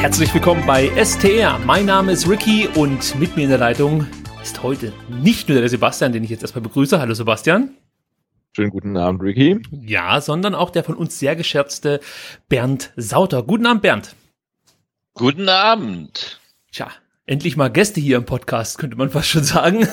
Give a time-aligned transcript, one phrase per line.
[0.00, 1.58] Herzlich willkommen bei STR.
[1.58, 4.06] Mein Name ist Ricky und mit mir in der Leitung
[4.42, 6.98] ist heute nicht nur der Sebastian, den ich jetzt erstmal begrüße.
[6.98, 7.74] Hallo Sebastian.
[8.56, 9.60] Schönen guten Abend, Ricky.
[9.70, 12.00] Ja, sondern auch der von uns sehr gescherzte
[12.48, 13.42] Bernd Sauter.
[13.42, 14.16] Guten Abend, Bernd.
[15.12, 16.40] Guten Abend.
[16.72, 16.88] Tja,
[17.26, 19.86] endlich mal Gäste hier im Podcast, könnte man fast schon sagen.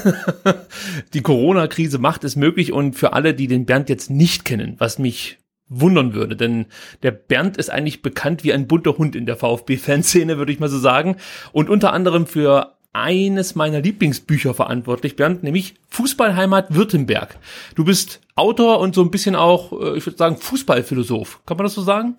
[1.14, 5.00] Die Corona-Krise macht es möglich und für alle, die den Bernd jetzt nicht kennen, was
[5.00, 5.38] mich
[5.70, 6.66] wundern würde, denn
[7.04, 10.70] der Bernd ist eigentlich bekannt wie ein bunter Hund in der VfB-Fanszene, würde ich mal
[10.70, 11.18] so sagen.
[11.52, 17.38] Und unter anderem für eines meiner Lieblingsbücher verantwortlich, Bernd, nämlich Fußballheimat Württemberg.
[17.76, 21.42] Du bist Autor und so ein bisschen auch, äh, ich würde sagen, Fußballphilosoph.
[21.46, 22.18] Kann man das so sagen?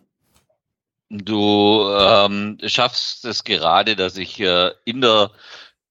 [1.11, 5.31] Du ähm, schaffst es gerade, dass ich äh, in der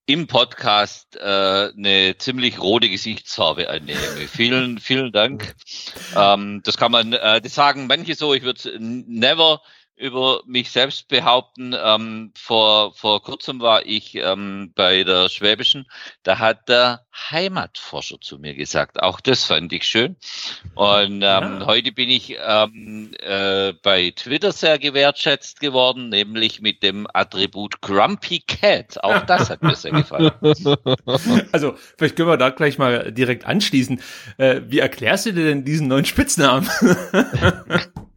[0.08, 4.00] im Podcast äh, eine ziemlich rote Gesichtsfarbe einnehme.
[4.28, 5.54] vielen, vielen Dank.
[6.16, 9.62] Ähm, das kann man, äh, das sagen manche so, ich würde never
[9.98, 11.76] über mich selbst behaupten.
[11.78, 15.88] Ähm, vor, vor kurzem war ich ähm, bei der Schwäbischen,
[16.24, 19.02] da hat der Heimatforscher zu mir gesagt.
[19.02, 20.16] Auch das fand ich schön.
[20.76, 21.66] Und ähm, ja.
[21.66, 28.40] heute bin ich ähm, äh, bei Twitter sehr gewertschätzt geworden, nämlich mit dem Attribut Grumpy
[28.40, 29.04] Cat.
[29.04, 30.32] Auch das hat mir sehr gefallen.
[31.52, 34.02] Also, vielleicht können wir da gleich mal direkt anschließen.
[34.38, 36.70] Äh, wie erklärst du dir denn diesen neuen Spitznamen?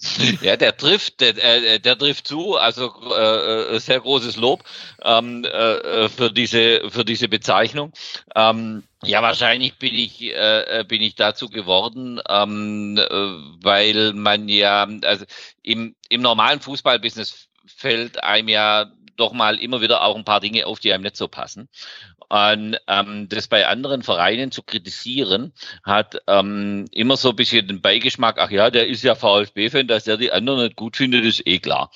[0.42, 4.64] Ja, der trifft, der, äh, der trifft zu, also äh, äh, sehr großes Lob
[5.02, 7.92] ähm, äh, für diese für diese Bezeichnung.
[8.34, 12.98] Ähm, ja, wahrscheinlich bin ich äh, bin ich dazu geworden, ähm,
[13.62, 15.24] weil man ja also
[15.62, 20.66] im im normalen Fußballbusiness fällt einem ja doch mal immer wieder auch ein paar Dinge
[20.66, 21.68] auf, die einem nicht so passen.
[22.28, 27.80] Und ähm, das bei anderen Vereinen zu kritisieren, hat ähm, immer so ein bisschen den
[27.80, 31.46] Beigeschmack, ach ja, der ist ja VfB-Fan, dass der die anderen nicht gut findet, ist
[31.46, 31.90] eh klar.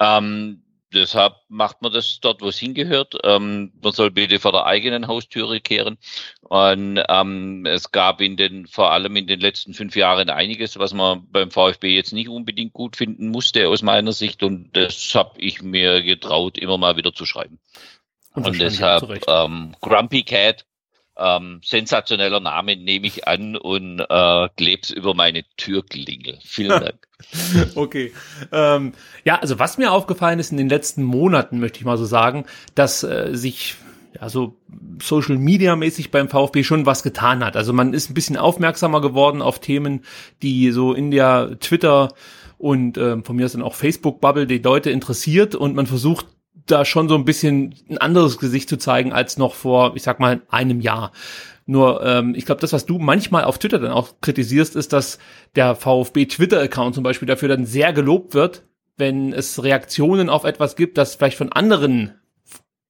[0.00, 0.63] Ähm,
[0.94, 3.14] deshalb macht man das dort, wo es hingehört.
[3.24, 5.98] Ähm, man soll bitte vor der eigenen Haustüre kehren.
[6.40, 10.94] Und ähm, es gab in den, vor allem in den letzten fünf Jahren einiges, was
[10.94, 14.42] man beim VfB jetzt nicht unbedingt gut finden musste aus meiner Sicht.
[14.42, 17.58] Und das habe ich mir getraut, immer mal wieder zu schreiben.
[18.34, 20.64] Und, und deshalb ähm, Grumpy Cat,
[21.16, 26.38] ähm, sensationeller Name, nehme ich an und äh, kleb's über meine Türklingel.
[26.44, 27.08] Vielen Dank.
[27.74, 28.12] okay.
[28.52, 28.92] Ähm,
[29.24, 32.44] ja, also was mir aufgefallen ist in den letzten Monaten, möchte ich mal so sagen,
[32.74, 33.76] dass äh, sich
[34.20, 34.56] ja, so
[35.00, 37.56] Social Media mäßig beim VfB schon was getan hat.
[37.56, 40.04] Also man ist ein bisschen aufmerksamer geworden auf Themen,
[40.42, 42.12] die so in der Twitter
[42.58, 46.26] und ähm, von mir ist dann auch Facebook Bubble die Leute interessiert und man versucht
[46.66, 50.20] da schon so ein bisschen ein anderes Gesicht zu zeigen als noch vor, ich sag
[50.20, 51.12] mal, einem Jahr.
[51.66, 55.18] Nur, ähm, ich glaube, das, was du manchmal auf Twitter dann auch kritisierst, ist, dass
[55.56, 58.64] der VfB Twitter-Account zum Beispiel dafür dann sehr gelobt wird,
[58.96, 62.14] wenn es Reaktionen auf etwas gibt, das vielleicht von anderen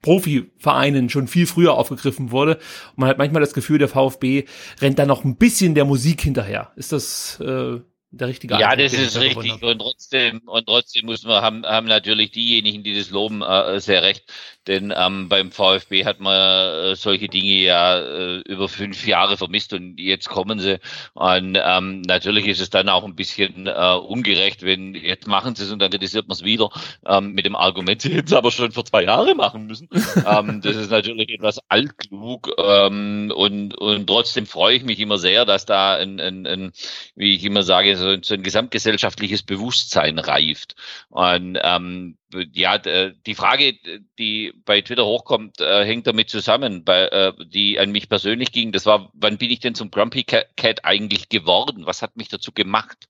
[0.03, 2.57] Profivereinen schon viel früher aufgegriffen wurde.
[2.91, 4.45] Und man hat manchmal das Gefühl, der VfB
[4.81, 6.73] rennt da noch ein bisschen der Musik hinterher.
[6.77, 7.81] Ist das äh,
[8.17, 9.63] der richtige Ja, das ist richtig.
[9.63, 14.03] Und trotzdem, und trotzdem muss man, haben, haben natürlich diejenigen, die das loben, äh, sehr
[14.03, 14.25] recht.
[14.67, 19.73] Denn ähm, beim VfB hat man äh, solche Dinge ja äh, über fünf Jahre vermisst
[19.73, 20.81] und jetzt kommen sie.
[21.13, 25.65] Und ähm, natürlich ist es dann auch ein bisschen äh, ungerecht, wenn jetzt machen sie
[25.65, 26.71] es und dann kritisiert man es wieder
[27.07, 29.89] ähm, mit dem Argument, sie hätten es aber schon vor zwei Jahren machen müssen.
[30.27, 35.45] ähm, das ist natürlich etwas altklug ähm, und, und trotzdem freue ich mich immer sehr,
[35.45, 36.73] dass da ein, ein, ein
[37.17, 40.77] wie ich immer sage, so so, ein gesamtgesellschaftliches Bewusstsein reift.
[41.09, 42.17] Und ähm,
[42.53, 43.75] ja, die Frage,
[44.19, 48.73] die bei Twitter hochkommt, äh, hängt damit zusammen, bei, äh, die an mich persönlich ging.
[48.73, 51.87] Das war, wann bin ich denn zum Grumpy Cat eigentlich geworden?
[51.87, 53.09] Was hat mich dazu gemacht?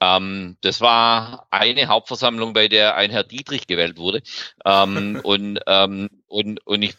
[0.00, 4.22] Ähm, das war eine Hauptversammlung, bei der ein Herr Dietrich gewählt wurde.
[4.64, 6.96] Ähm, und, ähm, und, und ich,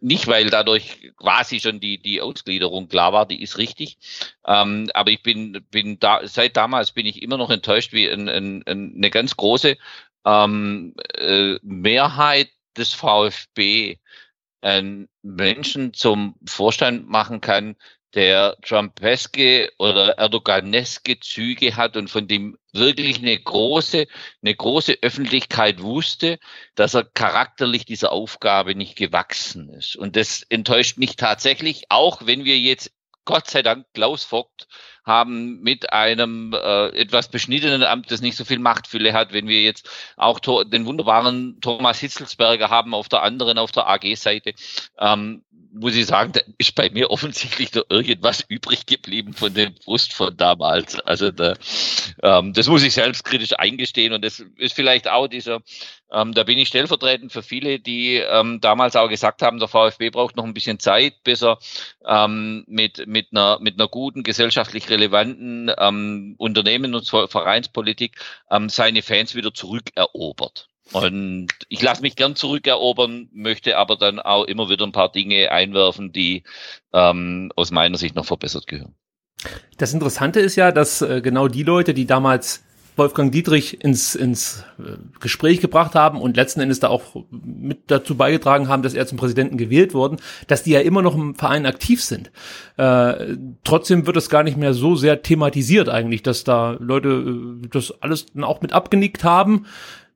[0.00, 3.98] nicht, weil dadurch quasi schon die, die Ausgliederung klar war, die ist richtig.
[4.46, 8.28] Ähm, aber ich bin, bin da, seit damals bin ich immer noch enttäuscht, wie ein,
[8.28, 9.76] ein, eine ganz große
[10.24, 13.98] ähm, äh, Mehrheit des VfB
[14.60, 17.76] einen Menschen zum Vorstand machen kann,
[18.14, 24.06] der Trumpeske oder Erdoganeske Züge hat und von dem wirklich eine große,
[24.42, 26.38] eine große Öffentlichkeit wusste,
[26.74, 29.96] dass er charakterlich dieser Aufgabe nicht gewachsen ist.
[29.96, 32.92] Und das enttäuscht mich tatsächlich, auch wenn wir jetzt
[33.26, 34.68] Gott sei Dank Klaus Vogt
[35.08, 39.62] haben mit einem äh, etwas beschnittenen Amt, das nicht so viel Machtfülle hat, wenn wir
[39.62, 44.54] jetzt auch den wunderbaren Thomas Hitzelsberger haben auf der anderen, auf der AG-Seite,
[45.00, 49.74] ähm, muss ich sagen, da ist bei mir offensichtlich noch irgendwas übrig geblieben von dem
[49.74, 50.98] Brust von damals.
[51.00, 51.54] Also da,
[52.22, 55.60] ähm, das muss ich selbstkritisch eingestehen und das ist vielleicht auch dieser,
[56.12, 60.10] ähm, da bin ich stellvertretend für viele, die ähm, damals auch gesagt haben, der VfB
[60.10, 61.58] braucht noch ein bisschen Zeit, bis er
[62.06, 68.16] ähm, mit, mit, einer, mit einer guten, gesellschaftlich relevanten ähm, Unternehmen und Vereinspolitik
[68.50, 70.68] ähm, seine Fans wieder zurückerobert.
[70.92, 75.50] Und ich lasse mich gern zurückerobern, möchte aber dann auch immer wieder ein paar Dinge
[75.50, 76.44] einwerfen, die
[76.92, 78.94] ähm, aus meiner Sicht noch verbessert gehören.
[79.76, 82.64] Das Interessante ist ja, dass äh, genau die Leute, die damals
[82.98, 88.16] Wolfgang Dietrich ins, ins äh, Gespräch gebracht haben und letzten Endes da auch mit dazu
[88.16, 90.18] beigetragen haben, dass er zum Präsidenten gewählt worden,
[90.48, 92.30] dass die ja immer noch im Verein aktiv sind.
[92.76, 97.68] Äh, trotzdem wird es gar nicht mehr so sehr thematisiert eigentlich, dass da Leute äh,
[97.68, 99.66] das alles dann auch mit abgenickt haben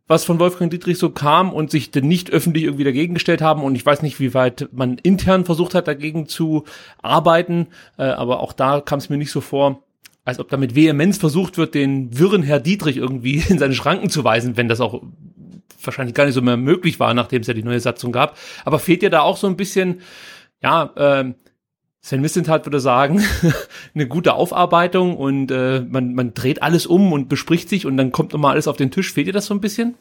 [0.09, 3.63] was von Wolfgang Dietrich so kam und sich denn nicht öffentlich irgendwie dagegen gestellt haben.
[3.63, 6.65] Und ich weiß nicht, wie weit man intern versucht hat, dagegen zu
[7.01, 7.69] arbeiten.
[7.97, 9.83] Äh, aber auch da kam es mir nicht so vor,
[10.25, 14.11] als ob da mit Vehemenz versucht wird, den wirren Herr Dietrich irgendwie in seine Schranken
[14.11, 15.03] zu weisen, wenn das auch
[15.83, 18.39] wahrscheinlich gar nicht so mehr möglich war, nachdem es ja die neue Satzung gab.
[18.65, 20.01] Aber fehlt dir da auch so ein bisschen,
[20.63, 21.33] ja, äh,
[22.01, 23.25] Sven Missentat würde sagen,
[23.95, 28.11] eine gute Aufarbeitung und äh, man, man dreht alles um und bespricht sich und dann
[28.11, 29.13] kommt nochmal alles auf den Tisch.
[29.13, 29.95] Fehlt dir das so ein bisschen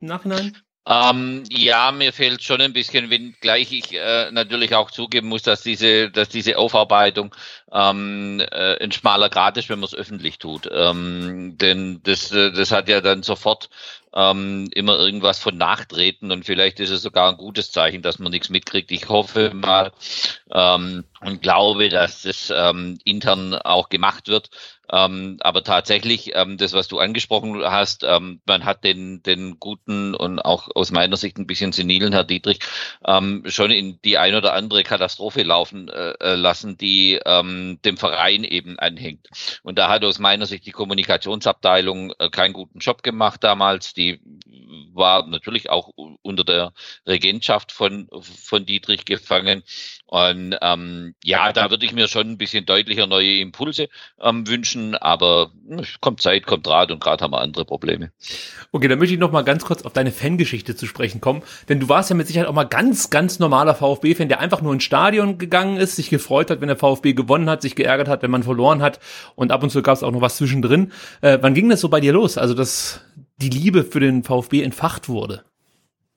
[0.00, 0.56] im Nachhinein?
[0.90, 5.62] Ähm, ja, mir fehlt schon ein bisschen, wenngleich ich äh, natürlich auch zugeben muss, dass
[5.62, 7.34] diese, dass diese Aufarbeitung
[7.72, 10.68] ähm, äh, ein schmaler Grad ist, wenn man es öffentlich tut.
[10.72, 13.68] Ähm, denn das, äh, das hat ja dann sofort
[14.14, 18.32] ähm, immer irgendwas von Nachtreten und vielleicht ist es sogar ein gutes Zeichen, dass man
[18.32, 18.90] nichts mitkriegt.
[18.90, 19.92] Ich hoffe mal
[20.50, 24.50] ähm, und glaube, dass das ähm, intern auch gemacht wird.
[24.90, 30.14] Ähm, aber tatsächlich, ähm, das, was du angesprochen hast, ähm, man hat den, den guten
[30.14, 32.60] und auch aus meiner Sicht ein bisschen senilen Herr Dietrich
[33.06, 37.96] ähm, schon in die ein oder andere Katastrophe laufen äh, äh lassen, die ähm, dem
[37.96, 39.28] Verein eben anhängt.
[39.62, 43.94] Und da hat aus meiner Sicht die Kommunikationsabteilung äh, keinen guten Job gemacht damals.
[43.94, 44.20] Die
[44.92, 45.90] war natürlich auch
[46.22, 46.72] unter der
[47.06, 49.62] Regentschaft von, von Dietrich gefangen.
[50.08, 54.94] Und ähm, ja, da würde ich mir schon ein bisschen deutlicher neue Impulse ähm, wünschen,
[54.94, 58.10] aber hm, kommt Zeit, kommt Rat und gerade haben wir andere Probleme.
[58.72, 61.78] Okay, dann möchte ich noch mal ganz kurz auf deine Fangeschichte zu sprechen kommen, denn
[61.78, 64.84] du warst ja mit Sicherheit auch mal ganz, ganz normaler VfB-Fan, der einfach nur ins
[64.84, 68.30] Stadion gegangen ist, sich gefreut hat, wenn der VfB gewonnen hat, sich geärgert hat, wenn
[68.30, 69.00] man verloren hat
[69.34, 70.90] und ab und zu gab es auch noch was zwischendrin.
[71.20, 72.38] Äh, wann ging das so bei dir los?
[72.38, 73.02] Also, dass
[73.36, 75.44] die Liebe für den VfB entfacht wurde?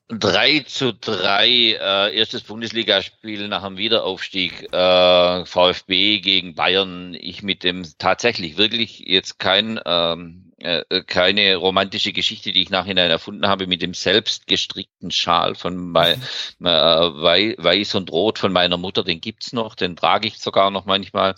[0.08, 7.14] 3 zu 3, äh, erstes Bundesligaspiel nach dem Wiederaufstieg, äh, VfB gegen Bayern.
[7.14, 13.10] Ich mit dem tatsächlich wirklich jetzt kein ähm, äh, keine romantische Geschichte, die ich nachhinein
[13.10, 16.22] erfunden habe, mit dem selbst gestrickten Schal von mein,
[16.58, 16.66] mhm.
[16.66, 20.84] äh, Weiß und Rot von meiner Mutter, den gibt's noch, den trage ich sogar noch
[20.84, 21.34] manchmal.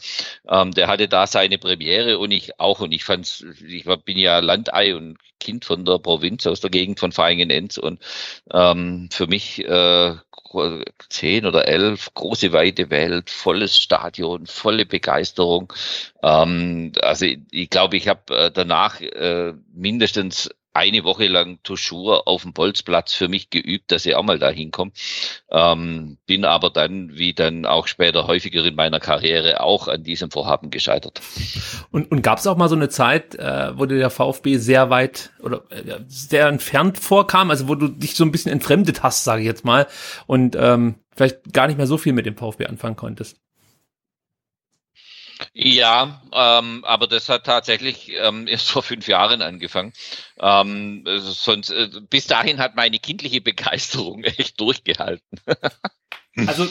[0.48, 4.38] Ähm, der hatte da seine Premiere und ich auch und ich fand's, ich bin ja
[4.40, 8.00] Landei und Kind von der Provinz aus der Gegend von Feigenenz und
[8.52, 10.14] ähm, für mich äh,
[11.08, 15.72] zehn oder elf, große weite Welt, volles Stadion, volle Begeisterung.
[16.22, 22.26] Ähm, also ich, ich glaube, ich habe äh, danach äh, mindestens eine Woche lang Tuschur
[22.26, 24.90] auf dem Bolzplatz für mich geübt, dass ich auch mal da hinkomme.
[25.50, 30.32] Ähm, bin aber dann, wie dann auch später häufiger in meiner Karriere, auch an diesem
[30.32, 31.22] Vorhaben gescheitert.
[31.92, 34.90] Und, und gab es auch mal so eine Zeit, äh, wo dir der VfB sehr
[34.90, 39.22] weit oder äh, sehr entfernt vorkam, also wo du dich so ein bisschen entfremdet hast,
[39.22, 39.86] sage ich jetzt mal,
[40.26, 43.38] und ähm, vielleicht gar nicht mehr so viel mit dem VfB anfangen konntest?
[45.56, 49.92] Ja, ähm, aber das hat tatsächlich ähm, erst vor fünf Jahren angefangen.
[50.38, 55.40] Ähm, sonst, äh, bis dahin hat meine kindliche Begeisterung echt durchgehalten.
[56.48, 56.66] Also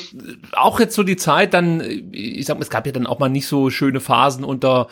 [0.51, 1.79] auch jetzt so die Zeit, dann,
[2.11, 4.89] ich sag mal, es gab ja dann auch mal nicht so schöne Phasen unter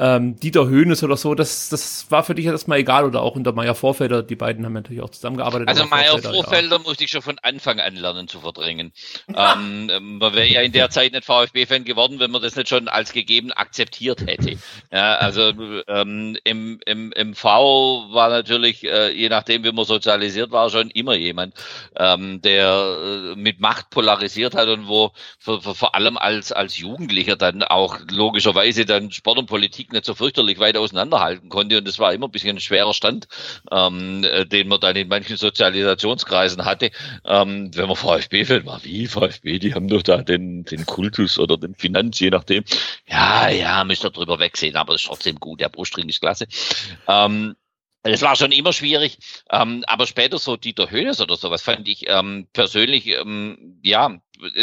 [0.00, 3.52] ähm, Dieter Höhnes oder so, das, das war für dich erstmal egal oder auch unter
[3.52, 5.68] Meier Vorfelder, die beiden haben natürlich auch zusammengearbeitet.
[5.68, 6.82] Also Meier Vorfelder ja.
[6.82, 8.92] musste ich schon von Anfang an lernen zu verdrängen.
[9.28, 9.86] ähm
[10.18, 13.12] man wäre ja in der Zeit nicht VfB-Fan geworden, wenn man das nicht schon als
[13.12, 14.56] gegeben akzeptiert hätte.
[14.90, 15.52] Ja, also
[15.86, 20.88] ähm, im, im, im V war natürlich, äh, je nachdem wie man sozialisiert war, schon
[20.90, 21.52] immer jemand,
[21.96, 27.36] ähm, der äh, mit Macht polarisiert hat und wo vor, vor allem als, als Jugendlicher
[27.36, 31.78] dann auch logischerweise dann Sport und Politik nicht so fürchterlich weit auseinanderhalten konnte.
[31.78, 33.28] Und das war immer ein bisschen ein schwerer Stand,
[33.70, 36.90] ähm, äh, den man dann in manchen Sozialisationskreisen hatte.
[37.24, 41.56] Ähm, wenn man VfB-Fan war, wie VfB, die haben doch da den, den Kultus oder
[41.56, 42.64] den Finanz, je nachdem.
[43.06, 45.60] Ja, ja, müsst ihr drüber wegsehen, aber ist trotzdem gut.
[45.60, 46.46] Der Brustring ist klasse.
[47.08, 47.56] Ähm,
[48.02, 49.18] das war schon immer schwierig,
[49.50, 54.18] ähm, aber später so Dieter Hönes oder sowas fand ich ähm, persönlich, ähm, ja,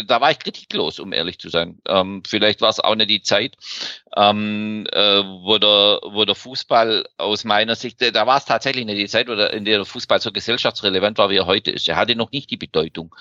[0.07, 1.79] da war ich kritiklos, um ehrlich zu sein.
[1.87, 3.55] Ähm, vielleicht war es auch nicht die Zeit,
[4.15, 8.97] ähm, äh, wo, der, wo der Fußball aus meiner Sicht, da war es tatsächlich nicht
[8.97, 11.87] die Zeit, in der der Fußball so gesellschaftsrelevant war, wie er heute ist.
[11.87, 13.15] Er hatte noch nicht die Bedeutung,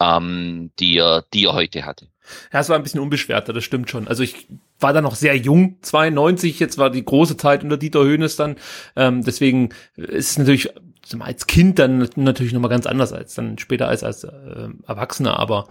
[0.00, 2.08] ähm, die, er, die er heute hatte.
[2.52, 4.08] Ja, es war ein bisschen unbeschwerter, das stimmt schon.
[4.08, 4.48] Also ich
[4.80, 8.56] war da noch sehr jung, 92, jetzt war die große Zeit unter Dieter Höhnes dann.
[8.96, 10.70] Ähm, deswegen ist es natürlich
[11.20, 15.38] als Kind dann natürlich nochmal ganz anders als dann später als, als äh, Erwachsener.
[15.38, 15.68] Aber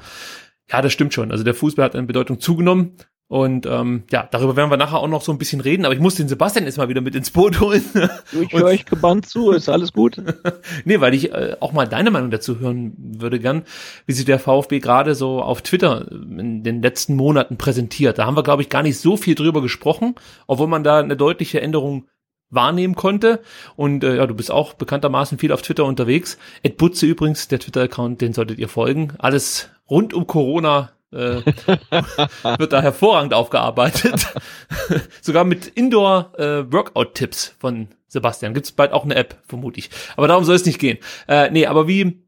[0.69, 1.31] ja, das stimmt schon.
[1.31, 2.97] Also der Fußball hat an Bedeutung zugenommen.
[3.29, 5.99] Und ähm, ja, darüber werden wir nachher auch noch so ein bisschen reden, aber ich
[5.99, 7.83] muss den Sebastian jetzt mal wieder mit ins Boot holen.
[8.39, 10.21] Ich höre euch gebannt zu, ist alles gut.
[10.85, 13.63] nee, weil ich äh, auch mal deine Meinung dazu hören würde gern,
[14.05, 18.17] wie sich der VfB gerade so auf Twitter in den letzten Monaten präsentiert.
[18.17, 20.15] Da haben wir, glaube ich, gar nicht so viel drüber gesprochen,
[20.45, 22.07] obwohl man da eine deutliche Änderung
[22.49, 23.41] wahrnehmen konnte.
[23.75, 26.37] Und äh, ja, du bist auch bekanntermaßen viel auf Twitter unterwegs.
[26.63, 29.13] Ed Butze übrigens, der Twitter-Account, den solltet ihr folgen.
[29.17, 31.41] Alles rund um Corona äh,
[32.57, 34.27] wird da hervorragend aufgearbeitet.
[35.21, 38.53] Sogar mit Indoor-Workout-Tipps äh, von Sebastian.
[38.53, 39.89] Gibt es bald auch eine App, vermute ich.
[40.15, 40.97] Aber darum soll es nicht gehen.
[41.27, 42.23] Äh, nee, aber wie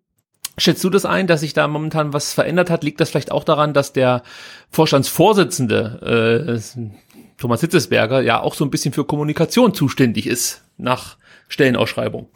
[0.58, 2.84] schätzt du das ein, dass sich da momentan was verändert hat?
[2.84, 4.24] Liegt das vielleicht auch daran, dass der
[4.70, 6.90] Vorstandsvorsitzende äh,
[7.38, 11.18] Thomas Hitzesberger ja auch so ein bisschen für Kommunikation zuständig ist nach
[11.48, 12.28] Stellenausschreibung?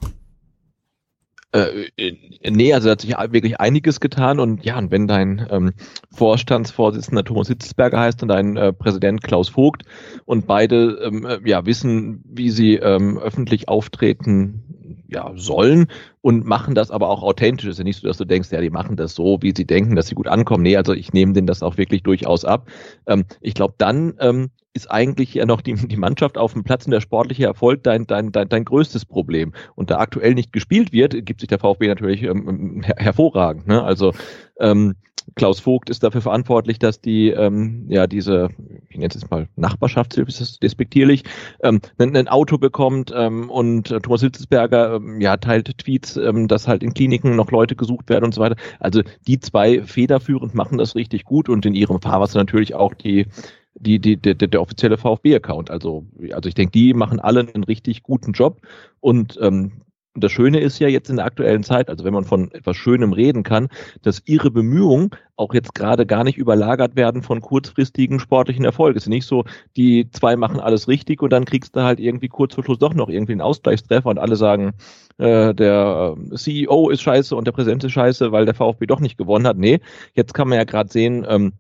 [1.54, 2.12] Äh,
[2.50, 5.74] nee, also da hat sich wirklich einiges getan und ja, und wenn dein ähm,
[6.12, 9.84] Vorstandsvorsitzender Thomas Hitzelsberger heißt und dein äh, Präsident Klaus Vogt
[10.26, 14.64] und beide ähm, äh, ja wissen, wie sie ähm, öffentlich auftreten
[15.08, 15.88] ja, sollen
[16.22, 17.68] und machen das aber auch authentisch.
[17.68, 19.66] Es ist ja nicht so, dass du denkst, ja, die machen das so, wie sie
[19.66, 20.64] denken, dass sie gut ankommen.
[20.64, 22.68] Nee, also ich nehme denen das auch wirklich durchaus ab.
[23.06, 26.86] Ähm, ich glaube, dann ähm, ist eigentlich ja noch die, die Mannschaft auf dem Platz
[26.86, 29.54] und der sportliche Erfolg dein, dein, dein, dein größtes Problem.
[29.76, 33.68] Und da aktuell nicht gespielt wird, gibt sich der VfB natürlich ähm, her hervorragend.
[33.68, 33.84] Ne?
[33.84, 34.14] Also
[34.60, 34.96] ähm,
[35.36, 38.50] Klaus Vogt ist dafür verantwortlich, dass die, ähm, ja, diese,
[38.90, 41.24] ich nenne es jetzt mal Nachbarschaftshilfe, ist das despektierlich,
[41.64, 46.68] ähm, ein, ein Auto bekommt ähm, und Thomas Hitzelsberger ähm, ja, teilt Tweets, ähm, dass
[46.68, 48.56] halt in Kliniken noch Leute gesucht werden und so weiter.
[48.80, 53.28] Also die zwei federführend machen das richtig gut und in ihrem Fahrwasser natürlich auch die
[53.76, 55.72] die, die, der, der offizielle VfB-Account.
[55.72, 58.62] Also, also ich denke, die machen alle einen richtig guten Job.
[59.00, 59.84] Und ähm,
[60.16, 63.14] das Schöne ist ja jetzt in der aktuellen Zeit, also wenn man von etwas Schönem
[63.14, 63.70] reden kann,
[64.04, 68.98] dass ihre Bemühungen auch jetzt gerade gar nicht überlagert werden von kurzfristigen sportlichen Erfolgen.
[68.98, 72.28] Es ist nicht so, die zwei machen alles richtig und dann kriegst du halt irgendwie
[72.28, 74.74] kurz vor Schluss doch noch irgendwie einen Ausgleichstreffer und alle sagen,
[75.18, 79.00] äh, der äh, CEO ist scheiße und der Präsident ist scheiße, weil der VfB doch
[79.00, 79.58] nicht gewonnen hat.
[79.58, 79.80] Nee,
[80.14, 81.54] jetzt kann man ja gerade sehen, ähm,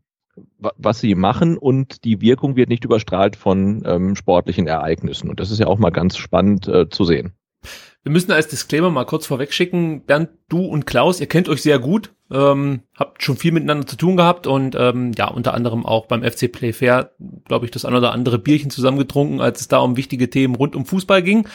[0.58, 5.30] was sie machen und die Wirkung wird nicht überstrahlt von ähm, sportlichen Ereignissen.
[5.30, 7.34] Und das ist ja auch mal ganz spannend äh, zu sehen.
[8.04, 11.62] Wir müssen als Disclaimer mal kurz vorweg schicken, Bernd, du und Klaus, ihr kennt euch
[11.62, 15.86] sehr gut, ähm, habt schon viel miteinander zu tun gehabt und ähm, ja, unter anderem
[15.86, 17.12] auch beim FC Playfair,
[17.46, 20.75] glaube ich, das ein oder andere Bierchen zusammengetrunken, als es da um wichtige Themen rund
[20.75, 21.48] um Fußball ging.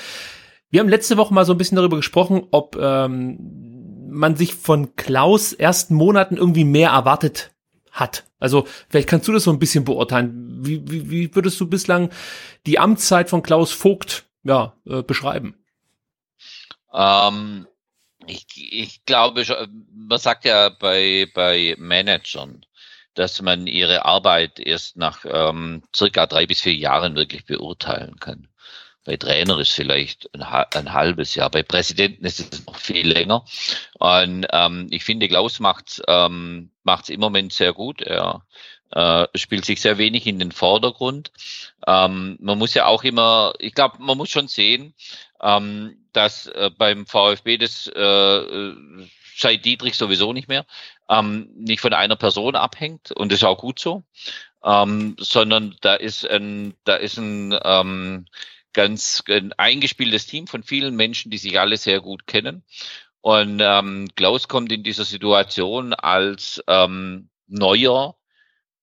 [0.71, 4.97] Wir haben letzte Woche mal so ein bisschen darüber gesprochen, ob ähm, man sich von
[4.97, 7.53] Klaus ersten Monaten irgendwie mehr erwartet
[7.99, 8.25] hat.
[8.39, 10.65] Also vielleicht kannst du das so ein bisschen beurteilen.
[10.65, 12.11] Wie, wie, wie würdest du bislang
[12.67, 15.57] die Amtszeit von Klaus Vogt ja, äh, beschreiben?
[16.93, 17.67] Ähm,
[18.27, 19.45] ich, ich glaube,
[19.93, 22.65] man sagt ja bei, bei Managern,
[23.15, 28.49] dass man ihre Arbeit erst nach ähm, circa drei bis vier Jahren wirklich beurteilen kann.
[29.09, 33.43] Bei Trainer ist vielleicht ein, ein halbes Jahr, bei Präsidenten ist es noch viel länger.
[33.95, 38.03] Und ähm, ich finde, Klaus macht ähm, macht's im Moment sehr gut.
[38.03, 38.45] Er
[38.91, 41.33] äh, spielt sich sehr wenig in den Vordergrund.
[41.87, 44.93] Ähm, man muss ja auch immer, ich glaube, man muss schon sehen,
[45.41, 48.73] ähm, dass äh, beim VfB das äh,
[49.39, 50.67] seit Dietrich sowieso nicht mehr,
[51.09, 54.03] ähm, nicht von einer Person abhängt und das ist auch gut so,
[54.63, 58.27] ähm, sondern da ist ein, da ist ein ähm,
[58.73, 62.65] ganz ein eingespieltes Team von vielen Menschen, die sich alle sehr gut kennen.
[63.21, 68.17] Und ähm, Klaus kommt in dieser Situation als ähm, neuer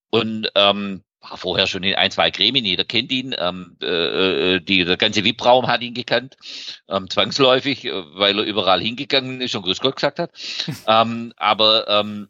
[0.10, 4.60] und ähm, war vorher schon in ein, zwei Gremien, jeder kennt ihn, ähm, äh, äh
[4.60, 6.36] die, der ganze VIP-Raum hat ihn gekannt,
[6.88, 10.32] ähm, zwangsläufig, äh, weil er überall hingegangen ist und Grüß Gott gesagt hat.
[10.88, 12.30] ähm, aber ähm,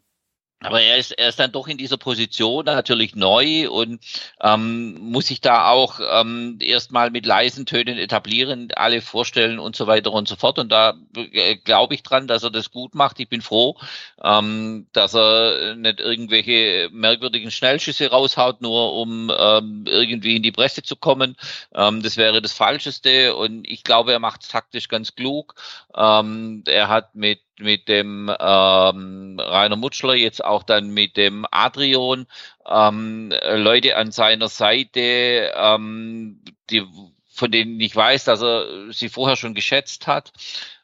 [0.60, 4.00] aber er ist, er ist dann doch in dieser Position natürlich neu und
[4.40, 9.86] ähm, muss sich da auch ähm, erstmal mit leisen Tönen etablieren, alle vorstellen und so
[9.86, 10.58] weiter und so fort.
[10.58, 13.20] Und da äh, glaube ich dran, dass er das gut macht.
[13.20, 13.76] Ich bin froh,
[14.24, 20.82] ähm, dass er nicht irgendwelche merkwürdigen Schnellschüsse raushaut, nur um ähm, irgendwie in die Presse
[20.82, 21.36] zu kommen.
[21.74, 23.36] Ähm, das wäre das Falscheste.
[23.36, 25.54] Und ich glaube, er macht es taktisch ganz klug.
[25.94, 32.26] Ähm, er hat mit mit dem ähm, Rainer Mutschler, jetzt auch dann mit dem Adrian,
[32.68, 36.84] ähm, Leute an seiner Seite, ähm, die,
[37.28, 40.32] von denen ich weiß, dass er sie vorher schon geschätzt hat.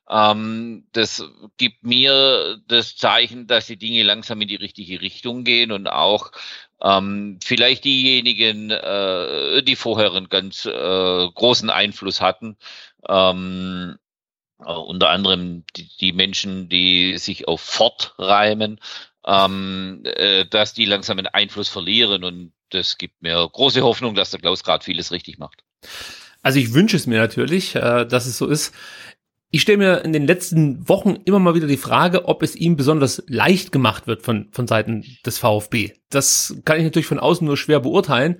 [0.08, 1.24] Ähm, das
[1.56, 6.32] gibt mir das Zeichen, dass die Dinge langsam in die richtige Richtung gehen und auch
[6.82, 12.56] ähm, vielleicht diejenigen, äh, die vorher einen ganz äh, großen Einfluss hatten,
[13.08, 13.98] ähm,
[14.66, 18.80] Uh, unter anderem die, die, Menschen, die sich auf Fort reimen,
[19.26, 24.30] ähm, äh, dass die langsam einen Einfluss verlieren und das gibt mir große Hoffnung, dass
[24.30, 25.62] der Klaus gerade vieles richtig macht.
[26.42, 28.74] Also ich wünsche es mir natürlich, äh, dass es so ist.
[29.54, 32.76] Ich stelle mir in den letzten Wochen immer mal wieder die Frage, ob es ihm
[32.76, 35.92] besonders leicht gemacht wird von, von Seiten des VfB.
[36.08, 38.38] Das kann ich natürlich von außen nur schwer beurteilen.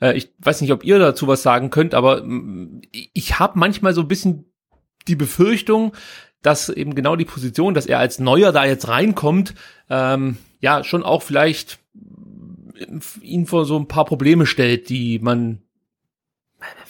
[0.00, 3.92] Äh, ich weiß nicht, ob ihr dazu was sagen könnt, aber mm, ich habe manchmal
[3.92, 4.53] so ein bisschen
[5.08, 5.92] die Befürchtung,
[6.42, 9.54] dass eben genau die Position, dass er als Neuer da jetzt reinkommt,
[9.88, 11.78] ähm, ja, schon auch vielleicht
[13.22, 15.60] ihn vor so ein paar Probleme stellt, die man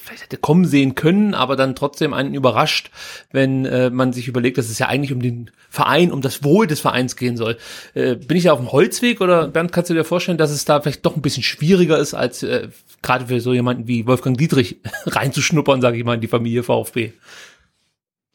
[0.05, 2.91] vielleicht hätte kommen sehen können, aber dann trotzdem einen überrascht,
[3.31, 6.67] wenn äh, man sich überlegt, dass es ja eigentlich um den Verein, um das Wohl
[6.67, 7.57] des Vereins gehen soll.
[7.95, 10.65] Äh, bin ich da auf dem Holzweg oder Bernd, kannst du dir vorstellen, dass es
[10.65, 12.69] da vielleicht doch ein bisschen schwieriger ist, als äh,
[13.01, 17.13] gerade für so jemanden wie Wolfgang Dietrich reinzuschnuppern, sage ich mal, in die Familie VfB?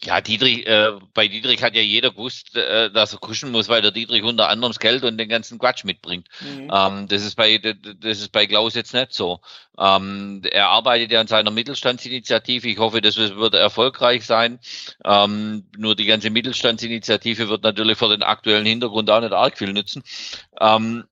[0.02, 3.82] Ja, Dietrich, äh, bei Dietrich hat ja jeder gewusst, äh, dass er kuschen muss, weil
[3.82, 6.26] der Dietrich unter anderem das Geld und den ganzen Quatsch mitbringt.
[6.40, 6.70] Mhm.
[6.72, 9.40] Ähm, das ist bei das ist bei Klaus jetzt nicht so.
[9.78, 12.68] Ähm, er arbeitet ja an seiner Mittelstandsinitiative.
[12.68, 14.58] Ich hoffe, das wird erfolgreich sein.
[15.04, 19.72] Ähm, nur die ganze Mittelstandsinitiative wird natürlich für den aktuellen Hintergrund auch nicht arg viel
[19.74, 20.02] nützen.
[20.60, 21.04] Ähm,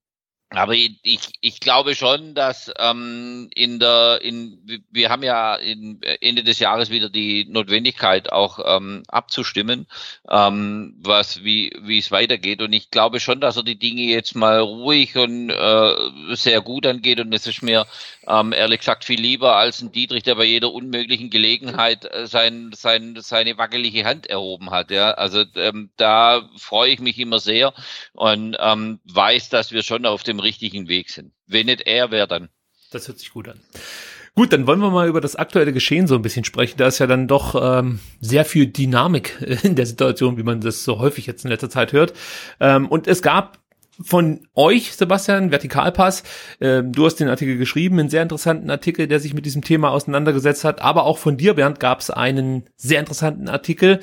[0.51, 6.43] aber ich, ich glaube schon, dass ähm, in der, in, wir haben ja in, Ende
[6.43, 9.87] des Jahres wieder die Notwendigkeit auch ähm, abzustimmen,
[10.31, 12.63] ähm, was wie wie es weitergeht.
[12.63, 15.95] Und ich glaube schon, dass er die Dinge jetzt mal ruhig und äh,
[16.35, 17.21] sehr gut angeht.
[17.21, 17.87] Und es ist mir
[18.29, 22.71] ähm, ehrlich gesagt viel lieber als ein Dietrich, der bei jeder unmöglichen Gelegenheit äh, sein,
[22.75, 24.91] sein, seine wackelige Hand erhoben hat.
[24.91, 27.73] Ja, also ähm, da freue ich mich immer sehr
[28.13, 31.33] und ähm, weiß, dass wir schon auf dem richtigen Weg sind.
[31.47, 32.51] Wenn nicht er, wer dann?
[32.91, 33.61] Das hört sich gut an.
[34.35, 36.77] Gut, dann wollen wir mal über das aktuelle Geschehen so ein bisschen sprechen.
[36.77, 40.85] Da ist ja dann doch ähm, sehr viel Dynamik in der Situation, wie man das
[40.85, 42.13] so häufig jetzt in letzter Zeit hört.
[42.61, 43.59] Ähm, und es gab
[44.01, 46.23] von euch, Sebastian, Vertikalpass.
[46.61, 49.91] Ähm, du hast den Artikel geschrieben, einen sehr interessanten Artikel, der sich mit diesem Thema
[49.91, 50.83] auseinandergesetzt hat.
[50.83, 54.01] Aber auch von dir, Bernd, gab es einen sehr interessanten Artikel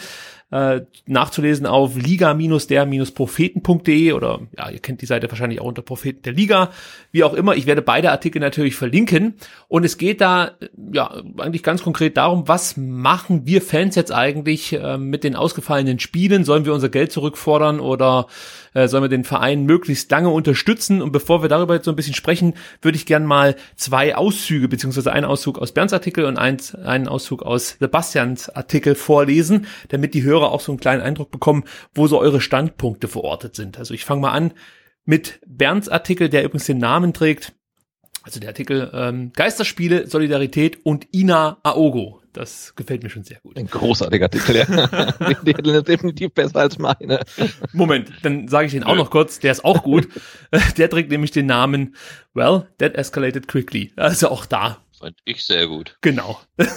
[0.51, 6.33] äh, nachzulesen auf liga-der-propheten.de oder ja, ihr kennt die Seite wahrscheinlich auch unter Propheten der
[6.33, 6.69] Liga,
[7.11, 7.55] wie auch immer.
[7.55, 9.33] Ich werde beide Artikel natürlich verlinken
[9.67, 10.51] und es geht da
[10.93, 15.97] ja eigentlich ganz konkret darum, was machen wir Fans jetzt eigentlich äh, mit den ausgefallenen
[15.99, 16.43] Spielen?
[16.43, 18.27] Sollen wir unser Geld zurückfordern oder
[18.75, 21.01] äh, sollen wir den Verein möglichst lange unterstützen?
[21.01, 24.67] Und bevor wir darüber jetzt so ein bisschen sprechen, würde ich gern mal zwei Auszüge,
[24.67, 30.13] beziehungsweise einen Auszug aus Bernds Artikel und eins, einen Auszug aus Sebastians Artikel vorlesen, damit
[30.13, 31.63] die Hörer auch so einen kleinen Eindruck bekommen,
[31.95, 33.79] wo so eure Standpunkte verortet sind.
[33.79, 34.53] Also ich fange mal an
[35.05, 37.53] mit Bernds Artikel, der übrigens den Namen trägt,
[38.23, 42.21] also der Artikel ähm, Geisterspiele, Solidarität und Ina Aogo.
[42.35, 43.57] Das gefällt mir schon sehr gut.
[43.57, 44.65] Ein großartiger Artikel, ja.
[45.43, 47.21] der ist definitiv besser als meine.
[47.71, 49.39] Moment, dann sage ich den auch noch kurz.
[49.39, 50.09] Der ist auch gut.
[50.77, 51.95] Der trägt nämlich den Namen
[52.33, 53.93] Well, that escalated quickly.
[53.95, 54.81] Also auch da.
[54.99, 55.97] Fand ich sehr gut.
[56.01, 56.41] Genau.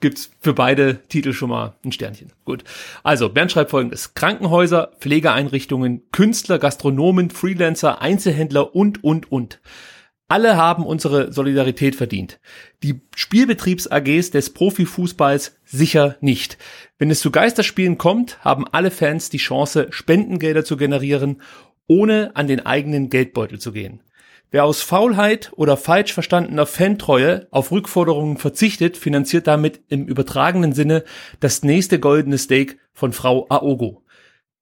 [0.00, 2.32] Gibt's für beide Titel schon mal ein Sternchen.
[2.44, 2.64] Gut.
[3.02, 4.12] Also, Bernd schreibt folgendes.
[4.12, 9.60] Krankenhäuser, Pflegeeinrichtungen, Künstler, Gastronomen, Freelancer, Einzelhändler und, und, und.
[10.30, 12.38] Alle haben unsere Solidarität verdient.
[12.82, 16.58] Die Spielbetriebs-AGs des Profifußballs sicher nicht.
[16.98, 21.40] Wenn es zu Geisterspielen kommt, haben alle Fans die Chance, Spendengelder zu generieren,
[21.86, 24.02] ohne an den eigenen Geldbeutel zu gehen.
[24.50, 31.04] Wer aus Faulheit oder falsch verstandener Fantreue auf Rückforderungen verzichtet, finanziert damit im übertragenen Sinne
[31.40, 34.02] das nächste goldene Steak von Frau Aogo.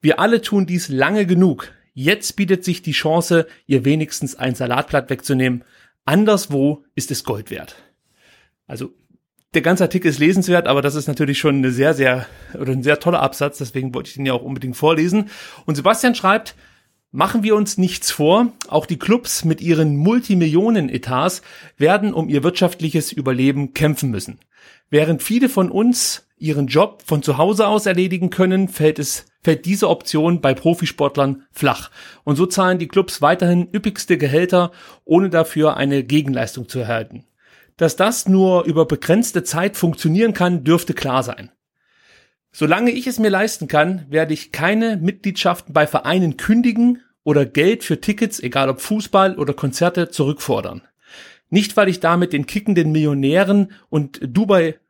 [0.01, 1.73] Wir alle tun dies lange genug.
[1.99, 5.65] Jetzt bietet sich die Chance, ihr wenigstens ein Salatblatt wegzunehmen.
[6.05, 7.77] Anderswo ist es Gold wert.
[8.67, 8.93] Also
[9.55, 12.83] der ganze Artikel ist lesenswert, aber das ist natürlich schon eine sehr, sehr oder ein
[12.83, 15.31] sehr toller Absatz, deswegen wollte ich den ja auch unbedingt vorlesen.
[15.65, 16.55] Und Sebastian schreibt,
[17.13, 21.41] Machen wir uns nichts vor, auch die Clubs mit ihren Multimillionen-Etats
[21.79, 24.39] werden um ihr wirtschaftliches Überleben kämpfen müssen.
[24.91, 29.65] Während viele von uns ihren Job von zu Hause aus erledigen können, fällt es fällt
[29.65, 31.93] diese Option bei Profisportlern flach.
[32.25, 34.73] Und so zahlen die Clubs weiterhin üppigste Gehälter,
[35.05, 37.23] ohne dafür eine Gegenleistung zu erhalten.
[37.77, 41.53] Dass das nur über begrenzte Zeit funktionieren kann, dürfte klar sein.
[42.51, 47.85] Solange ich es mir leisten kann, werde ich keine Mitgliedschaften bei Vereinen kündigen oder Geld
[47.85, 50.83] für Tickets, egal ob Fußball oder Konzerte, zurückfordern.
[51.51, 54.81] Nicht, weil ich damit den kickenden Millionären und Dubai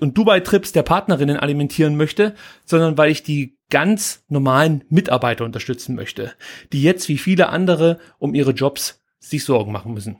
[0.00, 6.32] und Dubai-Trips der Partnerinnen alimentieren möchte, sondern weil ich die ganz normalen Mitarbeiter unterstützen möchte,
[6.72, 10.18] die jetzt wie viele andere um ihre Jobs sich Sorgen machen müssen.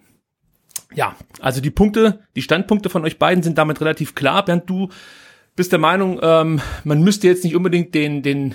[0.95, 4.45] Ja, also die Punkte, die Standpunkte von euch beiden sind damit relativ klar.
[4.45, 4.89] Bernd, du
[5.55, 8.55] bist der Meinung, ähm, man müsste jetzt nicht unbedingt den, den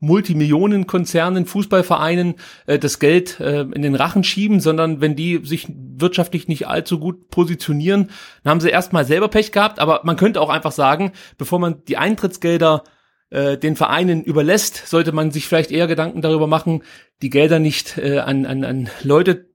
[0.00, 2.34] Multimillionenkonzernen, Fußballvereinen
[2.66, 5.68] äh, das Geld äh, in den Rachen schieben, sondern wenn die sich
[6.02, 8.10] wirtschaftlich nicht allzu gut positionieren,
[8.42, 9.78] dann haben sie erstmal selber Pech gehabt.
[9.78, 12.84] Aber man könnte auch einfach sagen, bevor man die Eintrittsgelder
[13.30, 16.82] äh, den Vereinen überlässt, sollte man sich vielleicht eher Gedanken darüber machen,
[17.22, 19.46] die Gelder nicht äh, an, an, an Leute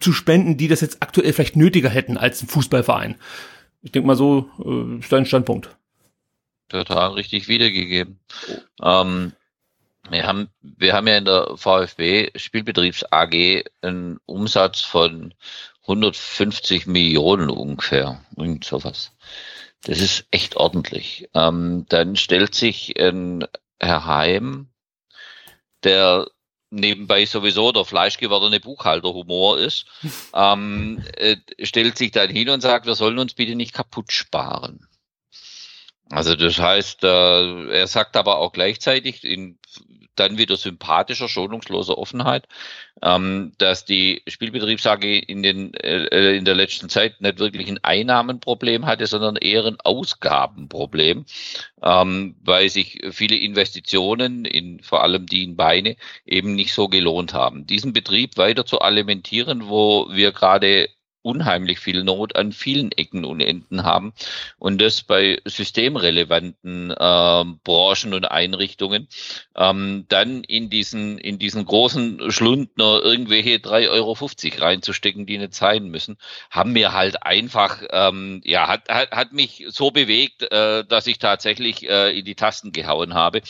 [0.00, 3.16] zu spenden, die das jetzt aktuell vielleicht nötiger hätten als ein Fußballverein.
[3.82, 5.76] Ich denke mal, so äh, dein Standpunkt.
[6.68, 8.18] Total richtig wiedergegeben.
[8.82, 9.32] Ähm,
[10.10, 15.34] wir haben, wir haben ja in der VfB Spielbetriebs AG einen Umsatz von
[15.88, 18.20] 150 Millionen ungefähr.
[18.36, 19.12] Irgend sowas.
[19.82, 21.28] Das ist echt ordentlich.
[21.34, 23.44] Ähm, dann stellt sich ein
[23.80, 24.68] Herr Heim,
[25.84, 26.26] der
[26.70, 29.86] nebenbei sowieso der fleischgewordene Buchhalterhumor ist,
[30.34, 34.86] ähm, äh, stellt sich dann hin und sagt, wir sollen uns bitte nicht kaputt sparen.
[36.10, 39.58] Also das heißt, äh, er sagt aber auch gleichzeitig in
[40.18, 42.46] dann wieder sympathischer, schonungsloser Offenheit,
[43.02, 48.86] ähm, dass die Spielbetriebs-AG in, den, äh, in der letzten Zeit nicht wirklich ein Einnahmenproblem
[48.86, 51.24] hatte, sondern eher ein Ausgabenproblem,
[51.82, 57.34] ähm, weil sich viele Investitionen, in, vor allem die in Beine, eben nicht so gelohnt
[57.34, 57.66] haben.
[57.66, 60.88] Diesen Betrieb weiter zu alimentieren, wo wir gerade
[61.28, 64.14] unheimlich viel Not an vielen Ecken und Enden haben
[64.58, 69.08] und das bei systemrelevanten äh, Branchen und Einrichtungen,
[69.54, 74.16] ähm, dann in diesen, in diesen großen Schlund nur irgendwelche 3,50 Euro
[74.64, 76.16] reinzustecken, die nicht sein müssen,
[76.50, 81.18] haben mir halt einfach, ähm, ja, hat, hat, hat mich so bewegt, äh, dass ich
[81.18, 83.42] tatsächlich äh, in die Tasten gehauen habe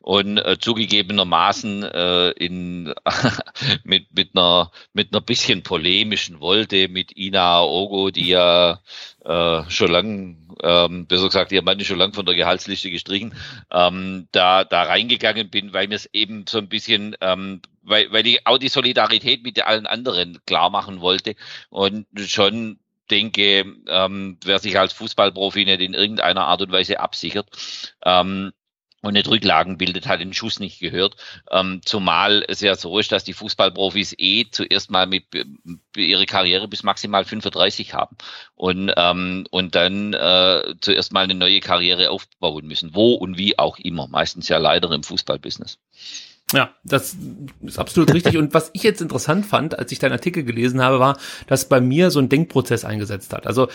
[0.00, 2.94] und äh, zugegebenermaßen äh, in,
[3.84, 8.80] mit, mit einer, mit einer bisschen polemischen Wolte, mit Ina Ogo, die ja
[9.24, 13.34] äh, schon lang, ähm, besser gesagt, ihr Mann ist schon lang von der Gehaltsliste gestrichen,
[13.70, 18.26] ähm, da, da reingegangen bin, weil mir es eben so ein bisschen, ähm, weil, weil
[18.26, 21.36] ich auch die Solidarität mit allen anderen klar machen wollte
[21.70, 22.78] und schon
[23.10, 27.48] denke, ähm, wer sich als Fußballprofi nicht in irgendeiner Art und Weise absichert,
[28.04, 28.52] ähm,
[29.04, 31.16] und nicht Rücklagen bildet, hat den Schuss nicht gehört.
[31.50, 35.24] Ähm, zumal es ja so ist, dass die Fußballprofis eh zuerst mal mit
[35.96, 38.16] ihre Karriere bis maximal 35 haben
[38.54, 43.58] und ähm, und dann äh, zuerst mal eine neue Karriere aufbauen müssen, wo und wie
[43.58, 44.08] auch immer.
[44.08, 45.78] Meistens ja leider im Fußballbusiness.
[46.52, 47.16] Ja, das
[47.62, 48.36] ist absolut richtig.
[48.36, 51.80] Und was ich jetzt interessant fand, als ich deinen Artikel gelesen habe, war, dass bei
[51.80, 53.46] mir so ein Denkprozess eingesetzt hat.
[53.46, 53.68] Also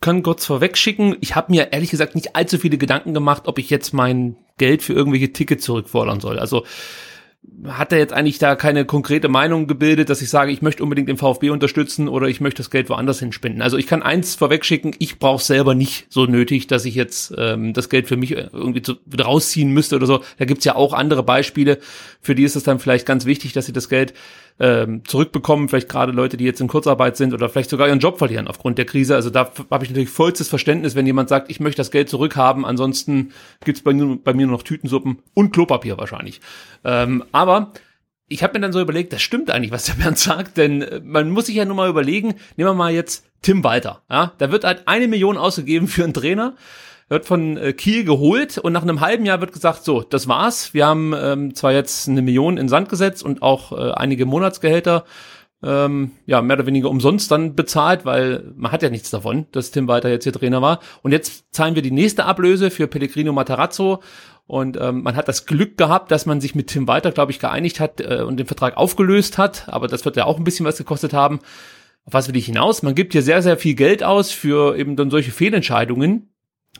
[0.00, 3.70] kann kurz vorwegschicken, ich habe mir ehrlich gesagt nicht allzu viele Gedanken gemacht, ob ich
[3.70, 6.38] jetzt mein Geld für irgendwelche Tickets zurückfordern soll.
[6.38, 6.64] Also
[7.66, 11.08] hat er jetzt eigentlich da keine konkrete Meinung gebildet, dass ich sage, ich möchte unbedingt
[11.08, 13.62] den VfB unterstützen oder ich möchte das Geld woanders hinspenden.
[13.62, 17.72] Also ich kann eins vorwegschicken, ich brauche selber nicht so nötig, dass ich jetzt ähm,
[17.72, 20.22] das Geld für mich irgendwie zu, rausziehen müsste oder so.
[20.38, 21.78] Da gibt's ja auch andere Beispiele,
[22.20, 24.14] für die ist es dann vielleicht ganz wichtig, dass sie das Geld
[24.60, 28.18] ähm, zurückbekommen, vielleicht gerade Leute, die jetzt in Kurzarbeit sind oder vielleicht sogar ihren Job
[28.18, 29.14] verlieren aufgrund der Krise.
[29.14, 32.64] Also da habe ich natürlich vollstes Verständnis, wenn jemand sagt, ich möchte das Geld zurückhaben,
[32.64, 33.32] ansonsten
[33.64, 36.40] gibt's bei, bei mir nur noch Tütensuppen und Klopapier wahrscheinlich.
[36.84, 37.72] Ähm, aber
[38.28, 41.00] ich habe mir dann so überlegt, das stimmt eigentlich, was der Bernd sagt, denn äh,
[41.02, 44.50] man muss sich ja nur mal überlegen, nehmen wir mal jetzt Tim Walter, ja, da
[44.50, 46.56] wird halt eine Million ausgegeben für einen Trainer,
[47.08, 50.74] wird von äh, Kiel geholt und nach einem halben Jahr wird gesagt, so, das war's,
[50.74, 55.04] wir haben ähm, zwar jetzt eine Million in Sand gesetzt und auch äh, einige Monatsgehälter
[55.62, 59.72] ähm, ja, mehr oder weniger umsonst dann bezahlt, weil man hat ja nichts davon, dass
[59.72, 60.78] Tim Walter jetzt hier Trainer war.
[61.02, 64.00] Und jetzt zahlen wir die nächste Ablöse für Pellegrino Matarazzo
[64.46, 67.38] und ähm, man hat das Glück gehabt, dass man sich mit Tim Walter, glaube ich,
[67.38, 69.68] geeinigt hat äh, und den Vertrag aufgelöst hat.
[69.68, 71.40] Aber das wird ja auch ein bisschen was gekostet haben.
[72.04, 72.82] Auf was will ich hinaus?
[72.82, 76.32] Man gibt hier sehr, sehr viel Geld aus für eben dann solche Fehlentscheidungen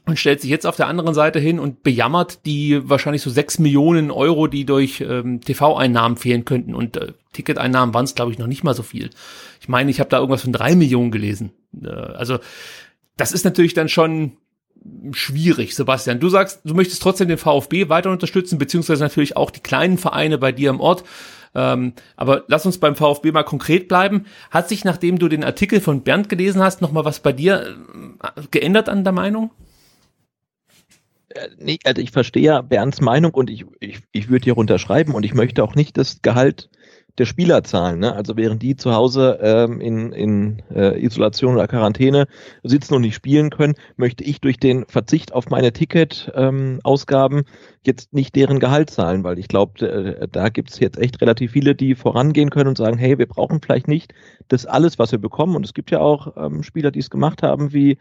[0.08, 3.58] und stellt sich jetzt auf der anderen Seite hin und bejammert die wahrscheinlich so sechs
[3.58, 6.74] Millionen Euro, die durch ähm, TV-Einnahmen fehlen könnten.
[6.74, 9.10] Und äh, Ticketeinnahmen waren es, glaube ich, noch nicht mal so viel.
[9.60, 11.52] Ich meine, ich habe da irgendwas von drei Millionen gelesen.
[11.84, 12.38] Äh, also
[13.18, 14.32] das ist natürlich dann schon
[15.12, 16.20] schwierig, Sebastian.
[16.20, 20.38] Du sagst, du möchtest trotzdem den VfB weiter unterstützen, beziehungsweise natürlich auch die kleinen Vereine
[20.38, 21.04] bei dir im Ort.
[21.54, 24.24] Ähm, aber lass uns beim VfB mal konkret bleiben.
[24.50, 27.76] Hat sich, nachdem du den Artikel von Bernd gelesen hast, noch mal was bei dir
[28.22, 29.50] äh, geändert an der Meinung?
[31.58, 35.24] Nee, also ich verstehe ja Bernds Meinung und ich, ich, ich würde hier runterschreiben und
[35.24, 36.70] ich möchte auch nicht das Gehalt
[37.18, 37.98] der Spieler zahlen.
[37.98, 38.14] Ne?
[38.14, 42.26] Also während die zu Hause ähm, in, in äh, Isolation oder Quarantäne
[42.62, 47.44] sitzen und nicht spielen können, möchte ich durch den Verzicht auf meine Ticket-Ausgaben ähm,
[47.82, 51.52] jetzt nicht deren Gehalt zahlen, weil ich glaube, äh, da gibt es jetzt echt relativ
[51.52, 54.14] viele, die vorangehen können und sagen, hey, wir brauchen vielleicht nicht
[54.48, 55.56] das alles, was wir bekommen.
[55.56, 57.98] Und es gibt ja auch ähm, Spieler, die es gemacht haben, wie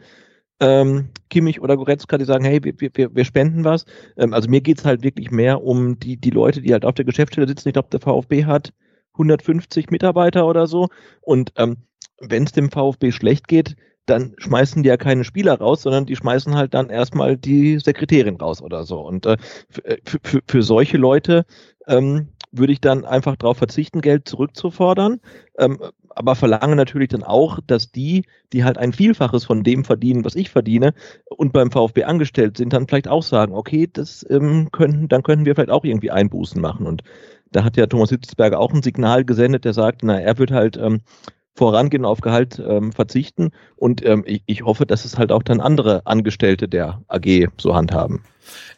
[0.59, 3.85] ähm, Kimmich oder Goretzka, die sagen, hey, wir, wir, wir spenden was.
[4.17, 7.05] Ähm, also mir geht's halt wirklich mehr um die, die Leute, die halt auf der
[7.05, 7.69] Geschäftsstelle sitzen.
[7.69, 8.73] Ich glaube, der VfB hat
[9.13, 10.87] 150 Mitarbeiter oder so.
[11.21, 11.77] Und ähm,
[12.19, 16.15] wenn es dem VfB schlecht geht, dann schmeißen die ja keine Spieler raus, sondern die
[16.15, 19.01] schmeißen halt dann erstmal die Sekretärin raus oder so.
[19.01, 19.37] Und äh,
[19.83, 21.45] äh für, für, für solche Leute
[21.87, 25.19] ähm, würde ich dann einfach darauf verzichten, Geld zurückzufordern.
[25.57, 25.77] Ähm,
[26.17, 30.35] aber verlange natürlich dann auch, dass die, die halt ein Vielfaches von dem verdienen, was
[30.35, 30.93] ich verdiene,
[31.29, 35.45] und beim VfB angestellt sind, dann vielleicht auch sagen, okay, das ähm, könnten, dann könnten
[35.45, 36.87] wir vielleicht auch irgendwie Einbußen machen.
[36.87, 37.03] Und
[37.51, 40.75] da hat ja Thomas Hitzberger auch ein Signal gesendet, der sagt, na, er wird halt
[40.77, 41.01] ähm,
[41.57, 43.51] vorangehen auf Gehalt ähm, verzichten.
[43.75, 47.75] Und ähm, ich, ich hoffe, dass es halt auch dann andere Angestellte der AG so
[47.75, 48.21] handhaben.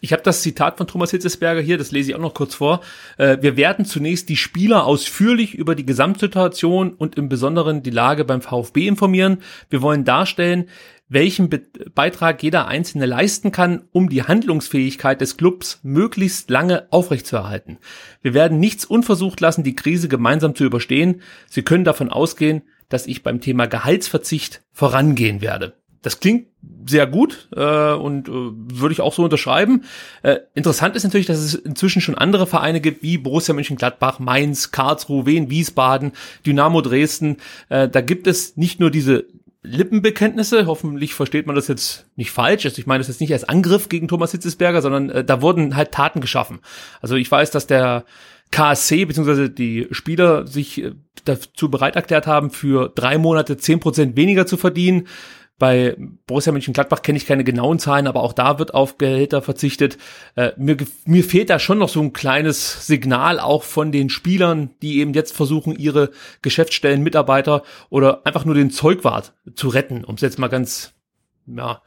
[0.02, 2.82] Ich habe das Zitat von Thomas Hitzesberger hier, das lese ich auch noch kurz vor.
[3.18, 8.26] Äh, wir werden zunächst die Spieler ausführlich über die Gesamtsituation und im Besonderen die Lage
[8.26, 9.40] beim VfB informieren.
[9.70, 10.70] Wir wollen darstellen,
[11.10, 17.80] welchen Be Beitrag jeder Einzelne leisten kann, um die Handlungsfähigkeit des Clubs möglichst lange aufrechtzuerhalten.
[18.22, 21.22] Wir werden nichts unversucht lassen, die Krise gemeinsam zu überstehen.
[21.50, 25.74] Sie können davon ausgehen, dass ich beim Thema Gehaltsverzicht vorangehen werde.
[26.02, 26.48] Das klingt
[26.86, 29.84] sehr gut äh, und äh, würde ich auch so unterschreiben.
[30.24, 34.72] Äh, interessant ist natürlich, dass es inzwischen schon andere Vereine gibt, wie Borussia Mönchengladbach, Mainz,
[34.72, 36.14] Karlsruhe, Wien, Wiesbaden,
[36.46, 37.38] Dynamo Dresden.
[37.68, 39.26] Äh, da gibt es nicht nur diese
[39.62, 40.68] Lippenbekenntnisse.
[40.68, 42.66] Hoffentlich versteht man das jetzt nicht falsch.
[42.66, 45.76] Also ich meine das jetzt nicht als Angriff gegen Thomas Hitzesberger, sondern äh, da wurden
[45.76, 46.60] halt Taten geschaffen.
[47.02, 48.06] Also ich weiß, dass der
[48.52, 49.50] KSC bzw.
[49.50, 50.94] die Spieler sich äh,
[51.26, 55.08] dazu bereit erklärt haben, für drei Monate zehn Prozent weniger zu verdienen.
[55.60, 55.96] Bei
[56.26, 59.98] Borussia Mönchengladbach kenne ich keine genauen Zahlen, aber auch da wird auf Gehälter verzichtet.
[60.36, 64.70] Äh, mir, mir fehlt da schon noch so ein kleines Signal auch von den Spielern,
[64.82, 70.16] die eben jetzt versuchen, ihre Geschäftsstellen, Mitarbeiter oder einfach nur den Zeugwart zu retten, um
[70.16, 70.94] es jetzt mal ganz,
[71.46, 71.82] ja,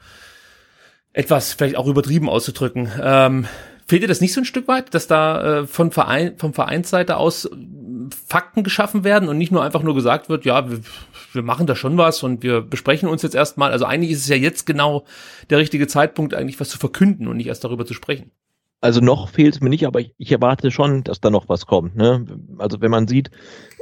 [1.15, 2.91] etwas vielleicht auch übertrieben auszudrücken.
[3.03, 3.47] Ähm,
[3.93, 7.19] fehlt dir das nicht so ein Stück weit, dass da äh, von Verein, vom Vereinsseite
[7.19, 7.47] aus
[8.27, 10.81] Fakten geschaffen werden und nicht nur einfach nur gesagt wird, ja, wir,
[11.35, 13.71] wir machen da schon was und wir besprechen uns jetzt erstmal.
[13.71, 15.05] Also eigentlich ist es ja jetzt genau
[15.51, 18.31] der richtige Zeitpunkt, eigentlich was zu verkünden und nicht erst darüber zu sprechen.
[18.83, 21.67] Also noch fehlt es mir nicht, aber ich, ich, erwarte schon, dass da noch was
[21.67, 21.95] kommt.
[21.95, 22.27] Ne?
[22.59, 23.31] Also wenn man sieht,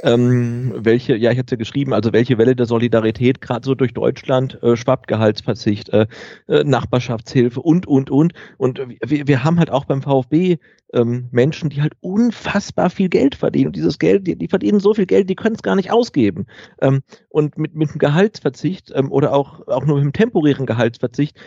[0.03, 3.95] ähm, welche, ja, ich hatte ja geschrieben, also welche Welle der Solidarität gerade so durch
[3.95, 6.05] Deutschland äh, schwappt, Gehaltsverzicht, äh,
[6.47, 8.33] äh, Nachbarschaftshilfe und, und, und.
[8.57, 10.59] Und wir, wir haben halt auch beim VfB
[10.93, 13.67] ähm, Menschen, die halt unfassbar viel Geld verdienen.
[13.67, 16.45] Und dieses Geld, die, die verdienen so viel Geld, die können es gar nicht ausgeben.
[16.81, 21.37] Ähm, und mit, mit dem Gehaltsverzicht ähm, oder auch, auch nur mit dem temporären Gehaltsverzicht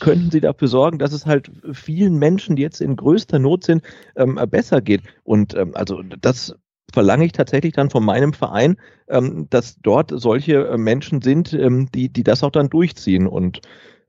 [0.00, 3.82] könnten sie dafür sorgen, dass es halt vielen Menschen, die jetzt in größter Not sind,
[4.16, 5.02] ähm, besser geht.
[5.24, 6.56] Und ähm, also das
[6.92, 8.76] verlange ich tatsächlich dann von meinem Verein,
[9.08, 13.26] ähm, dass dort solche äh, Menschen sind, ähm, die, die das auch dann durchziehen.
[13.26, 13.60] Und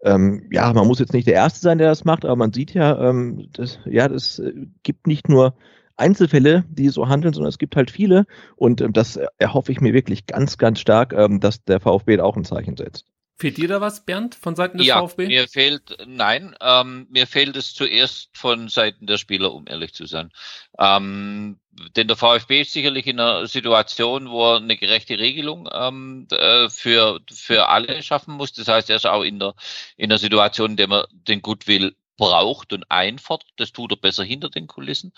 [0.04, 2.74] ähm, ja, man muss jetzt nicht der Erste sein, der das macht, aber man sieht
[2.74, 5.56] ja, ähm, das, ja, das äh, gibt nicht nur
[5.98, 8.26] Einzelfälle, die so handeln, sondern es gibt halt viele.
[8.56, 12.24] Und ähm, das erhoffe ich mir wirklich ganz, ganz stark, ähm, dass der VfB da
[12.24, 13.06] auch ein Zeichen setzt.
[13.40, 15.28] Fehlt dir da was, Bernd, von Seiten des ja, VfB?
[15.28, 20.06] Mir fehlt, nein, ähm, mir fehlt es zuerst von Seiten der Spieler, um ehrlich zu
[20.06, 20.30] sein.
[20.78, 21.58] Ähm,
[21.96, 26.68] denn der VfB ist sicherlich in einer Situation, wo er eine gerechte Regelung ähm, äh,
[26.68, 28.52] für, für alle schaffen muss.
[28.52, 29.54] Das heißt, er ist auch in der,
[29.96, 33.50] in der Situation, in der man den Goodwill braucht und einfordert.
[33.56, 35.14] Das tut er besser hinter den Kulissen.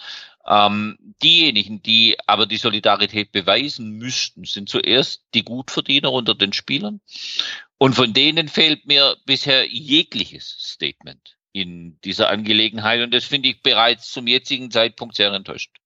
[0.47, 7.01] Ähm, diejenigen, die aber die Solidarität beweisen müssten, sind zuerst die Gutverdiener unter den Spielern.
[7.77, 13.01] Und von denen fehlt mir bisher jegliches Statement in dieser Angelegenheit.
[13.01, 15.80] Und das finde ich bereits zum jetzigen Zeitpunkt sehr enttäuschend.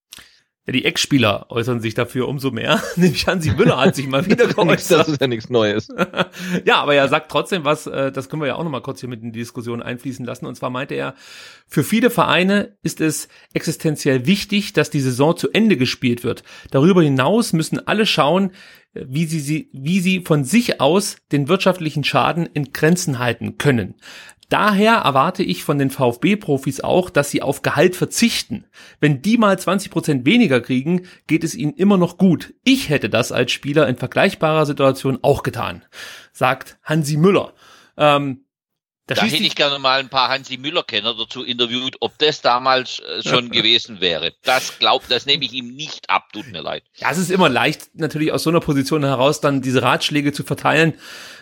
[0.66, 2.82] Ja, die Ex-Spieler äußern sich dafür umso mehr.
[2.96, 5.02] Nämlich Hansi Müller hat sich mal wieder geäußert.
[5.02, 5.90] das ist ja nichts Neues.
[6.66, 9.10] ja, aber er sagt trotzdem was, äh, das können wir ja auch nochmal kurz hier
[9.10, 10.46] mit in die Diskussion einfließen lassen.
[10.48, 11.14] Und zwar meinte er,
[11.68, 16.44] für viele Vereine ist es existenziell wichtig, dass die Saison zu Ende gespielt wird.
[16.72, 18.52] Darüber hinaus müssen alle schauen,
[18.96, 23.96] wie sie, wie sie von sich aus den wirtschaftlichen Schaden in Grenzen halten können.
[24.50, 28.66] Daher erwarte ich von den VfB-Profis auch, dass sie auf Gehalt verzichten.
[29.00, 32.54] Wenn die mal 20 Prozent weniger kriegen, geht es ihnen immer noch gut.
[32.64, 35.84] Ich hätte das als Spieler in vergleichbarer Situation auch getan,
[36.32, 37.54] sagt Hansi Müller.
[37.98, 38.46] Ähm,
[39.08, 43.22] da hätte ich gerne mal ein paar Hansi Müller-Kenner dazu interviewt, ob das damals äh,
[43.22, 44.34] schon gewesen wäre.
[44.44, 46.84] Das glaubt, das nehme ich ihm nicht ab, tut mir leid.
[46.96, 50.44] Ja, es ist immer leicht, natürlich aus so einer Position heraus dann diese Ratschläge zu
[50.44, 50.96] verteilen.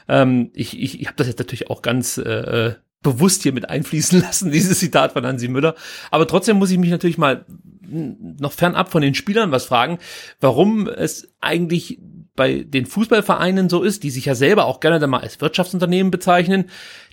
[0.09, 3.69] Ähm, ich ich, ich habe das jetzt natürlich auch ganz äh, äh bewusst hier mit
[3.69, 5.75] einfließen lassen, dieses Zitat von Hansi Müller.
[6.09, 7.45] Aber trotzdem muss ich mich natürlich mal
[7.85, 9.99] noch fernab von den Spielern was fragen,
[10.39, 11.99] warum es eigentlich
[12.35, 16.09] bei den Fußballvereinen so ist, die sich ja selber auch gerne dann mal als Wirtschaftsunternehmen
[16.11, 16.65] bezeichnen,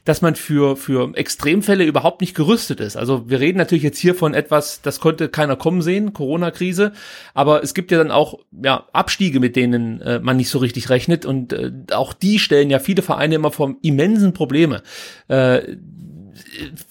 [0.05, 2.97] dass man für, für Extremfälle überhaupt nicht gerüstet ist.
[2.97, 6.93] Also wir reden natürlich jetzt hier von etwas, das konnte keiner kommen sehen, Corona-Krise,
[7.35, 10.89] aber es gibt ja dann auch ja, Abstiege, mit denen äh, man nicht so richtig
[10.89, 14.83] rechnet und äh, auch die stellen ja viele Vereine immer vor immensen Probleme.
[15.29, 15.77] Äh,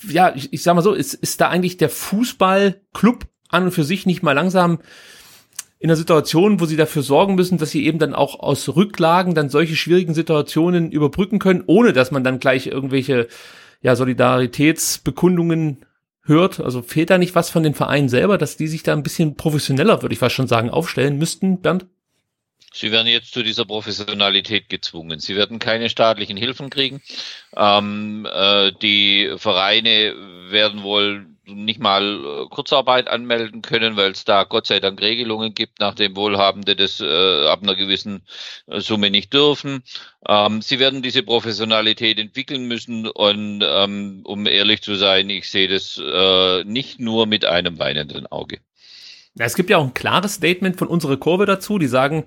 [0.07, 3.83] ja, ich, ich sag mal so, ist, ist da eigentlich der Fußballclub an und für
[3.83, 4.79] sich nicht mal langsam
[5.79, 9.33] in einer Situation, wo sie dafür sorgen müssen, dass sie eben dann auch aus Rücklagen
[9.33, 13.29] dann solche schwierigen Situationen überbrücken können, ohne dass man dann gleich irgendwelche
[13.81, 15.85] ja, Solidaritätsbekundungen
[16.23, 16.59] hört.
[16.59, 19.35] Also fehlt da nicht was von den Vereinen selber, dass die sich da ein bisschen
[19.35, 21.85] professioneller, würde ich fast schon sagen, aufstellen müssten, Bernd?
[22.73, 25.19] Sie werden jetzt zu dieser Professionalität gezwungen.
[25.19, 27.01] Sie werden keine staatlichen Hilfen kriegen.
[27.55, 30.13] Ähm, äh, die Vereine
[30.49, 35.53] werden wohl nicht mal äh, Kurzarbeit anmelden können, weil es da Gott sei Dank Regelungen
[35.53, 38.21] gibt, nachdem Wohlhabende das äh, ab einer gewissen
[38.67, 39.83] äh, Summe nicht dürfen.
[40.27, 45.67] Ähm, sie werden diese Professionalität entwickeln müssen und ähm, um ehrlich zu sein, ich sehe
[45.67, 48.59] das äh, nicht nur mit einem weinenden Auge.
[49.37, 52.25] Es gibt ja auch ein klares Statement von unserer Kurve dazu, die sagen,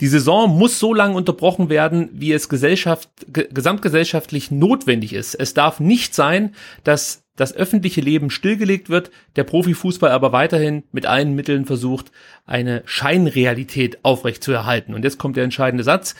[0.00, 5.34] die Saison muss so lange unterbrochen werden, wie es Gesellschaft, gesamtgesellschaftlich notwendig ist.
[5.34, 11.06] Es darf nicht sein, dass das öffentliche Leben stillgelegt wird, der Profifußball aber weiterhin mit
[11.06, 12.12] allen Mitteln versucht,
[12.44, 14.94] eine Scheinrealität aufrechtzuerhalten.
[14.94, 16.14] Und jetzt kommt der entscheidende Satz.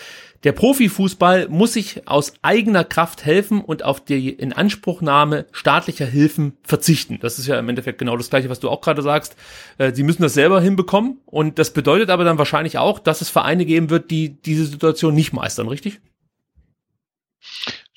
[0.45, 7.19] Der Profifußball muss sich aus eigener Kraft helfen und auf die Inanspruchnahme staatlicher Hilfen verzichten.
[7.21, 9.37] Das ist ja im Endeffekt genau das Gleiche, was du auch gerade sagst.
[9.79, 13.29] Äh, sie müssen das selber hinbekommen und das bedeutet aber dann wahrscheinlich auch, dass es
[13.29, 16.01] Vereine geben wird, die diese Situation nicht meistern, richtig?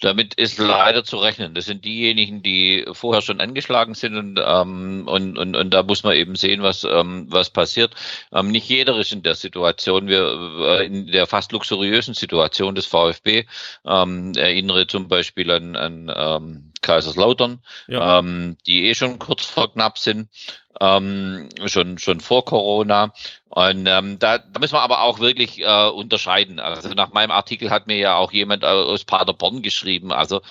[0.06, 1.56] Damit ist leider zu rechnen.
[1.56, 6.04] Das sind diejenigen, die vorher schon angeschlagen sind und, ähm, und, und, und da muss
[6.04, 7.96] man eben sehen, was, ähm, was passiert.
[8.32, 12.86] Ähm, nicht jeder ist in der Situation, wir äh, in der fast luxuriösen Situation des
[12.86, 13.46] VfB.
[13.84, 18.20] Ähm, erinnere zum Beispiel an, an ähm, Kaiserslautern, ja.
[18.20, 20.30] ähm, die eh schon kurz vor knapp sind
[20.80, 23.14] ähm, schon, schon vor Corona.
[23.56, 26.60] Und ähm, da, da müssen wir aber auch wirklich äh, unterscheiden.
[26.60, 30.42] Also nach meinem Artikel hat mir ja auch jemand aus Paderborn geschrieben, also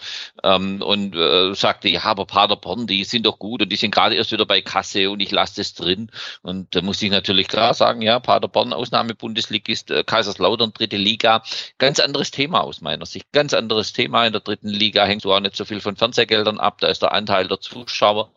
[0.42, 4.14] ähm, und äh, sagte, ja, aber Paderborn, die sind doch gut und die sind gerade
[4.14, 6.10] erst wieder bei Kasse und ich lasse das drin.
[6.40, 11.42] Und da muss ich natürlich klar sagen, ja, Paderborn, Ausnahmebundesligist, äh, Kaiserslautern, dritte Liga,
[11.76, 13.30] ganz anderes Thema aus meiner Sicht.
[13.32, 14.24] Ganz anderes Thema.
[14.24, 16.78] In der dritten Liga hängt so auch nicht so viel von Fernsehgeldern ab.
[16.80, 18.30] Da ist der Anteil der Zuschauer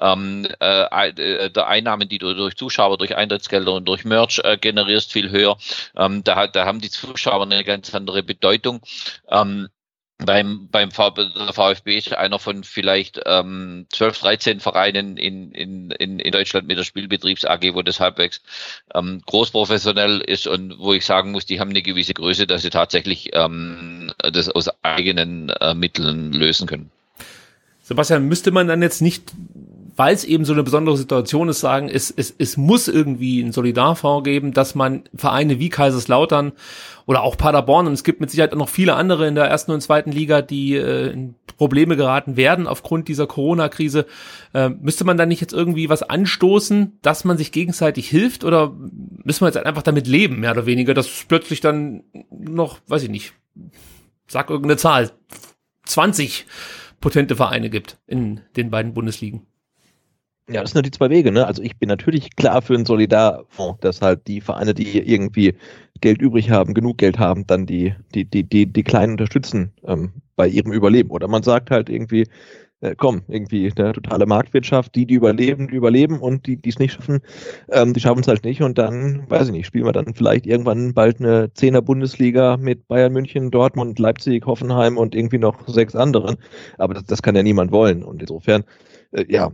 [0.00, 4.56] ähm, äh, äh, der Einnahmen, die du durch Zuschauer, durch Eintrittsgelder und durch Merch äh,
[4.58, 5.56] generierst, viel höher.
[5.96, 8.80] Ähm, da, da haben die Zuschauer eine ganz andere Bedeutung.
[9.28, 9.68] Ähm,
[10.18, 16.32] beim, beim VfB ist einer von vielleicht ähm, 12, 13 Vereinen in, in, in, in
[16.32, 18.42] Deutschland mit der Spielbetriebs AG, wo das halbwegs
[18.94, 22.70] ähm, großprofessionell ist und wo ich sagen muss, die haben eine gewisse Größe, dass sie
[22.70, 26.90] tatsächlich ähm, das aus eigenen äh, Mitteln lösen können.
[27.82, 29.32] Sebastian, müsste man dann jetzt nicht
[29.98, 33.50] weil es eben so eine besondere Situation ist, sagen, es, es, es muss irgendwie einen
[33.50, 36.52] Solidarfonds geben, dass man Vereine wie Kaiserslautern
[37.04, 39.72] oder auch Paderborn und es gibt mit Sicherheit auch noch viele andere in der ersten
[39.72, 44.06] und zweiten Liga, die äh, in Probleme geraten werden aufgrund dieser Corona-Krise.
[44.54, 48.72] Äh, müsste man da nicht jetzt irgendwie was anstoßen, dass man sich gegenseitig hilft oder
[49.24, 53.02] müssen wir jetzt einfach damit leben, mehr oder weniger, dass es plötzlich dann noch, weiß
[53.02, 53.32] ich nicht,
[54.28, 55.10] sag irgendeine Zahl,
[55.86, 56.46] 20
[57.00, 59.48] potente Vereine gibt in den beiden Bundesligen.
[60.50, 61.30] Ja, das sind die zwei Wege.
[61.30, 61.46] Ne?
[61.46, 65.54] Also ich bin natürlich klar für einen Solidarfonds, dass halt die Vereine, die irgendwie
[66.00, 70.12] Geld übrig haben, genug Geld haben, dann die, die, die, die, die Kleinen unterstützen ähm,
[70.36, 71.10] bei ihrem Überleben.
[71.10, 72.24] Oder man sagt halt irgendwie,
[72.80, 76.78] äh, komm, irgendwie eine totale Marktwirtschaft, die, die überleben, die überleben und die, die es
[76.78, 77.20] nicht schaffen,
[77.70, 80.46] ähm, die schaffen es halt nicht und dann, weiß ich nicht, spielen wir dann vielleicht
[80.46, 85.94] irgendwann bald eine Zehner Bundesliga mit Bayern München, Dortmund, Leipzig, Hoffenheim und irgendwie noch sechs
[85.96, 86.36] anderen.
[86.78, 88.64] Aber das, das kann ja niemand wollen und insofern
[89.12, 89.52] äh, ja,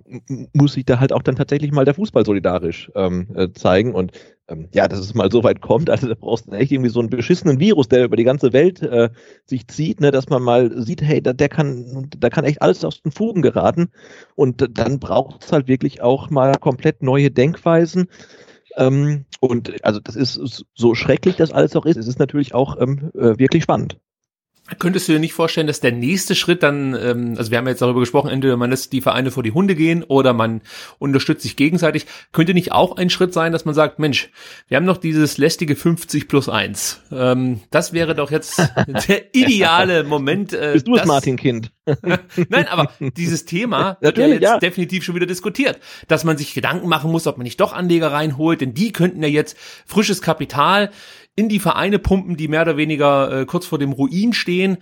[0.52, 3.94] muss sich da halt auch dann tatsächlich mal der Fußball solidarisch ähm, äh, zeigen.
[3.94, 4.12] Und
[4.48, 7.00] ähm, ja, dass es mal so weit kommt, also da brauchst du echt irgendwie so
[7.00, 9.10] einen beschissenen Virus, der über die ganze Welt äh,
[9.46, 12.84] sich zieht, ne, dass man mal sieht, hey, da, der kann, da kann echt alles
[12.84, 13.90] aus den Fugen geraten.
[14.34, 18.08] Und dann braucht es halt wirklich auch mal komplett neue Denkweisen.
[18.76, 21.96] Ähm, und also das ist so schrecklich, das alles auch ist.
[21.96, 23.98] Es ist natürlich auch ähm, äh, wirklich spannend.
[24.78, 27.82] Könntest du dir nicht vorstellen, dass der nächste Schritt dann, ähm, also wir haben jetzt
[27.82, 30.62] darüber gesprochen, entweder man lässt die Vereine vor die Hunde gehen oder man
[30.98, 32.06] unterstützt sich gegenseitig.
[32.32, 34.30] Könnte nicht auch ein Schritt sein, dass man sagt, Mensch,
[34.68, 37.02] wir haben noch dieses lästige 50 plus 1.
[37.12, 38.58] Ähm, das wäre doch jetzt
[39.08, 40.54] der ideale Moment.
[40.54, 41.70] Äh, Bist du es, Martin Kind?
[42.48, 44.58] Nein, aber dieses Thema wird ja jetzt ja.
[44.58, 48.12] definitiv schon wieder diskutiert, dass man sich Gedanken machen muss, ob man nicht doch Anleger
[48.12, 50.90] reinholt, denn die könnten ja jetzt frisches Kapital
[51.36, 54.78] in die Vereine pumpen, die mehr oder weniger äh, kurz vor dem Ruin stehen.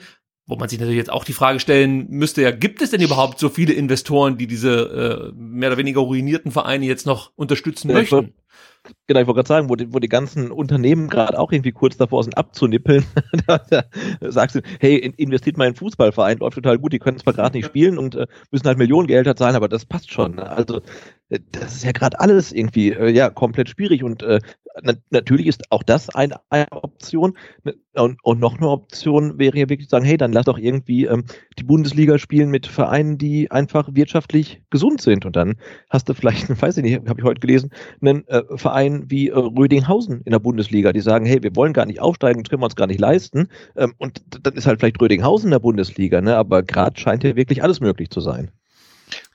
[0.47, 3.39] Wo man sich natürlich jetzt auch die Frage stellen müsste, ja, gibt es denn überhaupt
[3.39, 7.95] so viele Investoren, die diese äh, mehr oder weniger ruinierten Vereine jetzt noch unterstützen ja,
[7.95, 8.35] möchten?
[9.07, 11.97] Genau, ich wollte gerade sagen, wo die, wo die ganzen Unternehmen gerade auch irgendwie kurz
[11.97, 13.05] davor sind abzunippeln,
[13.47, 13.85] da, da
[14.21, 17.57] sagst du, hey, investiert mal in einen Fußballverein, läuft total gut, die können zwar gerade
[17.57, 20.35] nicht spielen und äh, müssen halt Millionen Gelder zahlen, aber das passt schon.
[20.35, 20.51] Ne?
[20.51, 20.81] Also
[21.29, 24.41] äh, das ist ja gerade alles irgendwie äh, ja komplett schwierig und äh,
[25.11, 29.89] natürlich ist auch das eine, Option ne, und, und, noch eine Option wäre ja wirklich
[29.89, 31.25] zu sagen, hey, dann lass doch irgendwie ähm,
[31.59, 35.57] die Bundesliga spielen mit Vereinen, die einfach wirtschaftlich gesund sind und dann
[35.91, 37.71] hast du vielleicht, weiß ich nicht, habe ich heute gelesen,
[38.01, 41.87] einen äh, Verein wie äh, Rödinghausen in der Bundesliga, die sagen, hey, wir wollen gar
[41.87, 43.49] nicht aufsteigen, können wir uns gar nicht leisten.
[43.77, 46.37] Ähm, und dann ist halt vielleicht Rödinghausen in der Bundesliga, ne?
[46.37, 48.51] aber gerade scheint ja wirklich alles möglich zu sein.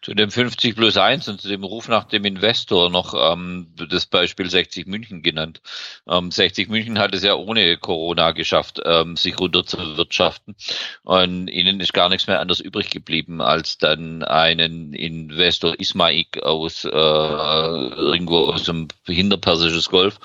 [0.02, 4.06] Zu dem 50 plus 1 und zu dem Ruf nach dem Investor noch ähm, das
[4.06, 5.62] Beispiel 60 München genannt.
[6.08, 10.56] Ähm, 60 München hat es ja ohne Corona geschafft, ähm, sich runter zu wirtschaften.
[11.04, 16.86] Und ihnen ist gar nichts mehr anders übrig geblieben, als dann einen Investor Ismaik aus
[16.86, 20.20] äh, irgendwo aus dem Hinterpersisches Golf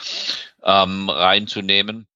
[0.65, 2.07] ähm, reinzunehmen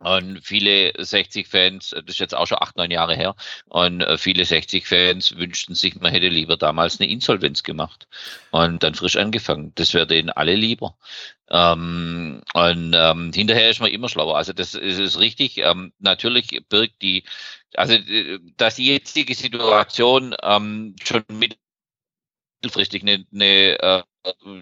[0.00, 3.36] und viele 60-Fans, das ist jetzt auch schon acht, neun Jahre her,
[3.66, 8.08] und äh, viele 60-Fans wünschten sich, man hätte lieber damals eine Insolvenz gemacht
[8.50, 9.72] und dann frisch angefangen.
[9.74, 10.96] Das wäre denen alle lieber.
[11.50, 14.36] Ähm, und ähm, hinterher ist man immer schlauer.
[14.36, 15.58] Also das ist, ist richtig.
[15.58, 17.24] Ähm, natürlich birgt die,
[17.74, 21.24] also äh, dass die jetzige Situation ähm, schon
[22.62, 24.02] mittelfristig eine, eine äh,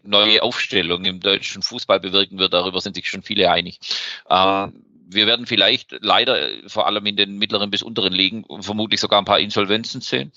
[0.02, 3.80] neue Aufstellung im deutschen Fußball bewirken wird, darüber sind sich schon viele einig.
[4.28, 6.36] Ähm, wir werden vielleicht leider
[6.66, 10.32] vor allem in den mittleren bis unteren Ligen vermutlich sogar ein paar Insolvenzen sehen.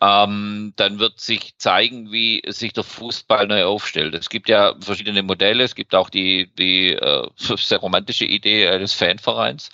[0.00, 4.14] Ähm, dann wird sich zeigen, wie sich der Fußball neu aufstellt.
[4.14, 5.64] Es gibt ja verschiedene Modelle.
[5.64, 9.70] Es gibt auch die, die äh, sehr romantische Idee eines Fanvereins.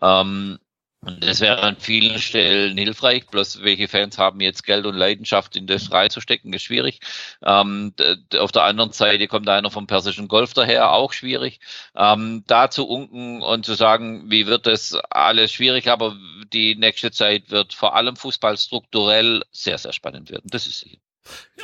[0.00, 0.58] Ähm,
[1.04, 3.26] und das wäre an vielen Stellen hilfreich.
[3.26, 7.00] Bloß welche Fans haben jetzt Geld und Leidenschaft in das reinzustecken, ist schwierig.
[7.42, 7.92] Ähm,
[8.38, 11.58] auf der anderen Seite kommt einer vom Persischen Golf daher, auch schwierig.
[11.96, 16.16] Ähm, da zu unken und zu sagen, wie wird das alles schwierig, aber
[16.52, 20.48] die nächste Zeit wird vor allem Fußball strukturell sehr, sehr spannend werden.
[20.50, 20.98] Das ist sicher.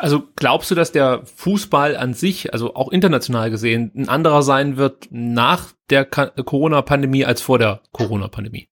[0.00, 4.76] Also glaubst du, dass der Fußball an sich, also auch international gesehen, ein anderer sein
[4.76, 8.68] wird nach der Corona-Pandemie als vor der Corona-Pandemie?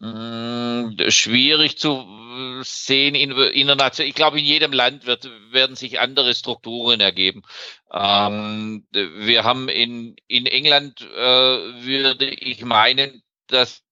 [0.00, 2.06] Mm, schwierig zu
[2.62, 4.08] sehen international.
[4.08, 7.42] Ich glaube, in jedem Land wird, werden sich andere Strukturen ergeben.
[7.92, 11.04] Ähm, wir haben in, in England, äh,
[11.84, 13.82] würde ich meinen, dass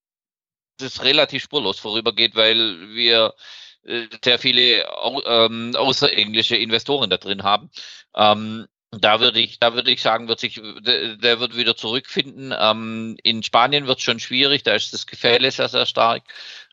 [0.79, 3.35] das relativ spurlos vorübergeht, weil wir
[3.83, 4.87] äh, sehr viele
[5.27, 7.71] ähm, außerenglische Investoren da drin haben.
[8.15, 12.55] Ähm, da würde ich, da würde ich sagen, wird sich, der, wird wieder zurückfinden.
[12.59, 16.23] Ähm, in Spanien wird es schon schwierig, da ist das Gefälle sehr, sehr stark.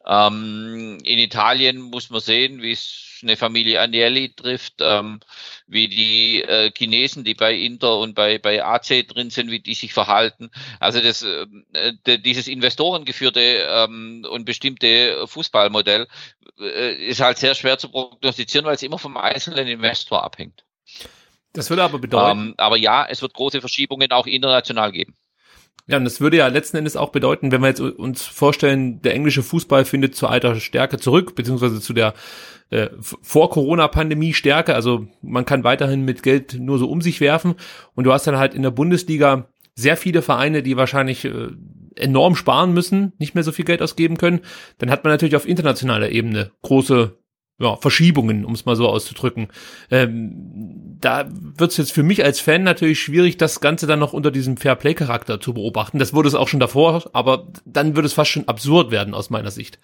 [0.05, 5.19] Ähm, in Italien muss man sehen, wie es eine Familie Agnelli trifft, ähm,
[5.67, 9.73] wie die äh, Chinesen, die bei Inter und bei, bei AC drin sind, wie die
[9.73, 10.51] sich verhalten.
[10.79, 11.47] Also das, äh,
[12.19, 16.07] dieses investorengeführte ähm, und bestimmte Fußballmodell
[16.59, 20.64] äh, ist halt sehr schwer zu prognostizieren, weil es immer vom einzelnen Investor abhängt.
[21.55, 22.39] Das würde aber bedeuten.
[22.39, 25.15] Ähm, aber ja, es wird große Verschiebungen auch international geben.
[25.87, 29.13] Ja, und das würde ja letzten Endes auch bedeuten, wenn wir jetzt uns vorstellen, der
[29.13, 32.15] englische Fußball findet zu alter Stärke zurück, beziehungsweise zu der
[32.71, 34.73] äh, vor Corona-Pandemie Stärke.
[34.73, 37.55] Also man kann weiterhin mit Geld nur so um sich werfen.
[37.93, 41.49] Und du hast dann halt in der Bundesliga sehr viele Vereine, die wahrscheinlich äh,
[41.95, 44.41] enorm sparen müssen, nicht mehr so viel Geld ausgeben können.
[44.79, 47.15] Dann hat man natürlich auf internationaler Ebene große
[47.57, 49.47] ja, Verschiebungen, um es mal so auszudrücken.
[49.89, 54.11] Ähm, da wird es jetzt für mich als Fan natürlich schwierig, das Ganze dann noch
[54.11, 55.97] unter diesem Fairplay-Charakter zu beobachten.
[55.97, 59.29] Das wurde es auch schon davor, aber dann würde es fast schon absurd werden aus
[59.29, 59.79] meiner Sicht.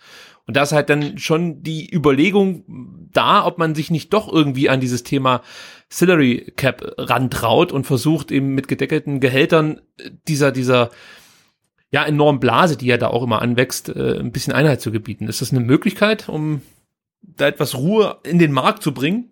[0.47, 2.65] Und da ist halt dann schon die Überlegung
[3.13, 5.41] da, ob man sich nicht doch irgendwie an dieses Thema
[5.87, 9.81] Salary Cap rantraut und versucht eben mit gedeckelten Gehältern
[10.27, 10.89] dieser, dieser
[11.91, 15.27] ja, enormen Blase, die ja da auch immer anwächst, äh, ein bisschen Einheit zu gebieten.
[15.27, 16.61] Ist das eine Möglichkeit, um
[17.21, 19.31] da etwas Ruhe in den Markt zu bringen?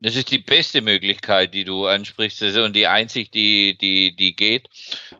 [0.00, 4.68] Das ist die beste Möglichkeit, die du ansprichst, und die einzig, die, die, die geht.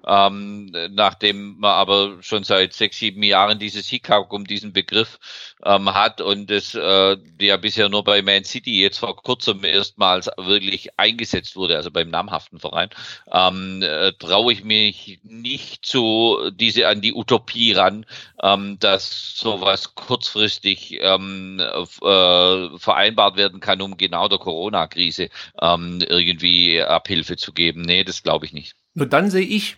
[0.07, 5.19] Ähm, nachdem man aber schon seit sechs, sieben Jahren dieses Hickhack um diesen Begriff
[5.65, 10.29] ähm, hat und es äh, ja bisher nur bei Man City jetzt vor kurzem erstmals
[10.37, 12.91] wirklich eingesetzt wurde, also beim namhaften Verein,
[13.33, 18.07] ähm, äh, traue ich mich nicht zu diese an die Utopie ran,
[18.43, 25.31] ähm, dass sowas kurzfristig ähm, äh, vereinbart werden kann, um genau der Corona-Krise
[25.61, 27.83] ähm, irgendwie Abhilfe zu geben.
[27.83, 28.75] Nee, das glaube ich nicht.
[28.95, 29.77] Nur dann sehe ich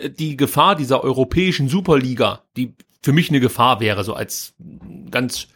[0.00, 2.74] die Gefahr dieser europäischen Superliga, die
[3.06, 4.54] für mich eine Gefahr wäre, so als
[5.12, 5.46] ganz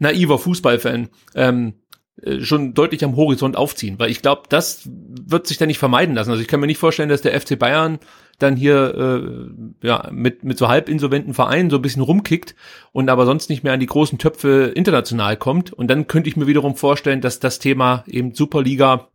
[0.00, 1.74] naiver Fußballfan, ähm,
[2.20, 6.16] äh, schon deutlich am Horizont aufziehen, weil ich glaube, das wird sich dann nicht vermeiden
[6.16, 6.30] lassen.
[6.30, 8.00] Also ich kann mir nicht vorstellen, dass der FC Bayern
[8.40, 12.56] dann hier äh, ja mit mit so halb insolventen Vereinen so ein bisschen rumkickt
[12.90, 15.72] und aber sonst nicht mehr an die großen Töpfe international kommt.
[15.72, 19.06] Und dann könnte ich mir wiederum vorstellen, dass das Thema eben Superliga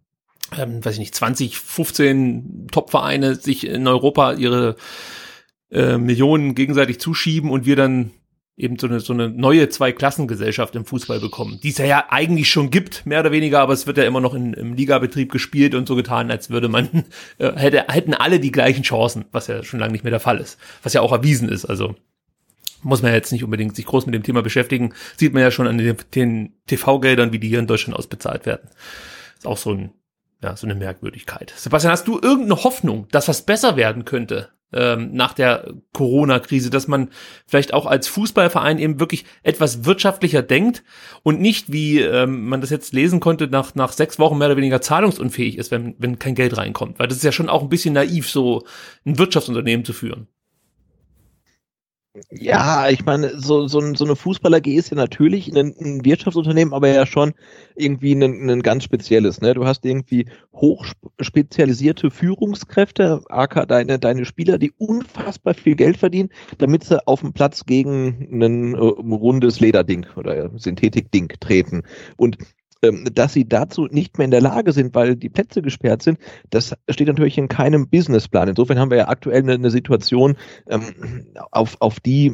[0.57, 4.77] ähm, weiß ich nicht, 20, 15 Top-Vereine sich in Europa ihre
[5.71, 8.11] äh, Millionen gegenseitig zuschieben und wir dann
[8.57, 12.49] eben so eine, so eine neue Zweiklassengesellschaft im Fußball bekommen, die es ja, ja eigentlich
[12.49, 15.75] schon gibt, mehr oder weniger, aber es wird ja immer noch in, im Ligabetrieb gespielt
[15.75, 17.05] und so getan, als würde man,
[17.37, 20.39] äh, hätte, hätten alle die gleichen Chancen, was ja schon lange nicht mehr der Fall
[20.39, 21.95] ist, was ja auch erwiesen ist, also
[22.81, 25.51] muss man ja jetzt nicht unbedingt sich groß mit dem Thema beschäftigen, sieht man ja
[25.51, 28.69] schon an den, den TV-Geldern, wie die hier in Deutschland ausbezahlt werden.
[29.37, 29.91] Ist auch so ein,
[30.41, 31.53] ja, so eine Merkwürdigkeit.
[31.55, 36.87] Sebastian, hast du irgendeine Hoffnung, dass was besser werden könnte ähm, nach der Corona-Krise, dass
[36.87, 37.09] man
[37.45, 40.83] vielleicht auch als Fußballverein eben wirklich etwas wirtschaftlicher denkt
[41.23, 44.57] und nicht, wie ähm, man das jetzt lesen konnte, nach, nach sechs Wochen mehr oder
[44.57, 46.99] weniger zahlungsunfähig ist, wenn, wenn kein Geld reinkommt.
[46.99, 48.65] Weil das ist ja schon auch ein bisschen naiv, so
[49.05, 50.27] ein Wirtschaftsunternehmen zu führen.
[52.31, 56.89] Ja, ich meine, so, so, so eine Fußballer-G ist ja natürlich ein, ein, Wirtschaftsunternehmen, aber
[56.89, 57.33] ja schon
[57.75, 59.41] irgendwie ein, ein ganz spezielles.
[59.41, 59.53] Ne?
[59.53, 66.83] Du hast irgendwie hochspezialisierte Führungskräfte, AK deine, deine Spieler, die unfassbar viel Geld verdienen, damit
[66.83, 71.83] sie auf dem Platz gegen ein äh, rundes Lederding oder Synthetikding treten.
[72.15, 72.37] Und
[72.81, 76.19] dass sie dazu nicht mehr in der Lage sind, weil die Plätze gesperrt sind,
[76.49, 78.49] das steht natürlich in keinem Businessplan.
[78.49, 80.37] Insofern haben wir ja aktuell eine, eine Situation,
[80.69, 82.33] ähm, auf, auf die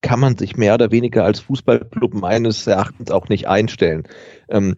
[0.00, 4.04] kann man sich mehr oder weniger als Fußballclub meines Erachtens auch nicht einstellen.
[4.48, 4.76] Ähm,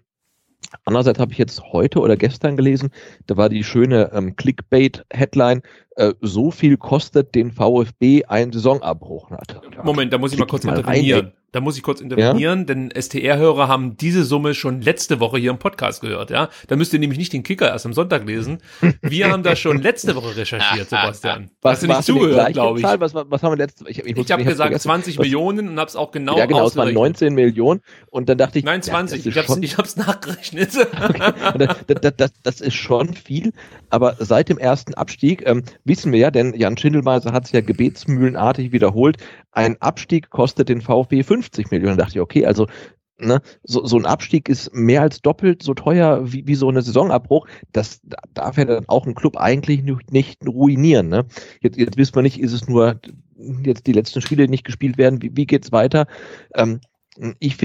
[0.85, 2.91] Andererseits habe ich jetzt heute oder gestern gelesen,
[3.27, 5.63] da war die schöne ähm, Clickbait-Headline,
[5.97, 9.31] äh, so viel kostet den VfB ein Saisonabbruch.
[9.83, 11.33] Moment, da muss ich mal kurz intervenieren.
[11.53, 12.65] Da muss ich kurz intervenieren, ja?
[12.65, 16.49] denn STR-Hörer haben diese Summe schon letzte Woche hier im Podcast gehört, ja.
[16.69, 18.59] Da müsst ihr nämlich nicht den Kicker erst am Sonntag lesen.
[19.03, 21.51] Wir haben das schon letzte Woche recherchiert, Sebastian.
[21.61, 22.85] Was, Hast du nicht zugehört, glaube ich.
[22.85, 24.83] Was, was, haben wir letzte Ich, ich, ich habe gesagt vergessen.
[24.83, 27.81] 20 was, Millionen und habe es auch genau Ja, genau, es waren 19 Millionen
[28.11, 28.65] und dann dachte ich.
[28.65, 29.25] Nein, 20.
[29.25, 30.71] Ja, ich habe ich hab's nachgerechnet.
[30.77, 31.69] Okay.
[31.87, 33.53] Das, das, das, ist schon viel,
[33.89, 37.61] aber seit dem ersten Abstieg ähm, wissen wir ja, denn Jan Schindelmeiser hat es ja
[37.61, 39.17] gebetsmühlenartig wiederholt,
[39.53, 41.97] ein Abstieg kostet den VfB 50 Millionen.
[41.97, 42.67] Da dachte ich, okay, also
[43.23, 46.81] Ne, so, so ein Abstieg ist mehr als doppelt so teuer wie, wie so eine
[46.81, 47.47] Saisonabbruch.
[47.71, 48.01] Das
[48.33, 51.11] darf ja dann auch ein Club eigentlich nicht, ruinieren.
[51.11, 51.27] Ne?
[51.61, 52.99] Jetzt, jetzt wissen wir nicht, ist es nur
[53.63, 56.07] jetzt die letzten Spiele nicht gespielt werden, wie, wie geht's weiter?
[56.55, 56.81] Ähm,
[57.41, 57.59] ich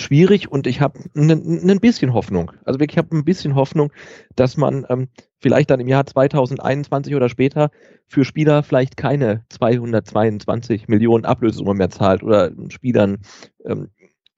[0.00, 2.52] schwierig und ich habe ein bisschen Hoffnung.
[2.64, 3.92] Also wirklich, ich habe ein bisschen Hoffnung,
[4.36, 5.08] dass man ähm,
[5.38, 7.70] vielleicht dann im Jahr 2021 oder später
[8.06, 13.18] für Spieler vielleicht keine 222 Millionen Ablösesumme mehr zahlt oder Spielern
[13.64, 13.88] ähm,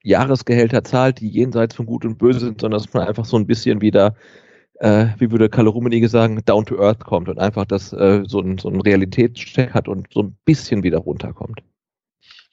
[0.03, 3.47] Jahresgehälter zahlt, die jenseits von Gut und Böse sind, sondern dass man einfach so ein
[3.47, 4.15] bisschen wieder,
[4.79, 8.39] äh, wie würde Kalle Rummenigge sagen, down to earth kommt und einfach das äh, so
[8.39, 11.61] ein, so ein Realitätscheck hat und so ein bisschen wieder runterkommt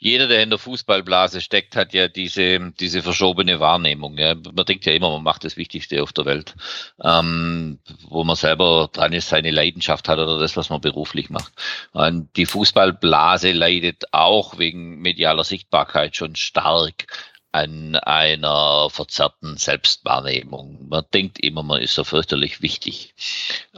[0.00, 4.16] jeder, der in der Fußballblase steckt, hat ja diese, diese verschobene Wahrnehmung.
[4.16, 4.34] Ja.
[4.34, 6.54] Man denkt ja immer, man macht das Wichtigste auf der Welt.
[7.02, 11.52] Ähm, wo man selber dran ist, seine Leidenschaft hat oder das, was man beruflich macht.
[11.92, 17.06] Und die Fußballblase leidet auch wegen medialer Sichtbarkeit schon stark
[17.50, 20.88] an einer verzerrten Selbstwahrnehmung.
[20.88, 23.14] Man denkt immer, man ist so fürchterlich wichtig.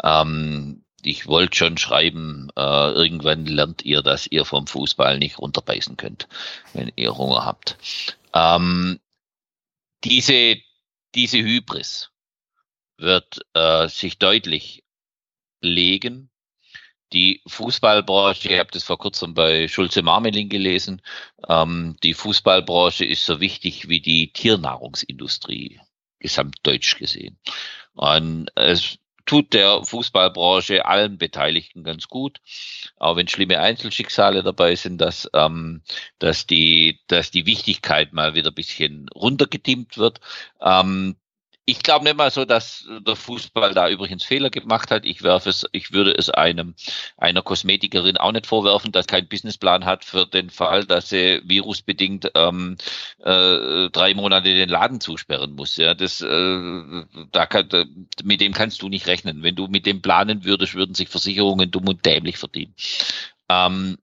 [0.02, 5.96] Ähm, ich wollte schon schreiben, äh, irgendwann lernt ihr, dass ihr vom Fußball nicht runterbeißen
[5.96, 6.28] könnt,
[6.72, 7.76] wenn ihr Hunger habt.
[8.34, 9.00] Ähm,
[10.04, 10.56] diese,
[11.14, 12.10] diese Hybris
[12.96, 14.84] wird äh, sich deutlich
[15.60, 16.30] legen.
[17.12, 21.02] Die Fußballbranche, ich habe das vor kurzem bei Schulze Marmeling gelesen,
[21.48, 25.80] ähm, die Fußballbranche ist so wichtig wie die Tiernahrungsindustrie,
[26.20, 27.36] gesamtdeutsch gesehen.
[27.94, 28.99] Und es
[29.30, 32.40] tut der Fußballbranche allen Beteiligten ganz gut,
[32.96, 35.82] auch wenn schlimme Einzelschicksale dabei sind, dass, ähm,
[36.18, 40.18] dass, die, dass die Wichtigkeit mal wieder ein bisschen runtergedimmt wird.
[40.60, 41.14] Ähm,
[41.70, 45.04] ich glaube nicht mal so, dass der Fußball da übrigens Fehler gemacht hat.
[45.04, 46.74] Ich werfe es, ich würde es einem
[47.16, 52.32] einer Kosmetikerin auch nicht vorwerfen, dass kein Businessplan hat für den Fall, dass sie virusbedingt
[52.34, 52.76] ähm,
[53.20, 55.76] äh, drei Monate den Laden zusperren muss.
[55.76, 57.68] Ja, das, äh, da kann,
[58.24, 59.44] mit dem kannst du nicht rechnen.
[59.44, 62.74] Wenn du mit dem planen würdest, würden sich Versicherungen dumm und dämlich verdienen.
[63.48, 63.96] Ähm,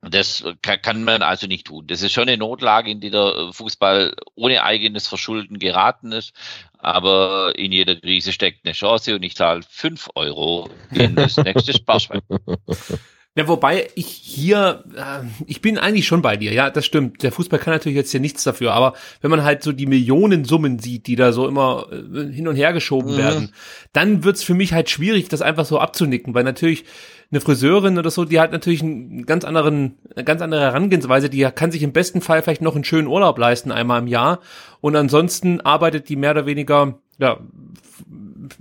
[0.00, 1.86] das kann man also nicht tun.
[1.86, 6.32] Das ist schon eine Notlage, in die der Fußball ohne eigenes Verschulden geraten ist.
[6.78, 11.72] Aber in jeder Krise steckt eine Chance und ich zahle fünf Euro in das nächste
[11.72, 12.22] Sparschwein.
[13.36, 17.22] Ja, wobei ich hier, äh, ich bin eigentlich schon bei dir, ja, das stimmt.
[17.22, 20.80] Der Fußball kann natürlich jetzt ja nichts dafür, aber wenn man halt so die Millionensummen
[20.80, 23.18] sieht, die da so immer äh, hin und her geschoben mhm.
[23.18, 23.54] werden,
[23.92, 26.84] dann wird's für mich halt schwierig, das einfach so abzunicken, weil natürlich
[27.30, 31.42] eine Friseurin oder so, die hat natürlich einen ganz anderen, eine ganz andere Herangehensweise, die
[31.54, 34.40] kann sich im besten Fall vielleicht noch einen schönen Urlaub leisten einmal im Jahr.
[34.80, 37.38] Und ansonsten arbeitet die mehr oder weniger, ja,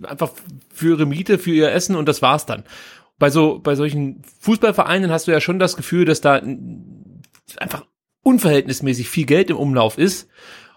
[0.03, 0.31] einfach
[0.69, 2.63] für ihre Miete, für ihr Essen und das war's dann
[3.17, 6.41] bei so, bei solchen Fußballvereinen hast du ja schon das Gefühl, dass da
[7.57, 7.85] einfach
[8.23, 10.29] unverhältnismäßig viel Geld im Umlauf ist.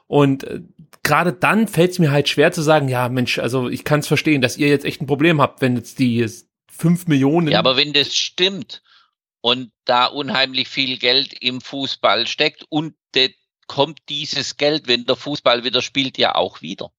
[0.06, 0.60] Und äh,
[1.02, 4.08] gerade dann fällt es mir halt schwer zu sagen, ja, Mensch, also ich kann es
[4.08, 6.26] verstehen, dass ihr jetzt echt ein Problem habt, wenn jetzt die
[6.70, 7.48] fünf Millionen.
[7.48, 8.82] Ja, aber wenn das stimmt
[9.40, 12.94] und da unheimlich viel Geld im Fußball steckt und
[13.70, 16.90] kommt dieses Geld, wenn der Fußball wieder spielt, ja auch wieder.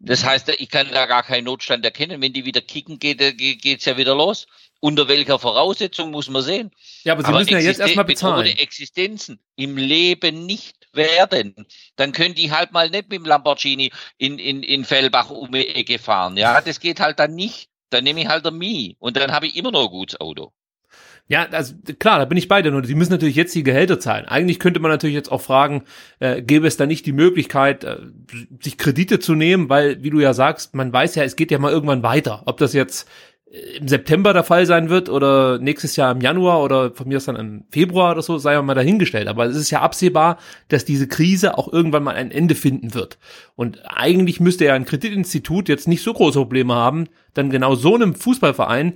[0.00, 2.20] Das heißt, ich kann da gar keinen Notstand erkennen.
[2.20, 4.46] Wenn die wieder kicken, geht es ja wieder los.
[4.80, 6.70] Unter welcher Voraussetzung muss man sehen?
[7.02, 8.40] Ja, aber sie aber müssen ja jetzt erstmal bezahlen.
[8.40, 11.54] Ohne Existenzen im Leben nicht werden.
[11.96, 15.66] Dann können die halt mal nicht mit dem Lamborghini in, in, in Fellbach um die
[15.66, 16.36] Ecke fahren.
[16.36, 17.70] Ja, das geht halt dann nicht.
[17.90, 20.52] Dann nehme ich halt der Mi und dann habe ich immer noch ein gutes Auto.
[21.30, 22.70] Ja, also klar, da bin ich bei dir.
[22.70, 24.24] Nur die müssen natürlich jetzt die Gehälter zahlen.
[24.24, 25.84] Eigentlich könnte man natürlich jetzt auch fragen,
[26.20, 27.98] äh, gäbe es da nicht die Möglichkeit, äh,
[28.62, 31.58] sich Kredite zu nehmen, weil, wie du ja sagst, man weiß ja, es geht ja
[31.58, 32.44] mal irgendwann weiter.
[32.46, 33.06] Ob das jetzt
[33.50, 37.18] äh, im September der Fall sein wird oder nächstes Jahr im Januar oder von mir
[37.18, 39.28] aus dann im Februar oder so, sei mal dahingestellt.
[39.28, 43.18] Aber es ist ja absehbar, dass diese Krise auch irgendwann mal ein Ende finden wird.
[43.54, 47.04] Und eigentlich müsste ja ein Kreditinstitut jetzt nicht so große Probleme haben,
[47.34, 48.94] dann genau so einem Fußballverein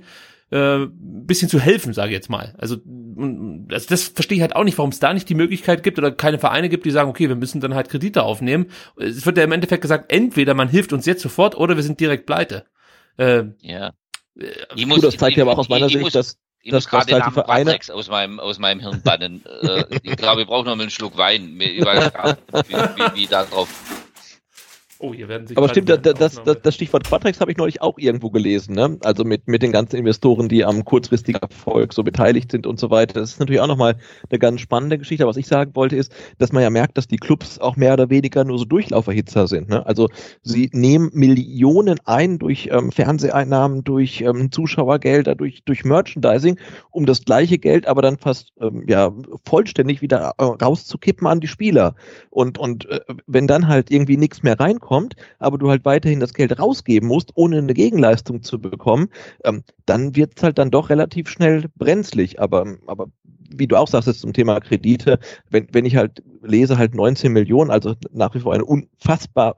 [0.51, 2.55] äh, bisschen zu helfen, sage ich jetzt mal.
[2.57, 5.97] Also das, das verstehe ich halt auch nicht, warum es da nicht die Möglichkeit gibt
[5.97, 8.67] oder keine Vereine gibt, die sagen, okay, wir müssen dann halt Kredite aufnehmen.
[8.97, 11.99] Es wird ja im Endeffekt gesagt, entweder man hilft uns jetzt sofort oder wir sind
[11.99, 12.65] direkt pleite.
[13.17, 13.93] Äh, ja.
[14.39, 16.71] Äh, ich muss, das zeigt ja aber auch aus meiner ich, Sicht, muss, dass ich
[16.71, 19.43] das, muss gerade halt die Vereine aus meinem aus meinem Hirn bannen.
[19.61, 21.53] äh, ich glaube, wir brauchen noch mal einen Schluck Wein.
[21.57, 23.69] Nicht, wie, wie, wie da drauf
[25.03, 27.97] Oh, hier werden sich Aber stimmt, das, das, das, Stichwort Quatrex habe ich neulich auch
[27.97, 28.97] irgendwo gelesen, ne?
[29.03, 32.89] Also mit, mit den ganzen Investoren, die am kurzfristigen Erfolg so beteiligt sind und so
[32.89, 33.19] weiter.
[33.19, 33.97] Das ist natürlich auch nochmal
[34.29, 35.25] eine ganz spannende Geschichte.
[35.25, 37.91] Aber was ich sagen wollte, ist, dass man ja merkt, dass die Clubs auch mehr
[37.91, 39.67] oder weniger nur so Durchlauferhitzer sind.
[39.67, 39.85] Ne?
[39.85, 40.07] Also
[40.41, 46.57] sie nehmen Millionen ein durch ähm, Fernseheinnahmen, durch ähm, Zuschauergelder, durch, durch Merchandising,
[46.91, 49.11] um das gleiche Geld aber dann fast ähm, ja,
[49.43, 51.95] vollständig wieder äh, rauszukippen an die Spieler.
[52.29, 56.19] Und, und äh, wenn dann halt irgendwie nichts mehr reinkommt, kommt, aber du halt weiterhin
[56.19, 59.09] das Geld rausgeben musst, ohne eine Gegenleistung zu bekommen,
[59.43, 62.39] ähm, dann wird es halt dann doch relativ schnell brenzlig.
[62.39, 63.07] Aber, aber
[63.49, 65.17] wie du auch sagst, zum Thema Kredite,
[65.49, 69.55] wenn, wenn ich halt lese, halt 19 Millionen, also nach wie vor eine unfassbar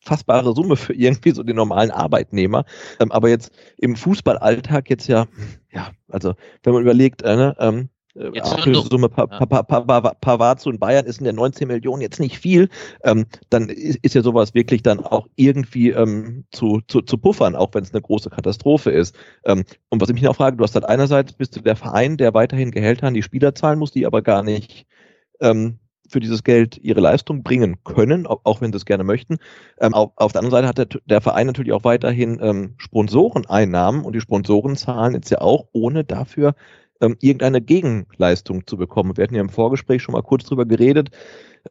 [0.00, 2.66] fassbare Summe für irgendwie so den normalen Arbeitnehmer.
[3.00, 5.24] Ähm, aber jetzt im Fußballalltag jetzt ja,
[5.72, 10.60] ja, also wenn man überlegt, äh, ne, ähm, Jetzt Ablösesumme pa pa pa pa Pavard
[10.60, 12.68] zu Bayern ist in der 19 Millionen jetzt nicht viel,
[13.02, 17.56] ähm, dann ist, ist, ja sowas wirklich dann auch irgendwie ähm, zu, zu, zu puffern,
[17.56, 19.16] auch wenn es eine große Katastrophe ist.
[19.44, 22.16] Ähm, und was ich mich auch frage, du hast halt einerseits bist du der Verein,
[22.16, 24.86] der weiterhin Gehälter an die Spieler zahlen muss, die aber gar nicht
[25.40, 29.38] ähm, für dieses Geld ihre Leistung bringen können, auch wenn sie es gerne möchten.
[29.80, 34.04] Ähm, auf, auf, der anderen Seite hat der, der Verein natürlich auch weiterhin ähm, Sponsoreneinnahmen
[34.04, 36.54] und die Sponsoren zahlen jetzt ja auch, ohne dafür
[37.00, 39.16] ähm, irgendeine Gegenleistung zu bekommen.
[39.16, 41.10] Wir hatten ja im Vorgespräch schon mal kurz drüber geredet.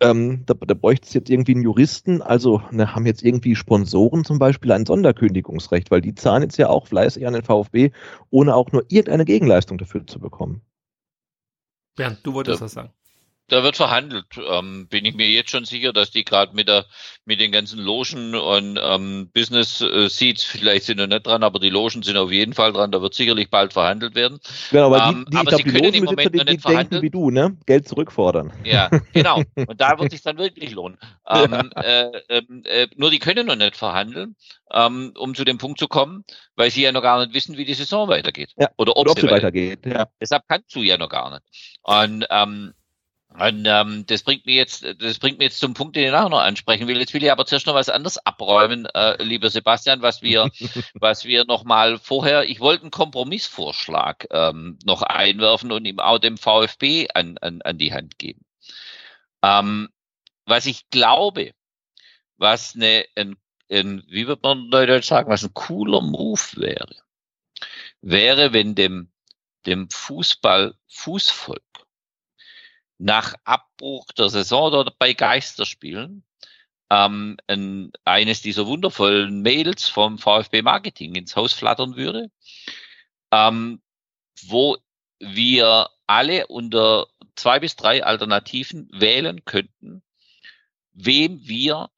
[0.02, 4.26] Ähm, da, da bräuchte es jetzt irgendwie einen Juristen, also ne, haben jetzt irgendwie Sponsoren
[4.26, 7.92] zum Beispiel ein Sonderkündigungsrecht, weil die zahlen jetzt ja auch fleißig an den VfB,
[8.32, 10.62] ohne auch nur irgendeine Gegenleistung dafür zu bekommen.
[11.96, 12.66] Bernd, du wolltest ja.
[12.66, 12.90] das sagen.
[13.48, 14.26] Da wird verhandelt.
[14.50, 16.86] Ähm, bin ich mir jetzt schon sicher, dass die gerade mit der
[17.26, 21.60] mit den ganzen Logen und ähm, Business äh, Seats vielleicht sind noch nicht dran, aber
[21.60, 22.92] die Logen sind auf jeden Fall dran.
[22.92, 24.40] Da wird sicherlich bald verhandelt werden.
[24.72, 26.62] Genau, aber ähm, die, die, aber glaub, sie können Logen im Moment die, noch nicht
[26.62, 27.02] verhandeln.
[27.02, 27.58] wie du, ne?
[27.66, 28.54] Geld zurückfordern.
[28.64, 29.42] Ja, genau.
[29.56, 30.98] Und da wird sich dann wirklich lohnen.
[31.28, 31.82] Ähm, ja.
[31.82, 34.36] äh, ähm, äh, nur die können noch nicht verhandeln,
[34.72, 36.24] ähm, um zu dem Punkt zu kommen,
[36.56, 38.54] weil sie ja noch gar nicht wissen, wie die Saison weitergeht.
[38.58, 38.70] Ja.
[38.78, 39.86] Oder ob, Oder ob sie, weitergeht.
[39.86, 40.08] Ja.
[40.20, 41.44] Deshalb kannst du ja noch gar nicht.
[41.84, 42.74] Und ähm,
[43.40, 46.30] und ähm, das bringt mir jetzt, das bringt mir jetzt zum Punkt, den ich nachher
[46.30, 47.00] noch ansprechen will.
[47.00, 50.52] Jetzt will ich aber zuerst noch was anderes abräumen, äh, lieber Sebastian, was wir,
[50.94, 52.44] was wir noch mal vorher.
[52.44, 57.80] Ich wollte einen Kompromissvorschlag ähm, noch einwerfen und ihm auch dem VfB an, an, an
[57.80, 58.46] die Hand geben.
[59.42, 59.90] Ähm,
[60.46, 61.54] was ich glaube,
[62.38, 63.36] was eine, ein,
[63.72, 66.96] ein, wie wird man Deutsch sagen, was ein cooler Move wäre,
[68.02, 69.12] wäre, wenn dem,
[69.66, 71.64] dem Fußball Fußvolk
[72.98, 76.24] nach Abbruch der Saison oder bei Geisterspielen
[76.90, 82.30] ähm, ein, eines dieser wundervollen Mails vom VfB Marketing ins Haus flattern würde,
[83.32, 83.82] ähm,
[84.46, 84.78] wo
[85.20, 90.04] wir alle unter zwei bis drei Alternativen wählen könnten,
[90.92, 91.90] wem wir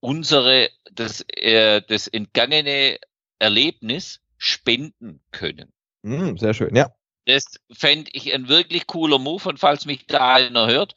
[0.00, 2.98] unsere das, äh, das entgangene
[3.38, 5.72] Erlebnis spenden können.
[6.02, 6.92] Mm, sehr schön, ja.
[7.24, 10.94] Das fände ich ein wirklich cooler Move und falls mich da einer hört,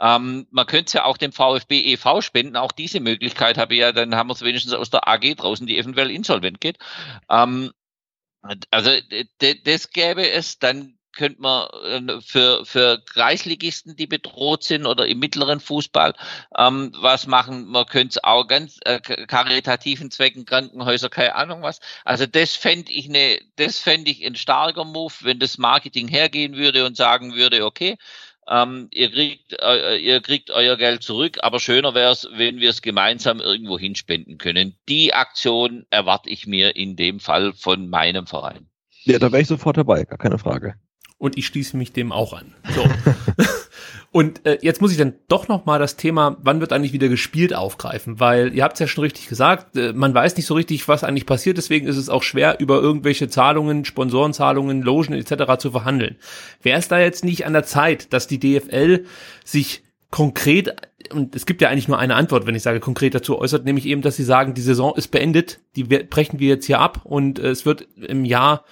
[0.00, 2.20] ähm, man könnte es ja auch dem VfB e.V.
[2.20, 2.56] spenden.
[2.56, 5.66] Auch diese Möglichkeit habe ich ja, dann haben wir es wenigstens aus der AG draußen,
[5.66, 6.78] die eventuell insolvent geht.
[7.30, 7.72] Ähm,
[8.70, 8.90] also
[9.64, 11.68] das gäbe es, dann könnte man
[12.08, 16.14] äh, für, für Kreisligisten, die bedroht sind oder im mittleren Fußball
[16.56, 17.66] ähm, was machen.
[17.66, 21.80] Man könnte es auch ganz äh, karitativen Zwecken, Krankenhäuser, keine Ahnung was.
[22.06, 26.56] Also das fände ich eine, das fände ich ein starker Move, wenn das Marketing hergehen
[26.56, 27.98] würde und sagen würde, okay,
[28.48, 32.70] ähm, ihr kriegt, äh, ihr kriegt euer Geld zurück, aber schöner wäre es, wenn wir
[32.70, 34.76] es gemeinsam irgendwo hinspenden können.
[34.88, 38.70] Die Aktion erwarte ich mir in dem Fall von meinem Verein.
[39.04, 40.76] Ja, da wäre ich sofort dabei, gar keine Frage
[41.18, 42.54] und ich schließe mich dem auch an.
[42.74, 42.84] So.
[44.12, 47.08] und äh, jetzt muss ich dann doch noch mal das Thema, wann wird eigentlich wieder
[47.08, 50.54] gespielt, aufgreifen, weil ihr habt es ja schon richtig gesagt, äh, man weiß nicht so
[50.54, 55.58] richtig, was eigentlich passiert, deswegen ist es auch schwer, über irgendwelche Zahlungen, Sponsorenzahlungen, Logen etc.
[55.58, 56.16] zu verhandeln.
[56.62, 59.04] Wäre es da jetzt nicht an der Zeit, dass die DFL
[59.44, 60.74] sich konkret,
[61.12, 63.86] und es gibt ja eigentlich nur eine Antwort, wenn ich sage konkret dazu äußert, nämlich
[63.86, 67.38] eben, dass sie sagen, die Saison ist beendet, die brechen wir jetzt hier ab und
[67.38, 68.64] äh, es wird im Jahr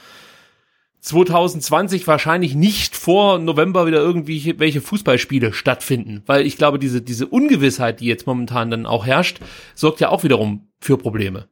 [1.07, 7.28] 2020 wahrscheinlich nicht vor November wieder irgendwie welche Fußballspiele stattfinden, weil ich glaube, diese, diese
[7.28, 9.38] Ungewissheit, die jetzt momentan dann auch herrscht,
[9.76, 11.46] sorgt ja auch wiederum für Probleme.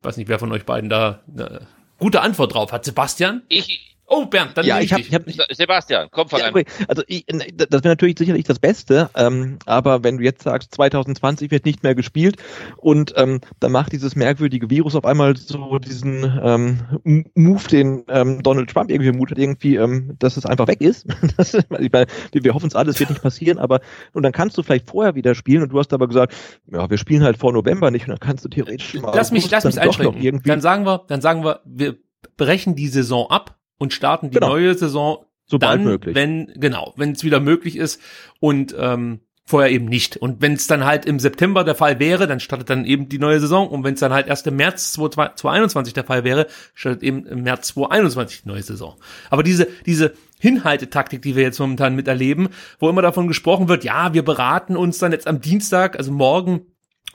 [0.00, 1.66] weiß nicht, wer von euch beiden da eine
[1.98, 2.86] gute Antwort drauf hat.
[2.86, 3.42] Sebastian?
[3.48, 6.62] Ich, Oh, Bernd, dann ja, ich, hab, ich hab, Sebastian, komm fang ja, an.
[6.88, 11.50] Also ich, das wäre natürlich sicherlich das Beste, ähm, aber wenn du jetzt sagst, 2020
[11.50, 12.36] wird nicht mehr gespielt
[12.76, 18.42] und ähm, dann macht dieses merkwürdige Virus auf einmal so diesen ähm, Move, den ähm,
[18.42, 21.06] Donald Trump irgendwie vermutet, irgendwie, ähm, dass es einfach weg ist.
[21.38, 23.80] das, ich meine, wir hoffen es alles, wird nicht passieren, aber
[24.12, 26.34] und dann kannst du vielleicht vorher wieder spielen und du hast aber gesagt,
[26.70, 29.12] ja, wir spielen halt vor November nicht und dann kannst du theoretisch mal.
[29.14, 30.42] Lass mich, lass mich einschränken.
[30.44, 31.96] Dann sagen wir, dann sagen wir, wir
[32.36, 34.48] brechen die Saison ab und starten die genau.
[34.48, 36.14] neue Saison Sobald dann, möglich.
[36.14, 38.00] wenn genau, wenn es wieder möglich ist
[38.40, 40.16] und ähm, vorher eben nicht.
[40.16, 43.18] Und wenn es dann halt im September der Fall wäre, dann startet dann eben die
[43.18, 43.68] neue Saison.
[43.68, 47.42] Und wenn es dann halt erst im März 2021 der Fall wäre, startet eben im
[47.42, 48.96] März 2021 die neue Saison.
[49.28, 52.48] Aber diese, diese Hinhaltetaktik, die wir jetzt momentan miterleben,
[52.78, 56.62] wo immer davon gesprochen wird, ja, wir beraten uns dann jetzt am Dienstag, also morgen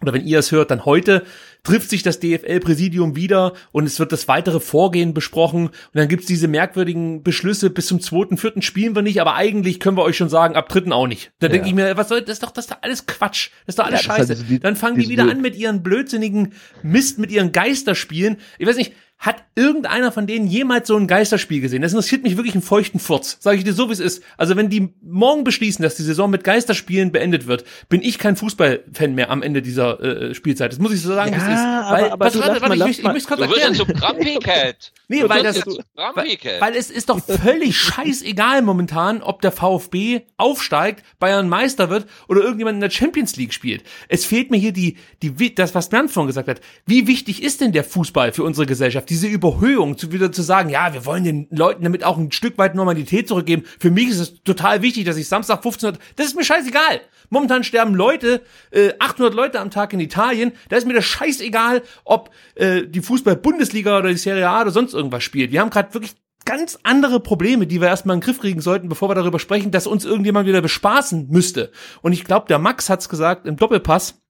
[0.02, 1.24] oder wenn ihr es hört, dann heute
[1.64, 6.26] trifft sich das DFL-Präsidium wieder und es wird das weitere Vorgehen besprochen und dann gibt's
[6.26, 10.18] diese merkwürdigen Beschlüsse, bis zum zweiten, vierten spielen wir nicht, aber eigentlich können wir euch
[10.18, 11.32] schon sagen, ab dritten auch nicht.
[11.39, 11.54] Da ja.
[11.54, 13.80] denke ich mir, was soll, das ist doch, das ist doch alles Quatsch, das ist
[13.80, 14.36] doch alles ja, scheiße.
[14.36, 18.38] Halt die, dann fangen die wieder an mit ihren blödsinnigen Mist, mit ihren Geisterspielen.
[18.58, 21.82] Ich weiß nicht, hat irgendeiner von denen jemals so ein Geisterspiel gesehen?
[21.82, 23.38] Das interessiert mich wirklich einen feuchten Furz.
[23.41, 24.24] Sage ich dir so, wie es ist.
[24.38, 28.38] Also wenn die morgen beschließen, dass die Saison mit Geisterspielen beendet wird, bin ich kein
[28.38, 30.72] Fußballfan mehr am Ende dieser äh, Spielzeit.
[30.72, 31.53] Das muss ich so sagen, ja, wie es ist.
[31.53, 33.74] Weil, aber, aber was, warte, warte, ich, ich, ich möchte kurz erklären.
[33.74, 34.03] Du wirst
[35.09, 35.65] Nee, weil das,
[35.95, 42.07] weil, weil es ist doch völlig scheißegal momentan, ob der VfB aufsteigt, Bayern Meister wird
[42.30, 43.84] oder irgendjemand in der Champions League spielt.
[44.07, 46.61] Es fehlt mir hier die, die, das, was Bernd vorhin gesagt hat.
[46.86, 49.09] Wie wichtig ist denn der Fußball für unsere Gesellschaft?
[49.10, 52.57] Diese Überhöhung, zu wieder zu sagen, ja, wir wollen den Leuten damit auch ein Stück
[52.57, 53.64] weit Normalität zurückgeben.
[53.80, 57.01] Für mich ist es total wichtig, dass ich Samstag 1500, das ist mir scheißegal.
[57.30, 58.41] Momentan sterben Leute,
[58.72, 60.51] äh, 800 Leute am Tag in Italien.
[60.70, 64.93] Da ist mir das scheißegal, ob äh, die Fußball-Bundesliga oder die Serie A oder sonst
[64.93, 65.51] irgendwas spielt.
[65.51, 68.89] Wir haben gerade wirklich ganz andere Probleme, die wir erstmal in den Griff kriegen sollten,
[68.89, 71.72] bevor wir darüber sprechen, dass uns irgendjemand wieder bespaßen müsste.
[72.01, 74.22] Und ich glaube, der Max hat's gesagt im Doppelpass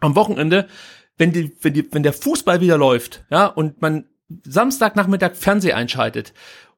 [0.00, 0.68] am Wochenende,
[1.16, 4.06] wenn die, wenn die, wenn der Fußball wieder läuft, ja, und man
[4.44, 6.34] Samstagnachmittag Fernseh einschaltet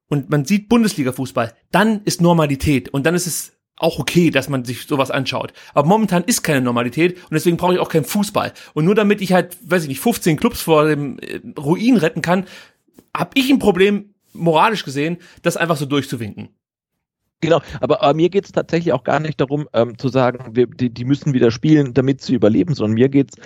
[0.08, 4.64] und man sieht Bundesliga-Fußball, dann ist Normalität und dann ist es auch okay, dass man
[4.64, 5.52] sich sowas anschaut.
[5.72, 8.52] Aber momentan ist keine Normalität und deswegen brauche ich auch keinen Fußball.
[8.74, 12.22] Und nur damit ich halt, weiß ich nicht, 15 Clubs vor dem äh, Ruin retten
[12.22, 12.46] kann,
[13.16, 16.50] habe ich ein Problem, moralisch gesehen, das einfach so durchzuwinken.
[17.42, 20.66] Genau, aber, aber mir geht es tatsächlich auch gar nicht darum, ähm, zu sagen, wir,
[20.66, 23.36] die, die müssen wieder spielen, damit sie überleben, sondern mir geht's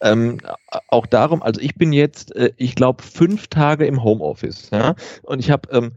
[0.00, 0.40] ähm,
[0.88, 5.38] auch darum, also ich bin jetzt, äh, ich glaube, fünf Tage im Homeoffice, ja, und
[5.38, 5.92] ich habe ähm,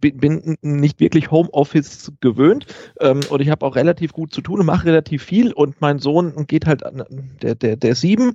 [0.00, 2.66] bin nicht wirklich Homeoffice gewöhnt
[3.00, 5.98] ähm, und ich habe auch relativ gut zu tun und mache relativ viel und mein
[5.98, 6.82] Sohn geht halt,
[7.42, 8.34] der, der, der sieben,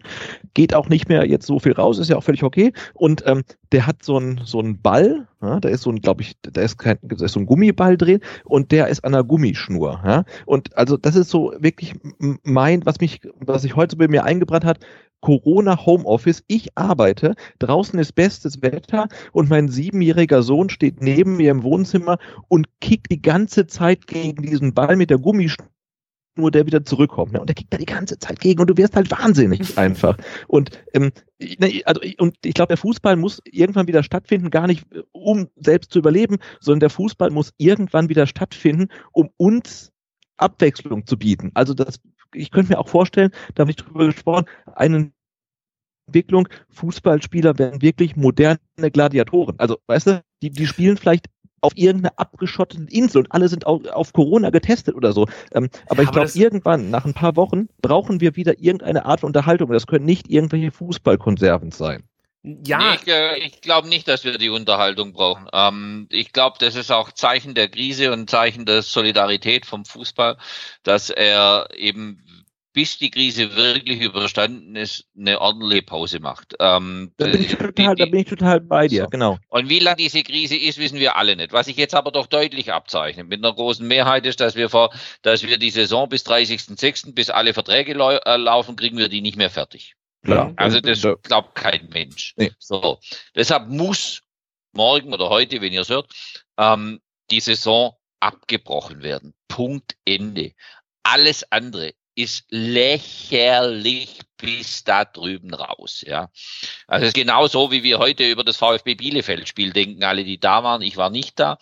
[0.54, 3.44] geht auch nicht mehr jetzt so viel raus, ist ja auch völlig okay und ähm,
[3.72, 6.62] der hat so einen so einen Ball, ja, da ist so ein, glaube ich, da
[6.62, 10.24] ist kein, da ist so ein Gummiball drin und der ist an einer Gummischnur, ja
[10.46, 11.96] und also das ist so wirklich
[12.44, 14.80] mein, was mich, was sich heute bei mir eingebrannt hat,
[15.22, 16.44] Corona Homeoffice.
[16.48, 22.18] Ich arbeite, draußen ist bestes Wetter und mein siebenjähriger Sohn steht neben mir im Wohnzimmer
[22.48, 25.68] und kickt die ganze Zeit gegen diesen Ball mit der Gummischnur
[26.52, 27.34] der wieder zurückkommt.
[27.34, 27.40] Ne?
[27.40, 30.18] Und der kickt da die ganze Zeit gegen und du wirst halt wahnsinnig einfach.
[30.48, 34.86] Und ähm, ne, also und ich glaube, der Fußball muss irgendwann wieder stattfinden, gar nicht
[34.94, 39.92] äh, um selbst zu überleben, sondern der Fußball muss irgendwann wieder stattfinden, um uns
[40.38, 41.52] Abwechslung zu bieten.
[41.56, 42.00] Also das
[42.34, 45.12] ich könnte mir auch vorstellen, da habe ich drüber gesprochen, eine
[46.08, 49.56] Entwicklung, Fußballspieler werden wirklich moderne Gladiatoren.
[49.60, 51.28] Also, weißt du, die, die spielen vielleicht
[51.62, 55.28] auf irgendeiner abgeschotteten Insel und alle sind auf, auf Corona getestet oder so.
[55.52, 59.22] Ähm, aber ja, ich glaube, irgendwann, nach ein paar Wochen, brauchen wir wieder irgendeine Art
[59.22, 59.72] von Unterhaltung.
[59.72, 62.04] Das können nicht irgendwelche Fußballkonserven sein.
[62.44, 62.78] Ja.
[62.78, 65.48] Nee, ich, äh, ich glaube nicht, dass wir die Unterhaltung brauchen.
[65.52, 70.38] Ähm, ich glaube, das ist auch Zeichen der Krise und Zeichen der Solidarität vom Fußball,
[70.84, 72.24] dass er eben
[72.78, 76.54] bis die Krise wirklich überstanden ist, eine ordentliche Pause macht.
[76.60, 79.10] Ähm, da, bin ich total, die, die, da bin ich total bei dir, so.
[79.10, 79.40] genau.
[79.50, 81.54] Und wie lange diese Krise ist, wissen wir alle nicht.
[81.54, 84.92] Was sich jetzt aber doch deutlich abzeichnet mit einer großen Mehrheit ist, dass wir vor,
[85.24, 89.22] dass wir die Saison bis 30.06., bis alle Verträge lau äh, laufen, kriegen wir die
[89.22, 89.96] nicht mehr fertig.
[90.24, 90.54] Klar.
[90.56, 92.34] Also das glaubt kein Mensch.
[92.38, 92.52] Nee.
[92.60, 93.00] So.
[93.36, 94.22] Deshalb muss
[94.74, 96.12] morgen oder heute, wenn ihr es hört,
[96.58, 97.02] ähm,
[97.32, 99.34] die Saison abgebrochen werden.
[99.48, 100.54] Punkt Ende.
[101.04, 106.04] Alles andere ist lächerlich bis da drüben raus.
[106.06, 106.32] Ja,
[106.88, 110.40] also es ist genau so, wie wir heute über das VfB Bielefeld-Spiel denken, alle, die
[110.40, 110.82] da waren.
[110.82, 111.60] Ich war nicht da.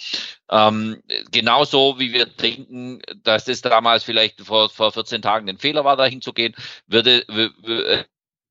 [0.50, 5.84] Ähm, genauso wie wir denken, dass es damals vielleicht vor, vor 14 Tagen ein Fehler
[5.84, 6.56] war, dahin zu gehen,
[6.88, 7.26] würde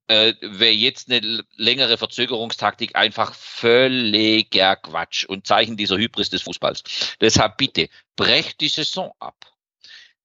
[0.08, 7.16] äh, wäre jetzt eine längere Verzögerungstaktik einfach völliger Quatsch und Zeichen dieser Hybris des Fußballs.
[7.20, 9.46] Deshalb bitte, brecht die Saison ab.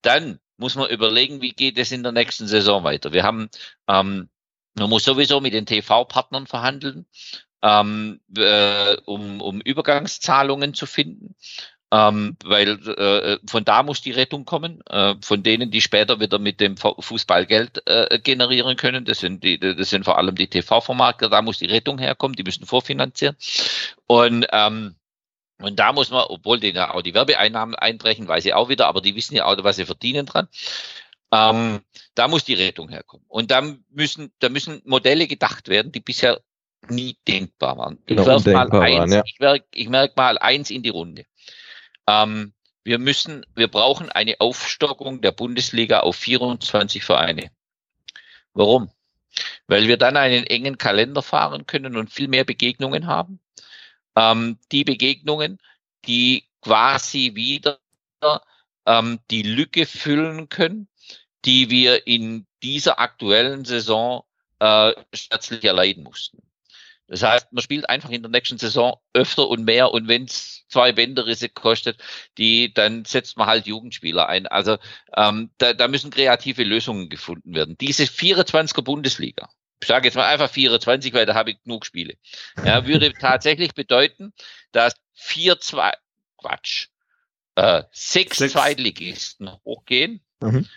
[0.02, 3.14] Dann muss man überlegen, wie geht es in der nächsten Saison weiter.
[3.14, 3.50] Wir haben,
[3.88, 4.30] ähm,
[4.74, 7.06] man muss sowieso mit den TV-Partnern verhandeln,
[7.62, 11.36] ähm, äh, um, um Übergangszahlungen zu finden
[11.92, 16.38] ähm, weil äh, von da muss die Rettung kommen, äh, von denen, die später wieder
[16.38, 19.06] mit dem Fußball Geld äh, generieren können.
[19.06, 21.30] Das sind die, das sind vor allem die TV-Vermarkter.
[21.30, 22.36] Da muss die Rettung herkommen.
[22.36, 23.36] Die müssen vorfinanzieren
[24.08, 24.96] und ähm,
[25.62, 29.02] und da muss man, obwohl denen auch die Werbeeinnahmen einbrechen, weiß ich auch wieder, aber
[29.02, 30.48] die wissen ja auch, was sie verdienen dran.
[31.32, 31.82] Ähm,
[32.16, 33.26] da muss die Rettung herkommen.
[33.28, 36.42] Und da müssen, da müssen Modelle gedacht werden, die bisher
[36.88, 38.00] nie denkbar waren.
[38.06, 39.22] Ich, genau, mal eins, waren, ja.
[39.26, 41.26] ich, merke, ich merke mal eins in die Runde.
[42.10, 42.54] Ähm,
[42.84, 47.52] wir müssen, wir brauchen eine Aufstockung der Bundesliga auf 24 Vereine.
[48.54, 48.92] Warum?
[49.68, 53.40] weil wir dann einen engen Kalender fahren können und viel mehr Begegnungen haben.
[54.16, 55.60] Ähm, die Begegnungen,
[56.06, 57.80] die quasi wieder
[58.86, 60.88] ähm, die Lücke füllen können,
[61.46, 64.24] die wir in dieser aktuellen Saison
[64.60, 66.42] äh, schmerzlich erleiden mussten.
[67.10, 70.66] Das heißt, man spielt einfach in der nächsten Saison öfter und mehr und wenn es
[70.70, 72.00] zwei Bänderrisse kostet,
[72.38, 74.46] die, dann setzt man halt Jugendspieler ein.
[74.46, 74.78] Also
[75.18, 77.78] ähm, da, da müssen kreative Lösungen gefunden werden.
[77.80, 79.50] Diese 24er Bundesliga,
[79.82, 82.14] ich sage jetzt mal einfach 24, weil da habe ich genug Spiele,
[82.64, 84.32] ja, würde tatsächlich bedeuten,
[84.72, 85.94] dass vier, zwei,
[86.38, 86.90] Quatsch,
[87.56, 88.54] äh, sechs, sechs.
[88.54, 90.22] Zweitligisten hochgehen.
[90.42, 90.68] Mhm.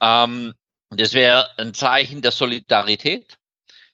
[0.00, 0.54] Ähm,
[0.90, 3.37] das wäre ein Zeichen der Solidarität,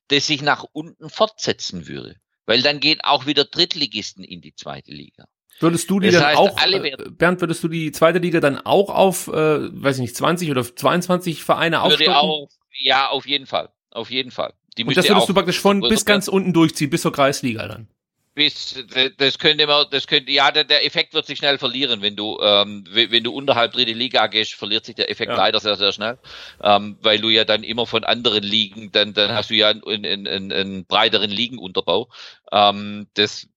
[0.08, 2.16] das sich nach unten fortsetzen würde.
[2.46, 5.24] Weil dann gehen auch wieder Drittligisten in die zweite Liga.
[5.60, 8.58] Würdest du die das dann heißt, auch, äh, Bernd, würdest du die zweite Liga dann
[8.58, 12.12] auch auf, äh, weiß ich nicht, 20 oder 22 Vereine aufstocken?
[12.12, 12.48] Auch,
[12.78, 13.70] ja, auf jeden Fall.
[13.90, 14.52] Auf jeden Fall.
[14.76, 17.88] Die Und das würdest du praktisch von bis ganz unten durchziehen, bis zur Kreisliga dann?
[18.34, 18.84] Bis
[19.16, 22.38] das könnte man, das könnte, ja, der, der Effekt wird sich schnell verlieren, wenn du,
[22.42, 25.36] ähm, wenn du unterhalb dritte Liga gehst, verliert sich der Effekt ja.
[25.36, 26.18] leider sehr, sehr schnell,
[26.62, 29.84] ähm, weil du ja dann immer von anderen Ligen, dann, dann hast du ja einen,
[29.84, 32.08] einen, einen, einen breiteren Ligenunterbau.
[32.50, 33.48] Ähm, das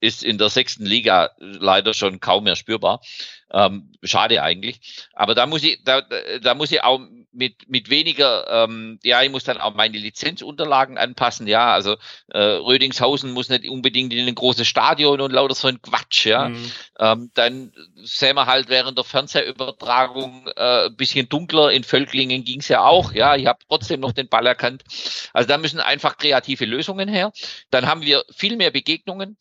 [0.00, 3.00] ist in der sechsten Liga leider schon kaum mehr spürbar.
[3.52, 5.06] Ähm, schade eigentlich.
[5.12, 6.02] Aber da muss ich, da,
[6.40, 7.00] da muss ich auch
[7.36, 11.72] mit, mit weniger, ähm, ja, ich muss dann auch meine Lizenzunterlagen anpassen, ja.
[11.72, 11.96] Also
[12.28, 16.48] äh, Rödingshausen muss nicht unbedingt in ein großes Stadion und lauter so ein Quatsch, ja.
[16.48, 16.72] Mhm.
[16.98, 21.70] Ähm, dann sehen wir halt während der Fernsehübertragung äh, bisschen dunkler.
[21.70, 23.36] In Völklingen ging's ja auch, ja.
[23.36, 24.82] Ich habe trotzdem noch den Ball erkannt.
[25.32, 27.32] Also da müssen einfach kreative Lösungen her.
[27.70, 29.36] Dann haben wir viel mehr Begegnungen.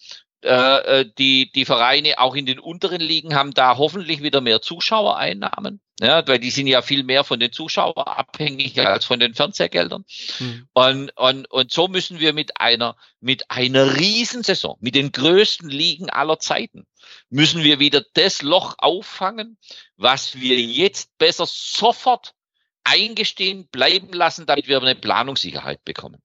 [0.45, 4.61] Äh, äh, die, die Vereine auch in den unteren Ligen haben da hoffentlich wieder mehr
[4.61, 5.81] Zuschauereinnahmen.
[5.99, 10.05] Ja, weil die sind ja viel mehr von den Zuschauern abhängig als von den Fernsehgeldern.
[10.39, 10.67] Mhm.
[10.73, 16.11] Und, und, und so müssen wir mit einer, mit einer Riesensaison, mit den größten Ligen
[16.11, 16.85] aller Zeiten,
[17.29, 19.57] müssen wir wieder das Loch auffangen,
[19.95, 22.35] was wir jetzt besser sofort
[22.83, 26.21] eingestehen bleiben lassen, damit wir eine Planungssicherheit bekommen.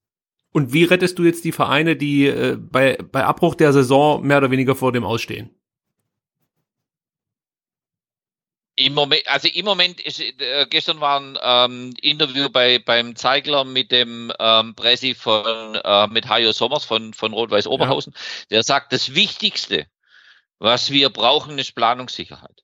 [0.51, 4.37] Und wie rettest du jetzt die Vereine, die äh, bei, bei Abbruch der Saison mehr
[4.37, 5.55] oder weniger vor dem Ausstehen?
[8.75, 13.63] Im Moment, also im Moment ist, äh, gestern war ein ähm, Interview bei beim Zeigler
[13.63, 18.13] mit dem ähm, Pressi von äh, mit Hajo Sommers von von Rot-Weiß Oberhausen.
[18.15, 18.21] Ja.
[18.51, 19.87] Der sagt, das Wichtigste,
[20.57, 22.63] was wir brauchen, ist Planungssicherheit.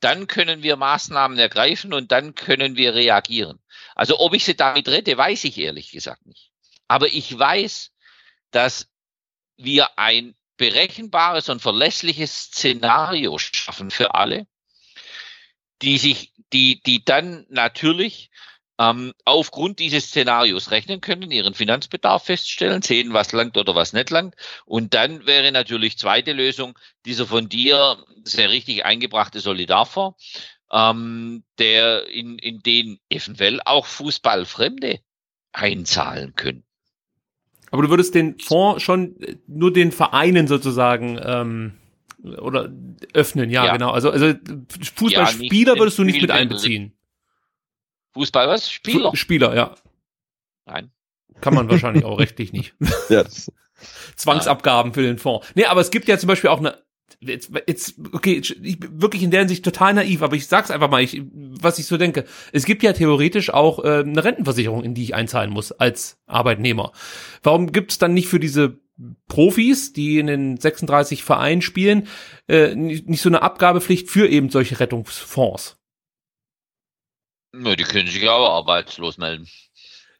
[0.00, 3.58] Dann können wir Maßnahmen ergreifen und dann können wir reagieren.
[3.94, 6.49] Also ob ich sie damit rette, weiß ich ehrlich gesagt nicht.
[6.90, 7.92] Aber ich weiß,
[8.50, 8.90] dass
[9.56, 14.48] wir ein berechenbares und verlässliches Szenario schaffen für alle,
[15.82, 18.32] die sich, die, die dann natürlich
[18.80, 24.10] ähm, aufgrund dieses Szenarios rechnen können, ihren Finanzbedarf feststellen, sehen, was langt oder was nicht
[24.10, 24.34] langt.
[24.64, 26.76] Und dann wäre natürlich zweite Lösung
[27.06, 30.20] dieser von dir sehr richtig eingebrachte Solidarfonds,
[30.72, 34.98] ähm, der in, in den eventuell auch Fußballfremde
[35.52, 36.64] einzahlen können.
[37.70, 39.16] Aber du würdest den Fonds schon
[39.46, 41.72] nur den Vereinen sozusagen ähm,
[42.22, 42.70] oder
[43.14, 43.72] öffnen, ja, ja.
[43.72, 43.90] genau.
[43.90, 44.34] Also, also
[44.96, 46.92] Fußballspieler ja, würdest du nicht mit einbeziehen.
[48.12, 48.70] Fußball was?
[48.70, 49.14] Spieler?
[49.14, 49.74] Spieler, ja.
[50.66, 50.90] Nein.
[51.40, 52.74] Kann man wahrscheinlich auch rechtlich nicht.
[53.08, 53.24] ja,
[54.16, 55.46] Zwangsabgaben für den Fonds.
[55.54, 56.78] Nee, aber es gibt ja zum Beispiel auch eine
[57.20, 60.90] jetzt, jetzt, okay, ich bin wirklich in der Hinsicht total naiv, aber ich sag's einfach
[60.90, 62.24] mal, ich, was ich so denke.
[62.52, 66.92] Es gibt ja theoretisch auch äh, eine Rentenversicherung, in die ich einzahlen muss als Arbeitnehmer.
[67.42, 68.78] Warum gibt's dann nicht für diese
[69.28, 72.08] Profis, die in den 36 Vereinen spielen,
[72.48, 75.78] äh, nicht, nicht so eine Abgabepflicht für eben solche Rettungsfonds?
[77.52, 79.48] Na, die können sich ja auch arbeitslos melden.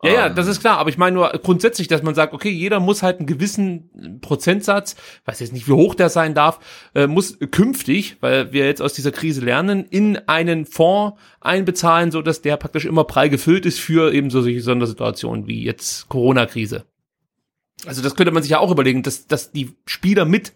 [0.03, 2.81] Ja, ja, das ist klar, aber ich meine nur grundsätzlich, dass man sagt, okay, jeder
[2.81, 4.97] muss halt einen gewissen Prozentsatz,
[5.27, 6.59] weiß jetzt nicht, wie hoch der sein darf,
[6.95, 12.23] äh, muss künftig, weil wir jetzt aus dieser Krise lernen, in einen Fonds einbezahlen, so
[12.23, 16.87] dass der praktisch immer prall gefüllt ist für eben so solche Sondersituationen wie jetzt Corona-Krise.
[17.85, 20.55] Also das könnte man sich ja auch überlegen, dass, dass die Spieler mit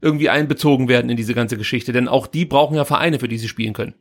[0.00, 3.38] irgendwie einbezogen werden in diese ganze Geschichte, denn auch die brauchen ja Vereine, für die
[3.38, 3.94] sie spielen können.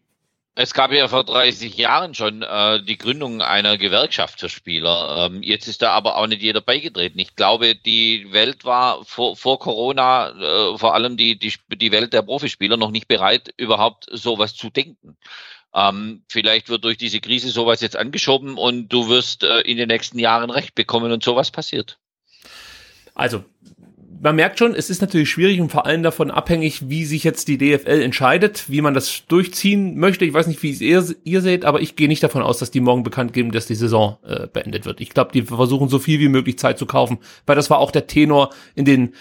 [0.54, 5.30] Es gab ja vor 30 Jahren schon äh, die Gründung einer Gewerkschaft für Spieler.
[5.32, 7.20] Ähm, jetzt ist da aber auch nicht jeder beigetreten.
[7.20, 12.12] Ich glaube, die Welt war vor, vor Corona, äh, vor allem die, die, die Welt
[12.12, 15.16] der Profispieler, noch nicht bereit, überhaupt sowas zu denken.
[15.74, 19.88] Ähm, vielleicht wird durch diese Krise sowas jetzt angeschoben und du wirst äh, in den
[19.88, 21.98] nächsten Jahren Recht bekommen und sowas passiert.
[23.16, 23.46] Also
[24.22, 27.48] man merkt schon, es ist natürlich schwierig und vor allem davon abhängig, wie sich jetzt
[27.48, 30.26] die DFL entscheidet, wie man das durchziehen möchte.
[30.26, 32.82] Ich weiß nicht, wie ihr, ihr seht, aber ich gehe nicht davon aus, dass die
[32.82, 35.02] morgen bekannt geben, dass die Saison äh, beendet wird.
[35.02, 37.18] Ich glaube, die versuchen so viel wie möglich Zeit zu kaufen,
[37.48, 39.16] weil das war auch der Tenor in den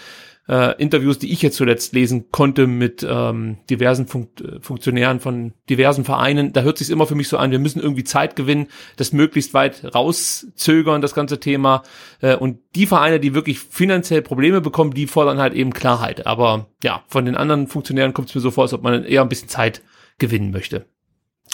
[0.47, 5.53] äh, Interviews, die ich jetzt zuletzt lesen konnte mit ähm, diversen Fun äh, Funktionären von
[5.69, 8.67] diversen Vereinen, da hört sich immer für mich so an, wir müssen irgendwie Zeit gewinnen,
[8.97, 11.83] das möglichst weit rauszögern, das ganze Thema.
[12.21, 16.27] Äh, und die Vereine, die wirklich finanziell Probleme bekommen, die fordern halt eben Klarheit.
[16.27, 19.21] Aber ja, von den anderen Funktionären kommt es mir so vor, als ob man eher
[19.21, 19.81] ein bisschen Zeit
[20.17, 20.85] gewinnen möchte.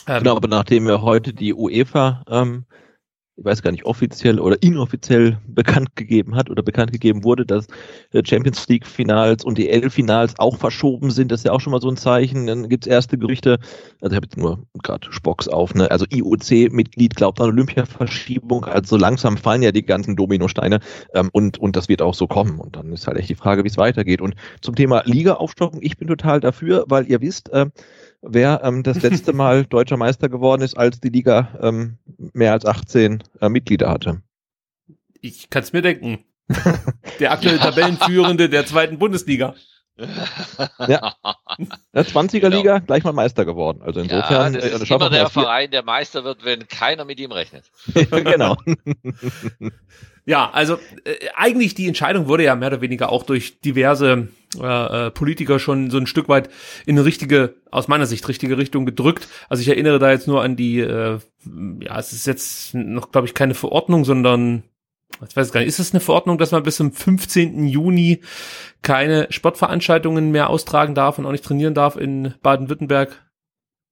[0.07, 2.65] Ähm, genau, aber nachdem wir heute die UEFA ähm,
[3.37, 7.67] ich weiß gar nicht, offiziell oder inoffiziell bekannt gegeben hat oder bekannt gegeben wurde, dass
[8.11, 11.31] äh, Champions League Finals und die L-Finals auch verschoben sind.
[11.31, 12.47] Das ist ja auch schon mal so ein Zeichen.
[12.47, 13.59] Dann gibt's erste Gerüchte,
[14.01, 15.89] also ich habe jetzt nur gerade Spocks auf, ne?
[15.91, 18.65] Also IOC-Mitglied glaubt an Olympia-Verschiebung.
[18.65, 20.79] Also langsam fallen ja die ganzen Dominosteine
[21.13, 22.59] ähm, und, und das wird auch so kommen.
[22.59, 24.19] Und dann ist halt echt die Frage, wie es weitergeht.
[24.19, 27.67] Und zum Thema Liga-Aufstockung, ich bin total dafür, weil ihr wisst, äh,
[28.29, 31.97] wer ähm, das letzte Mal deutscher Meister geworden ist, als die Liga ähm,
[32.33, 34.21] mehr als 18 äh, Mitglieder hatte.
[35.21, 36.23] Ich kann es mir denken.
[37.19, 39.55] Der aktuelle Tabellenführende der zweiten Bundesliga.
[40.87, 41.15] Ja.
[41.91, 42.85] Der 20er Liga genau.
[42.85, 43.81] gleich mal Meister geworden.
[43.81, 44.53] Also insofern.
[44.53, 47.71] Ja, das ist äh, immer der Verein, der Meister wird, wenn keiner mit ihm rechnet.
[48.11, 48.57] genau.
[50.27, 54.27] Ja, also äh, eigentlich die Entscheidung wurde ja mehr oder weniger auch durch diverse
[54.59, 56.49] äh, äh, Politiker schon so ein Stück weit
[56.85, 59.29] in eine richtige, aus meiner Sicht, richtige Richtung gedrückt.
[59.47, 61.19] Also ich erinnere da jetzt nur an die, äh,
[61.79, 64.63] ja, es ist jetzt noch, glaube ich, keine Verordnung, sondern
[65.25, 67.65] ich weiß gar nicht, ist es eine Verordnung, dass man bis zum 15.
[67.65, 68.19] Juni
[68.81, 73.25] keine Sportveranstaltungen mehr austragen darf und auch nicht trainieren darf in Baden-Württemberg?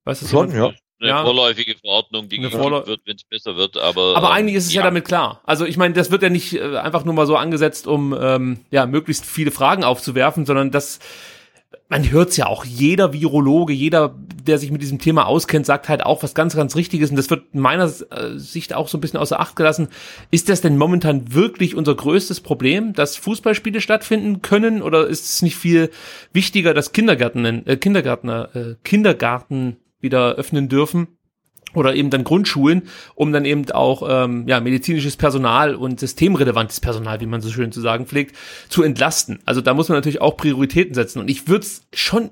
[0.03, 1.23] Weißt du Schon, ja eine ja.
[1.23, 3.77] vorläufige Verordnung, die Vorläu wird, wenn es besser wird.
[3.77, 4.81] Aber, aber eigentlich ist es ja.
[4.81, 5.41] ja damit klar.
[5.43, 8.59] Also ich meine, das wird ja nicht äh, einfach nur mal so angesetzt, um ähm,
[8.71, 10.99] ja möglichst viele Fragen aufzuwerfen, sondern das
[11.87, 16.03] man hört's ja auch, jeder Virologe, jeder, der sich mit diesem Thema auskennt, sagt halt
[16.03, 19.01] auch was ganz, ganz Richtiges und das wird in meiner äh, Sicht auch so ein
[19.01, 19.89] bisschen außer Acht gelassen.
[20.31, 25.41] Ist das denn momentan wirklich unser größtes Problem, dass Fußballspiele stattfinden können oder ist es
[25.41, 25.91] nicht viel
[26.33, 31.17] wichtiger, dass Kindergärten, äh, Kindergärtner, äh, Kindergarten wieder öffnen dürfen
[31.73, 32.83] oder eben dann Grundschulen,
[33.15, 37.73] um dann eben auch ähm, ja, medizinisches Personal und systemrelevantes Personal, wie man so schön
[37.73, 38.35] zu sagen pflegt,
[38.69, 39.39] zu entlasten.
[39.45, 41.19] Also da muss man natürlich auch Prioritäten setzen.
[41.19, 42.31] Und ich würde es schon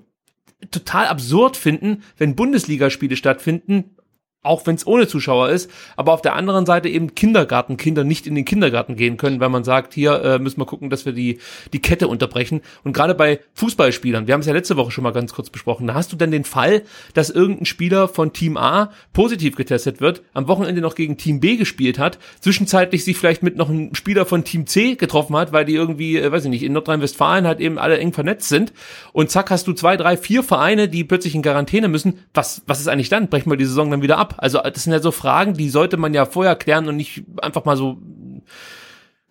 [0.71, 3.97] total absurd finden, wenn Bundesligaspiele stattfinden
[4.43, 8.35] auch wenn es ohne Zuschauer ist, aber auf der anderen Seite eben Kindergartenkinder nicht in
[8.35, 11.39] den Kindergarten gehen können, weil man sagt, hier äh, müssen wir gucken, dass wir die
[11.71, 12.61] die Kette unterbrechen.
[12.83, 15.87] Und gerade bei Fußballspielern, wir haben es ja letzte Woche schon mal ganz kurz besprochen,
[15.87, 16.83] da hast du dann den Fall,
[17.13, 21.55] dass irgendein Spieler von Team A positiv getestet wird, am Wochenende noch gegen Team B
[21.55, 25.65] gespielt hat, zwischenzeitlich sich vielleicht mit noch einem Spieler von Team C getroffen hat, weil
[25.65, 28.73] die irgendwie, äh, weiß ich nicht, in Nordrhein-Westfalen halt eben alle eng vernetzt sind
[29.13, 32.19] und zack hast du zwei, drei, vier Vereine, die plötzlich in Quarantäne müssen.
[32.33, 33.29] Was was ist eigentlich dann?
[33.29, 34.32] Brechen wir die Saison dann wieder ab?
[34.37, 37.65] Also das sind ja so Fragen, die sollte man ja vorher klären und nicht einfach
[37.65, 37.97] mal so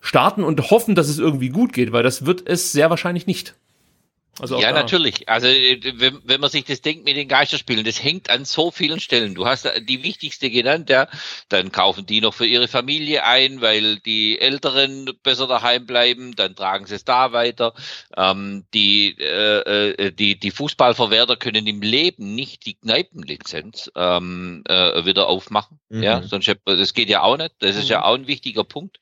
[0.00, 3.54] starten und hoffen, dass es irgendwie gut geht, weil das wird es sehr wahrscheinlich nicht.
[4.40, 5.28] Also ja, natürlich.
[5.28, 8.70] Also äh, wenn, wenn man sich das denkt mit den Geisterspielen, das hängt an so
[8.70, 9.34] vielen Stellen.
[9.34, 11.06] Du hast die wichtigste genannt, ja.
[11.50, 16.34] Dann kaufen die noch für ihre Familie ein, weil die Älteren besser daheim bleiben.
[16.34, 17.74] Dann tragen sie es da weiter.
[18.16, 25.04] Ähm, die, äh, äh die, die Fußballverwerter können im Leben nicht die Kneipenlizenz ähm, äh,
[25.04, 25.78] wieder aufmachen.
[25.90, 26.02] Mhm.
[26.02, 27.52] Ja, sonst das geht ja auch nicht.
[27.58, 27.90] Das ist mhm.
[27.90, 28.98] ja auch ein wichtiger Punkt.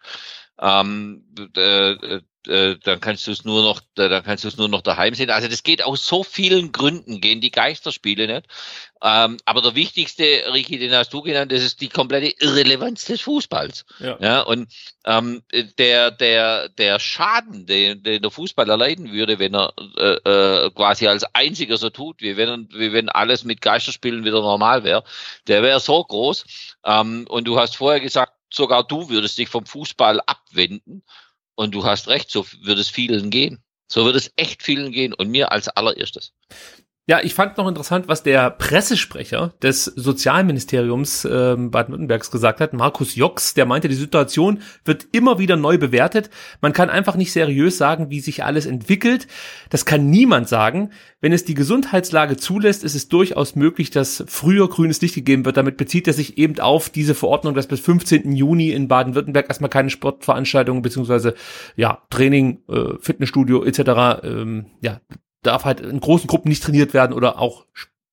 [0.61, 1.25] Ähm,
[1.57, 5.15] äh, äh, dann kannst du es nur noch, dann kannst du es nur noch daheim
[5.15, 5.31] sehen.
[5.31, 8.47] Also das geht aus so vielen Gründen, gehen die Geisterspiele nicht.
[9.03, 13.23] Ähm, aber der wichtigste, Ricky, den hast du genannt, das ist die komplette Irrelevanz des
[13.23, 13.85] Fußballs.
[13.99, 14.19] Ja.
[14.21, 14.71] ja und
[15.07, 15.43] ähm,
[15.79, 21.07] der, der, der Schaden, den, den der Fußball erleiden würde, wenn er äh, äh, quasi
[21.07, 25.05] als einziger so tut, wie wenn, wie wenn alles mit Geisterspielen wieder normal wäre,
[25.47, 26.45] der wäre so groß.
[26.85, 31.03] Ähm, und du hast vorher gesagt, sogar du würdest dich vom Fußball abwenden.
[31.61, 33.63] Und du hast recht, so wird es vielen gehen.
[33.87, 36.33] So wird es echt vielen gehen und mir als allererstes.
[37.11, 43.17] Ja, ich fand noch interessant, was der Pressesprecher des Sozialministeriums äh, Baden-Württembergs gesagt hat, Markus
[43.17, 46.31] Jox, der meinte, die Situation wird immer wieder neu bewertet.
[46.61, 49.27] Man kann einfach nicht seriös sagen, wie sich alles entwickelt.
[49.71, 50.91] Das kann niemand sagen.
[51.21, 55.57] Wenn es die Gesundheitslage zulässt, ist es durchaus möglich, dass früher grünes Licht gegeben wird.
[55.57, 58.31] Damit bezieht er sich eben auf diese Verordnung, dass bis 15.
[58.37, 61.35] Juni in Baden-Württemberg erstmal keine Sportveranstaltungen beziehungsweise
[61.75, 64.23] ja Training, äh, Fitnessstudio etc.
[64.23, 65.01] Ähm, ja
[65.43, 67.67] darf halt in großen Gruppen nicht trainiert werden oder auch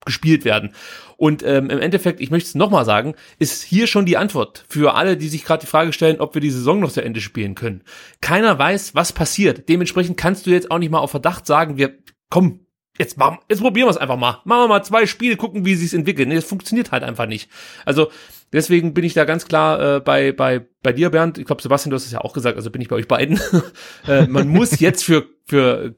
[0.05, 0.73] gespielt werden.
[1.17, 4.95] Und ähm, im Endeffekt, ich möchte es nochmal sagen, ist hier schon die Antwort für
[4.95, 7.55] alle, die sich gerade die Frage stellen, ob wir die Saison noch zu Ende spielen
[7.55, 7.83] können.
[8.21, 9.67] Keiner weiß, was passiert.
[9.67, 11.97] Dementsprechend kannst du jetzt auch nicht mal auf Verdacht sagen, wir
[12.29, 12.61] komm,
[12.97, 14.41] jetzt machen, jetzt probieren wir es einfach mal.
[14.45, 16.29] Machen wir mal zwei Spiele, gucken, wie sie es entwickeln.
[16.29, 17.49] Nee, das funktioniert halt einfach nicht.
[17.85, 18.09] Also
[18.53, 21.37] deswegen bin ich da ganz klar äh, bei bei bei dir, Bernd.
[21.37, 22.57] Ich glaube, Sebastian, du hast es ja auch gesagt.
[22.57, 23.39] Also bin ich bei euch beiden.
[24.07, 25.95] äh, man muss jetzt für für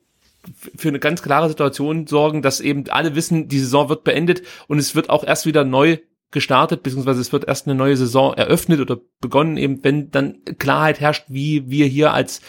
[0.75, 4.79] für eine ganz klare Situation sorgen, dass eben alle wissen, die Saison wird beendet und
[4.79, 5.97] es wird auch erst wieder neu
[6.31, 10.99] gestartet, beziehungsweise es wird erst eine neue Saison eröffnet oder begonnen, eben wenn dann Klarheit
[10.99, 12.41] herrscht, wie wir hier als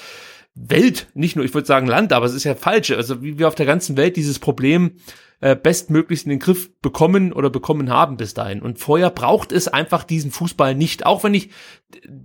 [0.54, 3.48] Welt, nicht nur, ich würde sagen Land, aber es ist ja falsch, also wie wir
[3.48, 4.96] auf der ganzen Welt dieses Problem
[5.40, 8.60] äh, bestmöglichst in den Griff bekommen oder bekommen haben bis dahin.
[8.60, 11.06] Und vorher braucht es einfach diesen Fußball nicht.
[11.06, 11.50] Auch wenn ich,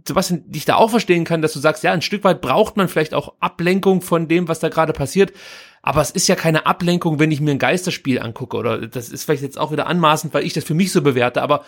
[0.06, 2.88] Sebastian, dich da auch verstehen kann, dass du sagst, ja, ein Stück weit braucht man
[2.88, 5.32] vielleicht auch Ablenkung von dem, was da gerade passiert.
[5.82, 8.58] Aber es ist ja keine Ablenkung, wenn ich mir ein Geisterspiel angucke.
[8.58, 11.42] Oder das ist vielleicht jetzt auch wieder anmaßend, weil ich das für mich so bewerte.
[11.42, 11.64] Aber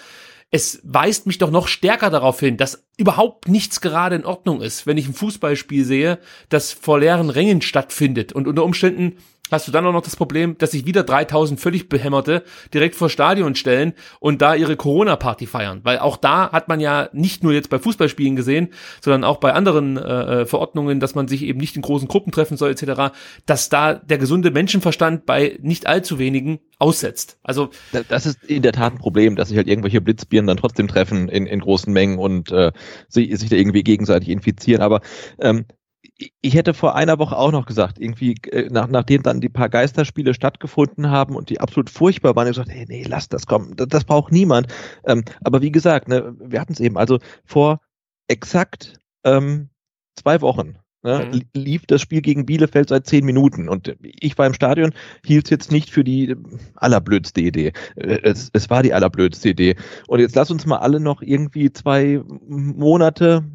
[0.50, 4.88] es weist mich doch noch stärker darauf hin, dass überhaupt nichts gerade in Ordnung ist,
[4.88, 6.20] wenn ich ein Fußballspiel sehe,
[6.50, 9.18] das vor leeren Rängen stattfindet und unter Umständen
[9.52, 12.44] hast du dann auch noch das Problem, dass sich wieder 3000 völlig behämmerte
[12.74, 15.82] direkt vor Stadion stellen und da ihre Corona-Party feiern.
[15.84, 18.70] Weil auch da hat man ja nicht nur jetzt bei Fußballspielen gesehen,
[19.02, 22.32] sondern auch bei anderen äh, äh Verordnungen, dass man sich eben nicht in großen Gruppen
[22.32, 23.14] treffen soll etc.,
[23.46, 27.40] dass da der gesunde Menschenverstand bei nicht allzu wenigen aussetzt.
[27.44, 27.70] Also
[28.10, 31.28] das ist in der Tat ein Problem, dass sich halt irgendwelche Blitzbieren dann trotzdem treffen
[31.28, 32.72] in, in großen Mengen und äh,
[33.08, 34.82] sich, sich da irgendwie gegenseitig infizieren.
[34.82, 35.02] Aber
[35.40, 35.66] ähm,
[36.42, 39.70] ich hätte vor einer Woche auch noch gesagt, irgendwie, äh, nach, nachdem dann die paar
[39.70, 43.76] Geisterspiele stattgefunden haben und die absolut furchtbar waren, ich gesagt, hey, nee, lass das kommen,
[43.76, 44.68] das, das braucht niemand.
[45.06, 47.82] Ähm, aber wie gesagt, ne, wir hatten es eben, also vor
[48.28, 49.70] exakt ähm,
[50.16, 51.42] zwei Wochen Ne, mhm.
[51.54, 55.52] lief das Spiel gegen Bielefeld seit zehn Minuten und ich war im Stadion, hielt es
[55.52, 56.36] jetzt nicht für die
[56.74, 57.72] allerblödste Idee.
[57.96, 59.76] Äh, es, es war die allerblödste Idee.
[60.08, 63.46] Und jetzt lass uns mal alle noch irgendwie zwei Monate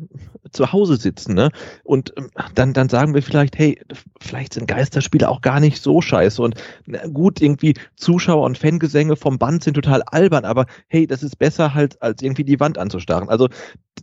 [0.51, 1.51] zu Hause sitzen, ne?
[1.85, 3.81] Und ähm, dann, dann sagen wir vielleicht, hey,
[4.20, 6.43] vielleicht sind Geisterspiele auch gar nicht so scheiße.
[6.43, 6.56] Und
[6.86, 11.39] na gut, irgendwie Zuschauer und Fangesänge vom Band sind total albern, aber hey, das ist
[11.39, 13.28] besser halt, als irgendwie die Wand anzustarren.
[13.28, 13.48] Also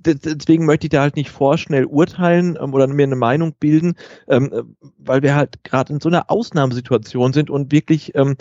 [0.06, 3.96] deswegen möchte ich da halt nicht vorschnell urteilen ähm, oder mir eine Meinung bilden,
[4.28, 4.64] ähm, äh,
[4.98, 8.36] weil wir halt gerade in so einer Ausnahmesituation sind und wirklich ähm,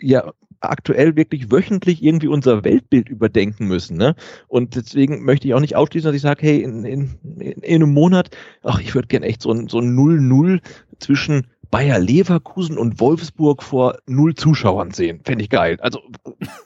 [0.00, 3.96] ja aktuell wirklich wöchentlich irgendwie unser Weltbild überdenken müssen.
[3.96, 4.14] Ne?
[4.48, 7.10] Und deswegen möchte ich auch nicht ausschließen, dass ich sage, hey, in, in,
[7.40, 10.60] in einem Monat, ach, ich würde gerne echt so ein so 0-0
[10.98, 15.20] zwischen Bayer Leverkusen und Wolfsburg vor null Zuschauern sehen.
[15.24, 15.78] Fände ich geil.
[15.80, 16.00] Also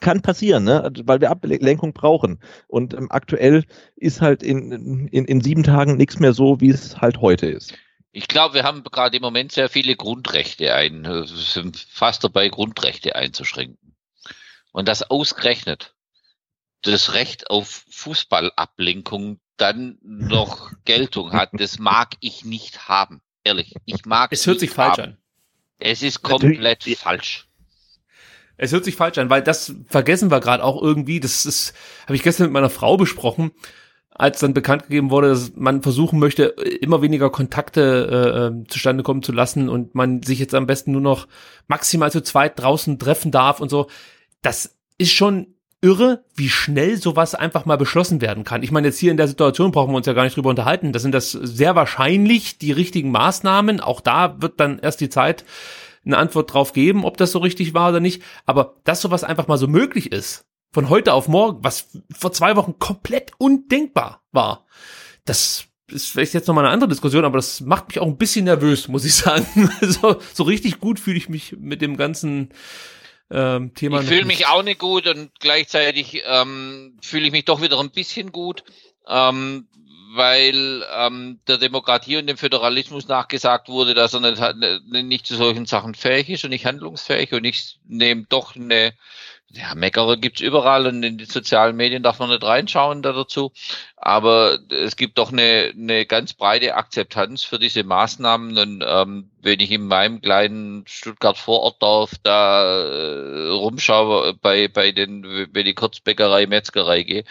[0.00, 0.82] kann passieren, ne?
[0.82, 2.38] Also, weil wir Ablenkung brauchen.
[2.68, 3.64] Und ähm, aktuell
[3.96, 7.74] ist halt in, in, in sieben Tagen nichts mehr so, wie es halt heute ist.
[8.16, 12.48] Ich glaube, wir haben gerade im Moment sehr viele Grundrechte ein, äh, sind fast dabei,
[12.48, 13.96] Grundrechte einzuschränken.
[14.70, 15.94] Und das ausgerechnet
[16.82, 23.20] das Recht auf Fußballablenkung dann noch Geltung hat, das mag ich nicht haben.
[23.42, 24.46] Ehrlich, ich mag es.
[24.46, 25.12] hört sich falsch haben.
[25.14, 25.18] an.
[25.80, 26.98] Es ist komplett Natürlich.
[26.98, 27.48] falsch.
[28.56, 31.18] Es hört sich falsch an, weil das vergessen wir gerade auch irgendwie.
[31.18, 31.74] Das ist,
[32.04, 33.50] habe ich gestern mit meiner Frau besprochen,
[34.14, 39.24] als dann bekannt gegeben wurde, dass man versuchen möchte, immer weniger Kontakte äh, zustande kommen
[39.24, 41.26] zu lassen und man sich jetzt am besten nur noch
[41.66, 43.88] maximal zu zweit draußen treffen darf und so.
[44.40, 45.48] Das ist schon
[45.84, 48.62] irre, wie schnell sowas einfach mal beschlossen werden kann.
[48.62, 50.92] Ich meine, jetzt hier in der Situation brauchen wir uns ja gar nicht drüber unterhalten.
[50.92, 53.80] Das sind das sehr wahrscheinlich die richtigen Maßnahmen.
[53.80, 55.44] Auch da wird dann erst die Zeit
[56.06, 58.22] eine Antwort drauf geben, ob das so richtig war oder nicht.
[58.46, 62.56] Aber dass sowas einfach mal so möglich ist, von heute auf morgen, was vor zwei
[62.56, 64.66] Wochen komplett undenkbar war,
[65.24, 68.46] das ist vielleicht jetzt nochmal eine andere Diskussion, aber das macht mich auch ein bisschen
[68.46, 69.46] nervös, muss ich sagen.
[69.80, 72.48] so, so richtig gut fühle ich mich mit dem ganzen
[73.30, 74.00] ähm, Thema.
[74.00, 77.92] Ich fühle mich auch nicht gut und gleichzeitig ähm, fühle ich mich doch wieder ein
[77.92, 78.64] bisschen gut,
[79.06, 79.68] ähm,
[80.14, 85.66] weil ähm, der Demokratie und dem Föderalismus nachgesagt wurde, dass er nicht, nicht zu solchen
[85.66, 88.94] Sachen fähig ist und nicht handlungsfähig und ich nehme doch eine
[89.48, 93.52] ja, Meckere gibt's überall und in die sozialen Medien darf man nicht reinschauen da dazu
[94.04, 98.58] aber es gibt doch eine, eine ganz breite Akzeptanz für diese Maßnahmen.
[98.58, 105.48] Und ähm, wenn ich in meinem kleinen Stuttgart Vorortdorf da äh, rumschaue bei, bei den,
[105.50, 107.24] wenn die Kurzbäckerei, Metzgerei gehe,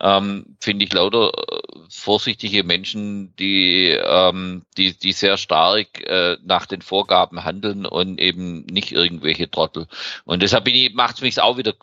[0.00, 6.66] ähm, finde ich lauter äh, vorsichtige Menschen, die, ähm, die, die sehr stark äh, nach
[6.66, 9.86] den Vorgaben handeln und eben nicht irgendwelche Trottel.
[10.24, 11.74] Und deshalb macht es mich auch wieder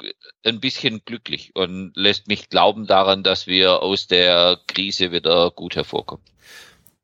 [0.46, 5.76] ein bisschen glücklich und lässt mich glauben daran, dass wir aus der Krise wieder gut
[5.76, 6.24] hervorkommen.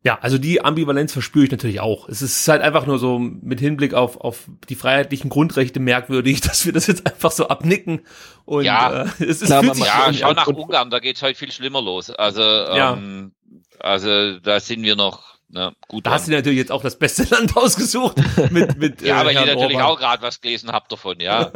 [0.02, 2.08] Ja, also die Ambivalenz verspüre ich natürlich auch.
[2.08, 6.66] Es ist halt einfach nur so mit Hinblick auf, auf die freiheitlichen Grundrechte merkwürdig, dass
[6.66, 8.06] wir das jetzt einfach so abnicken.
[8.46, 9.04] Und Ja.
[9.04, 11.52] äh, es ist Klar, fühlt sich Ja, schau nach und- Ungarn, da geht's heute viel
[11.52, 12.10] schlimmer los.
[12.12, 12.94] Also, Ja.
[12.94, 13.34] ähm,
[13.80, 16.98] also da sind wir noch ne, gut Da hast du dir natürlich jetzt auch das
[16.98, 18.18] beste Land ausgesucht
[18.52, 19.82] mit, mit Ja, äh, aber ich natürlich Orban.
[19.82, 21.52] auch gerade was gelesen habe davon, ja.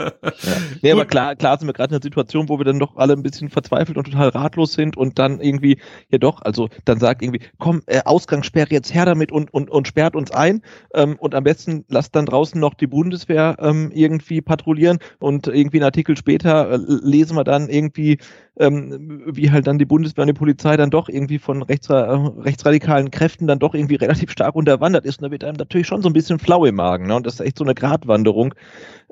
[0.81, 3.13] Nee, aber klar, klar sind wir gerade in einer Situation, wo wir dann doch alle
[3.13, 5.79] ein bisschen verzweifelt und total ratlos sind und dann irgendwie,
[6.09, 9.87] ja doch, also dann sagt irgendwie, komm, äh, Ausgangssperre jetzt her damit und, und, und
[9.87, 10.61] sperrt uns ein
[10.93, 15.77] ähm, und am besten lasst dann draußen noch die Bundeswehr ähm, irgendwie patrouillieren und irgendwie
[15.77, 18.17] einen Artikel später äh, lesen wir dann irgendwie,
[18.59, 22.41] ähm, wie halt dann die Bundeswehr und die Polizei dann doch irgendwie von rechtsra äh,
[22.41, 26.01] rechtsradikalen Kräften dann doch irgendwie relativ stark unterwandert ist und da wird einem natürlich schon
[26.01, 27.15] so ein bisschen flau im Magen ne?
[27.15, 28.53] und das ist echt so eine Gratwanderung,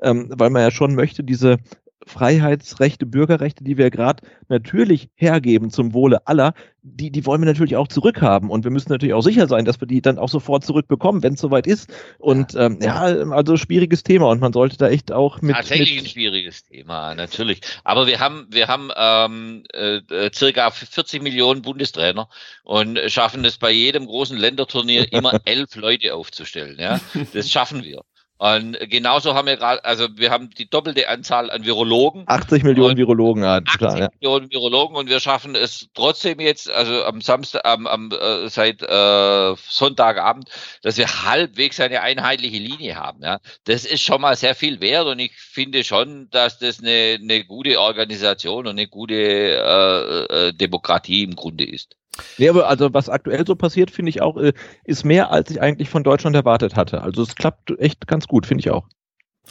[0.02, 1.58] ähm, weil man ja schon möchte, diese
[2.06, 7.76] Freiheitsrechte, Bürgerrechte, die wir gerade natürlich hergeben zum Wohle aller, die, die wollen wir natürlich
[7.76, 8.50] auch zurückhaben.
[8.50, 11.34] Und wir müssen natürlich auch sicher sein, dass wir die dann auch sofort zurückbekommen, wenn
[11.34, 11.92] es soweit ist.
[12.18, 15.54] Und ähm, ja, also schwieriges Thema und man sollte da echt auch mit.
[15.54, 17.60] Tatsächlich ein schwieriges Thema, natürlich.
[17.84, 22.28] Aber wir haben, wir haben ähm, äh, äh, circa 40 Millionen Bundestrainer
[22.64, 26.76] und schaffen es bei jedem großen Länderturnier immer elf Leute aufzustellen.
[26.80, 27.00] Ja,
[27.32, 28.02] das schaffen wir.
[28.42, 32.24] Und genauso haben wir gerade, also wir haben die doppelte Anzahl an Virologen.
[32.26, 34.08] 80 Millionen Virologen, ja, 80 klar, ja.
[34.20, 38.82] Millionen Virologen und wir schaffen es trotzdem jetzt, also am Samstag, am, am äh, seit
[38.82, 40.48] äh, Sonntagabend,
[40.82, 43.22] dass wir halbwegs eine einheitliche Linie haben.
[43.22, 47.20] Ja, das ist schon mal sehr viel wert und ich finde schon, dass das eine,
[47.22, 51.94] eine gute Organisation und eine gute äh, äh, Demokratie im Grunde ist.
[52.38, 54.52] Nee, aber also was aktuell so passiert, finde ich auch, äh,
[54.84, 57.02] ist mehr, als ich eigentlich von Deutschland erwartet hatte.
[57.02, 58.86] Also es klappt echt ganz gut, finde ich auch.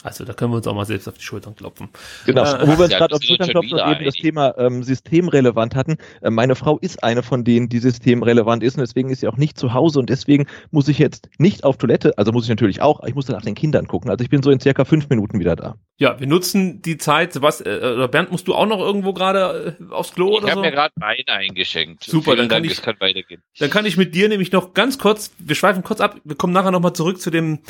[0.04, 1.88] Also da können wir uns auch mal selbst auf die Schultern klopfen.
[2.26, 2.42] Genau.
[2.42, 4.14] Äh, Wo wir uns ja, gerade auf sind Schultern klopfen und eben das.
[4.14, 5.96] Thema ähm, systemrelevant hatten.
[6.22, 9.36] Äh, meine Frau ist eine von denen, die systemrelevant ist und deswegen ist sie auch
[9.36, 12.80] nicht zu Hause und deswegen muss ich jetzt nicht auf Toilette, also muss ich natürlich
[12.80, 14.10] auch, ich muss dann nach den Kindern gucken.
[14.10, 15.76] Also ich bin so in circa fünf Minuten wieder da.
[15.98, 17.40] Ja, wir nutzen die Zeit.
[17.40, 20.46] Was, äh, oder Bernd, musst du auch noch irgendwo gerade äh, aufs Klo Ich oder
[20.48, 20.60] habe so?
[20.62, 22.02] mir gerade Wein eingeschenkt.
[22.02, 23.42] Super, Vielen dann kann Dank, ich- es kann weitergehen.
[23.58, 26.52] Dann kann ich mit dir nämlich noch ganz kurz, wir schweifen kurz ab, wir kommen
[26.54, 27.60] nachher nochmal zurück zu dem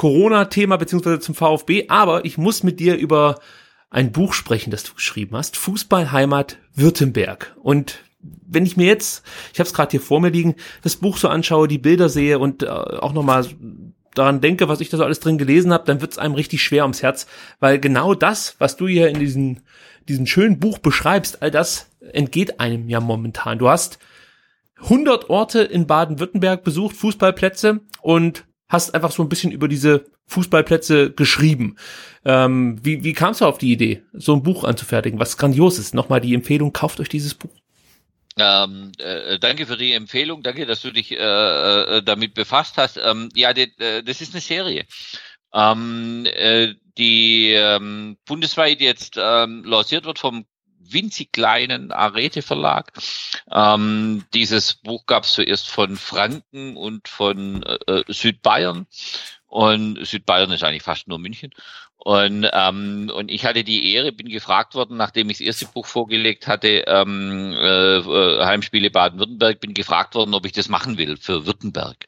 [0.00, 3.38] Corona-Thema beziehungsweise zum VfB, aber ich muss mit dir über
[3.90, 7.54] ein Buch sprechen, das du geschrieben hast, Fußballheimat Württemberg.
[7.62, 9.22] Und wenn ich mir jetzt,
[9.52, 12.38] ich habe es gerade hier vor mir liegen, das Buch so anschaue, die Bilder sehe
[12.38, 13.44] und äh, auch nochmal
[14.14, 16.62] daran denke, was ich da so alles drin gelesen habe, dann wird es einem richtig
[16.62, 17.26] schwer ums Herz,
[17.58, 19.58] weil genau das, was du hier in diesem,
[20.08, 23.58] diesem schönen Buch beschreibst, all das entgeht einem ja momentan.
[23.58, 23.98] Du hast
[24.82, 31.10] 100 Orte in Baden-Württemberg besucht, Fußballplätze und hast einfach so ein bisschen über diese Fußballplätze
[31.10, 31.76] geschrieben.
[32.24, 35.92] Ähm, wie wie kamst du auf die Idee, so ein Buch anzufertigen, was grandios ist?
[35.92, 37.50] Nochmal die Empfehlung, kauft euch dieses Buch.
[38.38, 42.96] Ähm, äh, danke für die Empfehlung, danke, dass du dich äh, äh, damit befasst hast.
[42.96, 44.86] Ähm, ja, die, äh, das ist eine Serie,
[45.52, 50.46] ähm, äh, die ähm, bundesweit jetzt ähm, lanciert wird vom
[50.92, 52.92] winzig kleinen Arete Verlag.
[53.50, 58.86] Ähm, dieses Buch gab es zuerst von Franken und von äh, äh, Südbayern.
[59.46, 61.52] Und Südbayern ist eigentlich fast nur München.
[62.02, 65.84] Und, ähm, und ich hatte die Ehre, bin gefragt worden, nachdem ich das erste Buch
[65.84, 71.18] vorgelegt hatte, ähm, äh, äh, Heimspiele Baden-Württemberg, bin gefragt worden, ob ich das machen will
[71.18, 72.06] für Württemberg.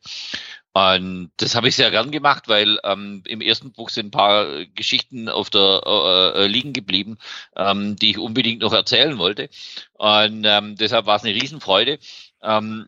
[0.75, 4.65] Und das habe ich sehr gern gemacht, weil ähm, im ersten Buch sind ein paar
[4.67, 7.19] Geschichten auf der äh, äh, liegen geblieben,
[7.57, 9.51] ähm, die ich unbedingt noch erzählen wollte.
[9.93, 11.99] Und ähm, deshalb war es eine Riesenfreude.
[12.43, 12.87] Ähm,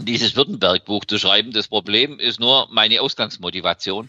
[0.00, 1.52] dieses Württemberg-Buch zu schreiben.
[1.52, 4.08] Das Problem ist nur meine Ausgangsmotivation.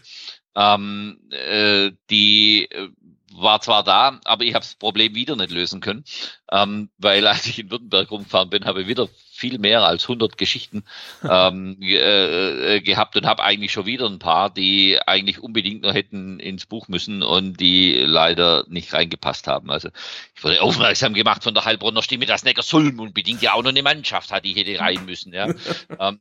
[0.54, 2.88] Ähm, äh, die äh,
[3.32, 6.04] war zwar da, aber ich habe das Problem wieder nicht lösen können,
[6.50, 9.08] ähm, weil als ich in Württemberg rumgefahren bin, habe ich wieder
[9.40, 10.84] viel mehr als 100 Geschichten
[11.28, 15.94] ähm, ge äh, gehabt und habe eigentlich schon wieder ein paar, die eigentlich unbedingt noch
[15.94, 19.70] hätten ins Buch müssen und die leider nicht reingepasst haben.
[19.70, 19.88] Also
[20.36, 23.82] ich wurde aufmerksam gemacht von der Heilbronner Stimme, dass Neckarsulm unbedingt ja auch noch eine
[23.82, 25.32] Mannschaft hat, die hätte rein müssen.
[25.32, 25.48] Ja.
[25.98, 26.18] ähm,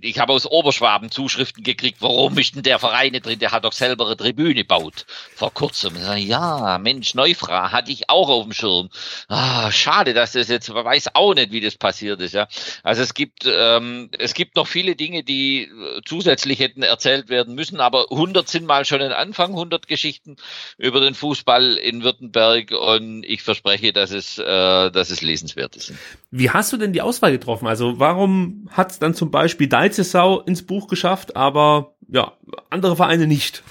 [0.00, 3.64] ich habe aus Oberschwaben Zuschriften gekriegt, warum ist denn der Verein nicht drin, der hat
[3.64, 5.94] doch selber eine Tribüne gebaut vor kurzem.
[6.16, 8.90] Ja, Mensch, Neufra hatte ich auch auf dem Schirm.
[9.28, 12.34] Ah, schade, dass das jetzt, man weiß auch nicht, wie das passiert ist.
[12.34, 12.48] Ja.
[12.82, 17.54] Also es gibt, ähm, es gibt noch viele Dinge, die äh, zusätzlich hätten erzählt werden
[17.54, 20.36] müssen, aber 100 sind mal schon ein Anfang, 100 Geschichten
[20.78, 24.42] über den Fußball in Württemberg und ich verspreche, dass es, äh,
[24.90, 25.92] dass es lesenswert ist.
[26.30, 27.66] Wie hast du denn die Auswahl getroffen?
[27.66, 32.32] Also warum hat es dann zum Beispiel Deizesau ins Buch geschafft, aber ja,
[32.70, 33.62] andere Vereine nicht?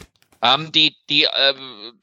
[0.45, 1.53] Ähm, die, die, äh,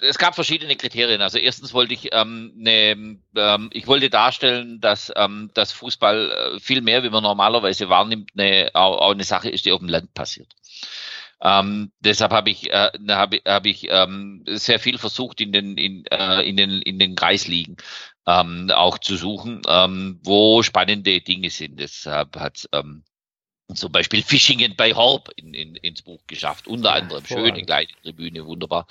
[0.01, 1.23] es gab verschiedene Kriterien.
[1.23, 6.61] Also erstens wollte ich ähm, ne, ähm, ich wollte darstellen, dass ähm, das Fußball äh,
[6.61, 9.89] viel mehr, wie man normalerweise wahrnimmt, eine, auch, auch eine Sache ist, die auf dem
[9.89, 10.49] Land passiert.
[11.41, 16.05] Ähm, deshalb habe ich, äh, hab, hab ich ähm, sehr viel versucht in den, in,
[16.07, 17.77] äh, in den, in den Kreisligen
[18.27, 21.79] ähm, auch zu suchen, ähm, wo spannende Dinge sind.
[21.79, 23.05] Deshalb hat ähm,
[23.75, 28.45] zum Beispiel Fischingen bei Horb in, in, ins Buch geschafft, unter anderem schöne kleine Tribüne,
[28.47, 28.87] wunderbar.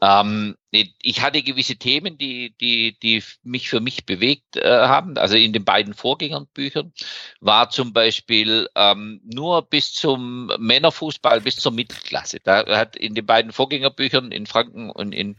[0.00, 5.18] Ähm, ich hatte gewisse Themen, die, die, die mich für mich bewegt äh, haben.
[5.18, 6.92] Also in den beiden Vorgängerbüchern
[7.40, 12.38] war zum Beispiel ähm, nur bis zum Männerfußball, bis zur Mittelklasse.
[12.44, 15.36] Da hat in den beiden Vorgängerbüchern in Franken und in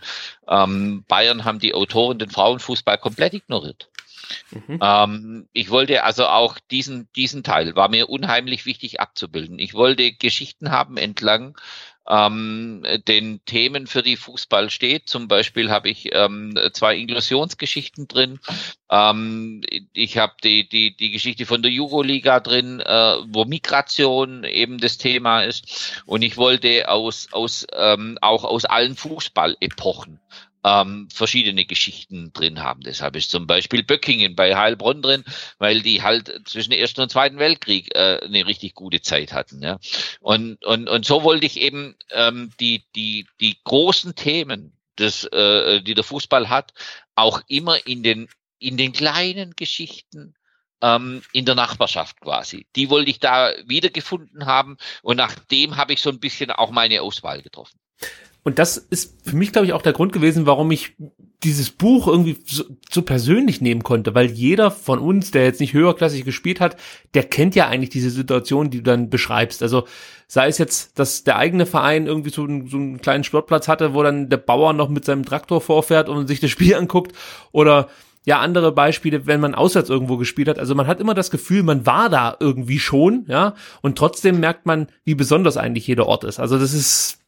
[0.50, 3.90] ähm, Bayern haben die Autoren den Frauenfußball komplett ignoriert.
[4.52, 4.80] Mhm.
[4.82, 9.60] Ähm, ich wollte also auch diesen, diesen Teil, war mir unheimlich wichtig abzubilden.
[9.60, 11.58] Ich wollte Geschichten haben entlang
[12.08, 15.08] ähm, den Themen, für die Fußball steht.
[15.08, 18.40] Zum Beispiel habe ich ähm, zwei Inklusionsgeschichten drin.
[18.90, 19.62] Ähm,
[19.94, 24.98] ich habe die, die, die Geschichte von der Euroliga drin, äh, wo Migration eben das
[24.98, 26.04] Thema ist.
[26.06, 30.20] Und ich wollte aus, aus, ähm, auch aus allen Fußballepochen
[30.64, 32.82] ähm, verschiedene Geschichten drin haben.
[32.82, 35.24] Deshalb ist zum Beispiel Böckingen bei Heilbronn drin,
[35.58, 39.62] weil die halt zwischen Ersten und Zweiten Weltkrieg äh, eine richtig gute Zeit hatten.
[39.62, 39.80] Ja.
[40.20, 45.82] Und, und, und so wollte ich eben ähm, die, die, die großen Themen, des, äh,
[45.82, 46.74] die der Fußball hat,
[47.16, 48.30] auch immer in den,
[48.60, 50.36] in den kleinen Geschichten
[50.82, 52.68] ähm, in der Nachbarschaft quasi.
[52.76, 56.72] Die wollte ich da wiedergefunden haben und nach dem habe ich so ein bisschen auch
[56.72, 57.80] meine Auswahl getroffen.
[58.44, 60.96] Und das ist für mich, glaube ich, auch der Grund gewesen, warum ich
[61.44, 65.74] dieses Buch irgendwie so, so, persönlich nehmen konnte, weil jeder von uns, der jetzt nicht
[65.74, 66.78] höherklassig gespielt hat,
[67.14, 69.64] der kennt ja eigentlich diese Situation, die du dann beschreibst.
[69.64, 69.86] Also
[70.28, 73.94] sei es jetzt, dass der eigene Verein irgendwie so, einen, so einen kleinen Sportplatz hatte,
[73.94, 77.14] wo dann der Bauer noch mit seinem Traktor vorfährt und sich das Spiel anguckt
[77.52, 77.90] oder
[78.24, 80.60] ja andere Beispiele, wenn man auswärts irgendwo gespielt hat.
[80.60, 84.68] Also man hat immer das Gefühl, man war da irgendwie schon, ja, und trotzdem merkt
[84.68, 86.40] man, wie besonders eigentlich jeder Ort ist.
[86.40, 87.20] Also das ist,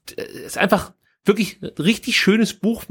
[0.46, 0.92] ist einfach
[1.26, 2.84] wirklich richtig schönes Buch.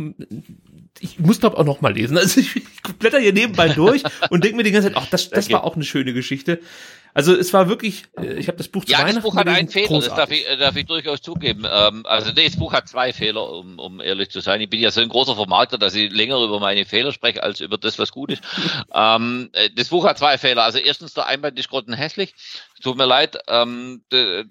[1.01, 2.17] Ich muss glaube auch noch mal lesen.
[2.19, 5.31] Also ich, ich blätter hier nebenbei durch und denke mir die ganze Zeit, ach, das,
[5.31, 6.61] das war auch eine schöne Geschichte.
[7.15, 9.49] Also es war wirklich, äh, ich habe das Buch zu ja, Weihnachten das Buch hat
[9.49, 10.09] einen Fehler, großartig.
[10.09, 11.67] das darf ich, darf ich durchaus zugeben.
[11.71, 14.61] Ähm, also das Buch hat zwei Fehler, um, um ehrlich zu sein.
[14.61, 17.61] Ich bin ja so ein großer Vermarkter, dass ich länger über meine Fehler spreche, als
[17.61, 18.43] über das, was gut ist.
[18.95, 20.63] ähm, äh, das Buch hat zwei Fehler.
[20.63, 22.35] Also erstens, der Einband ist grottenhässlich.
[22.83, 24.03] Tut mir leid, ähm,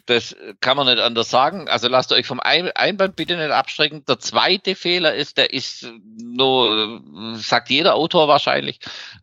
[0.05, 1.67] das kann man nicht anders sagen.
[1.67, 4.05] Also lasst euch vom Einband bitte nicht abschrecken.
[4.07, 5.85] Der zweite Fehler ist, der ist
[6.17, 7.01] nur,
[7.35, 8.79] sagt jeder Autor wahrscheinlich,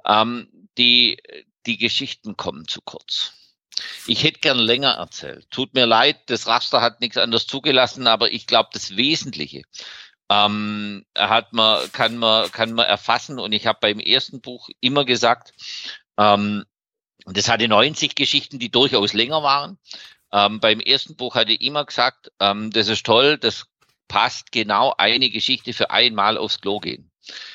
[0.06, 1.16] ähm, die,
[1.68, 3.32] die Geschichten kommen zu kurz.
[4.06, 5.48] Ich hätte gern länger erzählt.
[5.50, 9.62] Tut mir leid, das Raster hat nichts anderes zugelassen, aber ich glaube, das Wesentliche
[10.28, 13.38] ähm, hat man, kann man, kann man erfassen.
[13.38, 15.52] Und ich habe beim ersten Buch immer gesagt,
[16.16, 16.64] ähm,
[17.26, 19.78] das hatte 90 Geschichten, die durchaus länger waren.
[20.32, 23.66] Ähm, beim ersten Buch hatte ich immer gesagt, ähm, das ist toll, das
[24.08, 27.10] passt genau eine Geschichte für einmal aufs Klo gehen.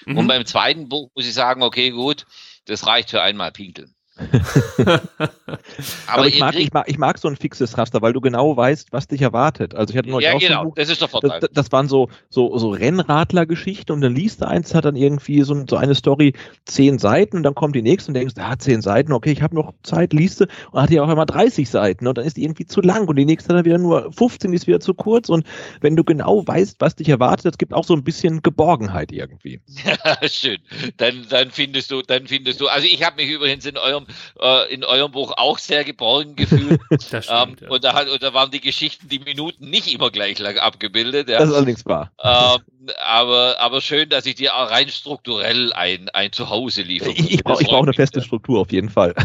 [0.05, 0.17] Mhm.
[0.17, 2.25] Und beim zweiten Buch muss ich sagen, okay, gut,
[2.65, 3.92] das reicht für einmal pinkeln.
[6.07, 8.93] aber, ich, mag, ich, mag, ich mag so ein fixes Raster, weil du genau weißt,
[8.93, 9.73] was dich erwartet.
[9.73, 11.39] Also ich hatte neulich ja, auch genau, so Buch, das ist der Vorteil.
[11.39, 15.41] Das, das waren so, so, so Rennradler-Geschichten und dann liest du eins, hat dann irgendwie
[15.41, 16.33] so, so eine Story
[16.65, 19.55] zehn Seiten und dann kommt die nächste und denkst, ah, zehn Seiten, okay, ich habe
[19.55, 22.43] noch Zeit, liest du und hat ja auch immer 30 Seiten und dann ist die
[22.43, 25.29] irgendwie zu lang und die nächste dann wieder nur 15, die ist wieder zu kurz
[25.29, 25.43] und
[25.81, 29.61] wenn du genau weißt, was dich erwartet, es gibt auch so ein bisschen Geborgenheit irgendwie.
[29.83, 30.57] Ja, schön.
[30.97, 34.69] Dann, dann findest du, dann findest du, also ich habe mich übrigens in eurem eurem,
[34.69, 36.81] äh, in eurem Buch auch sehr geborgen gefühlt.
[36.89, 37.69] das stimmt, ähm, ja.
[37.69, 41.29] und, da hat, und da waren die Geschichten, die Minuten nicht immer gleich lang abgebildet.
[41.29, 41.39] Ja.
[41.39, 42.11] Das ist allerdings wahr.
[42.23, 47.11] Ähm, aber, aber schön, dass ich dir rein strukturell ein, ein Zuhause liefere.
[47.11, 49.13] Ich, ich brauche brauch eine feste Struktur auf jeden Fall.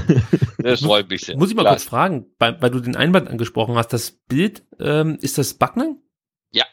[0.60, 1.36] Das freut mich sehr.
[1.36, 1.74] Muss ich mal Klar.
[1.74, 6.02] kurz fragen, weil, weil du den Einband angesprochen hast, das Bild, ähm, ist das Backnang?
[6.50, 6.64] Ja,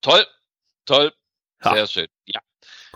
[0.00, 0.24] toll,
[0.84, 1.12] toll,
[1.64, 1.74] ja.
[1.74, 2.40] sehr schön, ja.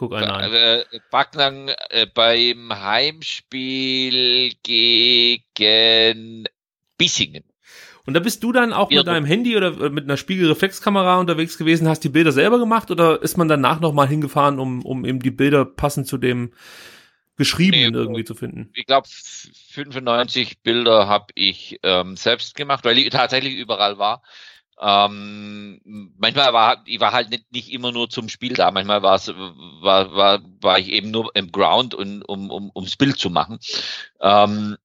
[0.01, 0.51] Guck einer an.
[0.51, 6.45] Äh, Backnang äh, beim Heimspiel gegen
[6.97, 7.45] Bissingen.
[8.07, 11.87] Und da bist du dann auch mit deinem Handy oder mit einer Spiegelreflexkamera unterwegs gewesen,
[11.87, 15.31] hast die Bilder selber gemacht oder ist man danach nochmal hingefahren, um, um eben die
[15.31, 16.55] Bilder passend zu dem
[17.37, 18.71] Geschriebenen nee, irgendwie zu finden?
[18.73, 24.23] Ich glaube, 95 Bilder habe ich ähm, selbst gemacht, weil ich tatsächlich überall war.
[24.81, 25.81] Ähm,
[26.19, 30.15] manchmal war ich war halt nicht, nicht immer nur zum Spiel da, manchmal war, war,
[30.15, 33.59] war, war ich eben nur im Ground, und, um, um, ums Bild zu machen.
[34.21, 34.77] Ähm,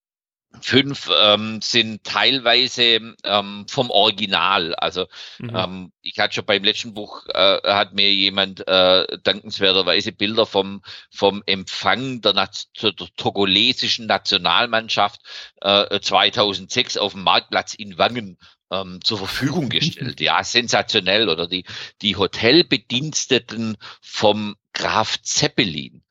[0.62, 4.76] fünf ähm, sind teilweise ähm, vom Original.
[4.76, 5.08] Also
[5.40, 5.56] mhm.
[5.56, 10.82] ähm, ich hatte schon beim letzten Buch, äh, hat mir jemand äh, dankenswerterweise Bilder vom,
[11.12, 15.22] vom Empfang der, der togolesischen Nationalmannschaft
[15.62, 18.38] äh, 2006 auf dem Marktplatz in Wangen
[18.72, 20.20] ähm, zur Verfügung gestellt.
[20.22, 21.30] Ja, sensationell.
[21.30, 21.66] Oder die,
[22.02, 26.04] die Hotelbediensteten vom Graf Zeppelin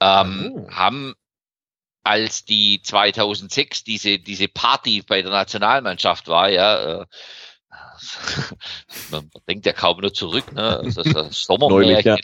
[0.00, 0.70] ähm, oh.
[0.70, 1.14] haben
[2.04, 7.06] als die 2006 diese, diese Party bei der Nationalmannschaft war, ja, äh,
[9.10, 10.82] man denkt ja kaum nur zurück, ne?
[10.94, 11.92] Das, das Sommermärchen.
[11.92, 12.16] Neulich, ja.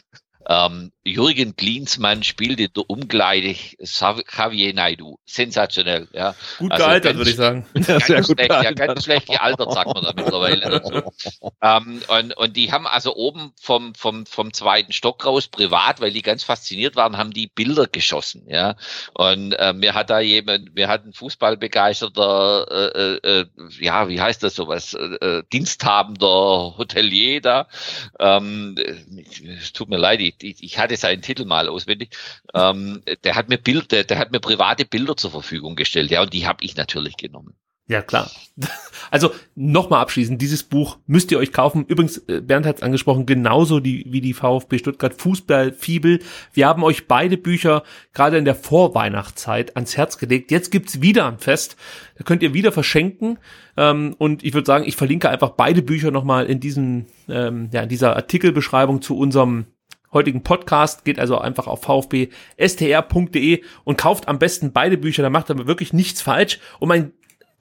[0.48, 5.18] Ähm, Jürgen Klinsmann spielt in der Umkleide Javier Naidu.
[5.26, 6.34] Sensationell, ja.
[6.58, 7.66] Gut also gealtert, würde ich sagen.
[7.74, 11.12] Ganz, ja, schlecht, ja, ganz schlecht gealtert, sagt man da mittlerweile dazu.
[11.62, 16.12] ähm, und, und die haben also oben vom, vom, vom zweiten Stock raus, privat, weil
[16.12, 18.76] die ganz fasziniert waren, haben die Bilder geschossen, ja.
[19.14, 23.46] Und äh, mir hat da jemand, mir hat ein Fußballbegeisterter, äh, äh, äh
[23.80, 27.68] ja, wie heißt das sowas, äh, äh diensthabender Hotelier da.
[28.18, 28.76] Ähm,
[29.60, 32.16] es tut mir leid, ich, ich hatte seinen Titel mal auswendig.
[32.54, 36.22] Ähm, der hat mir Bild, der, der hat mir private Bilder zur Verfügung gestellt, ja,
[36.22, 37.54] und die habe ich natürlich genommen.
[37.88, 38.30] Ja, klar.
[39.10, 41.86] Also nochmal abschließend, dieses Buch müsst ihr euch kaufen.
[41.86, 46.18] Übrigens, äh, Bernd hat es angesprochen, genauso die, wie die VfB Stuttgart Fußballfibel.
[46.52, 50.50] Wir haben euch beide Bücher gerade in der Vorweihnachtszeit ans Herz gelegt.
[50.50, 51.76] Jetzt gibt's wieder ein Fest.
[52.18, 53.38] Da könnt ihr wieder verschenken.
[53.78, 57.80] Ähm, und ich würde sagen, ich verlinke einfach beide Bücher nochmal in diesem, ähm, ja,
[57.84, 59.64] in dieser Artikelbeschreibung zu unserem
[60.12, 61.04] heutigen Podcast.
[61.04, 65.22] Geht also einfach auf vfbstr.de und kauft am besten beide Bücher.
[65.22, 66.58] Da macht er wirklich nichts falsch.
[66.78, 67.12] Und mein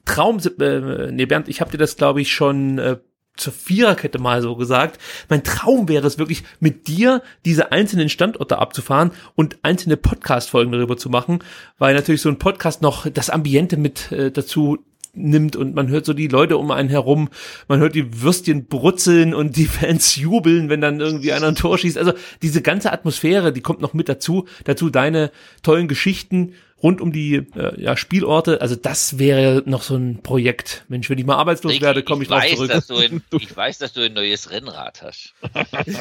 [0.06, 2.98] Traum, äh, nee Bernd, ich habe dir das glaube ich schon äh,
[3.38, 5.00] zur Viererkette mal so gesagt.
[5.30, 10.98] Mein Traum wäre es wirklich, mit dir diese einzelnen Standorte abzufahren und einzelne Podcast-Folgen darüber
[10.98, 11.40] zu machen,
[11.78, 14.80] weil natürlich so ein Podcast noch das Ambiente mit äh, dazu
[15.18, 17.30] nimmt und man hört so die Leute um einen herum,
[17.68, 21.78] man hört die Würstchen brutzeln und die Fans jubeln, wenn dann irgendwie einer ein Tor
[21.78, 21.98] schießt.
[21.98, 24.46] Also diese ganze Atmosphäre, die kommt noch mit dazu.
[24.64, 25.32] Dazu deine
[25.64, 28.62] tollen Geschichten rund um die äh, ja, Spielorte.
[28.62, 30.86] Also das wäre noch so ein Projekt.
[30.88, 32.70] Mensch, wenn ich mal arbeitslos ich, werde, komme ich, ich drauf zurück.
[32.70, 35.34] Dass du ein, ich weiß, dass du ein neues Rennrad hast.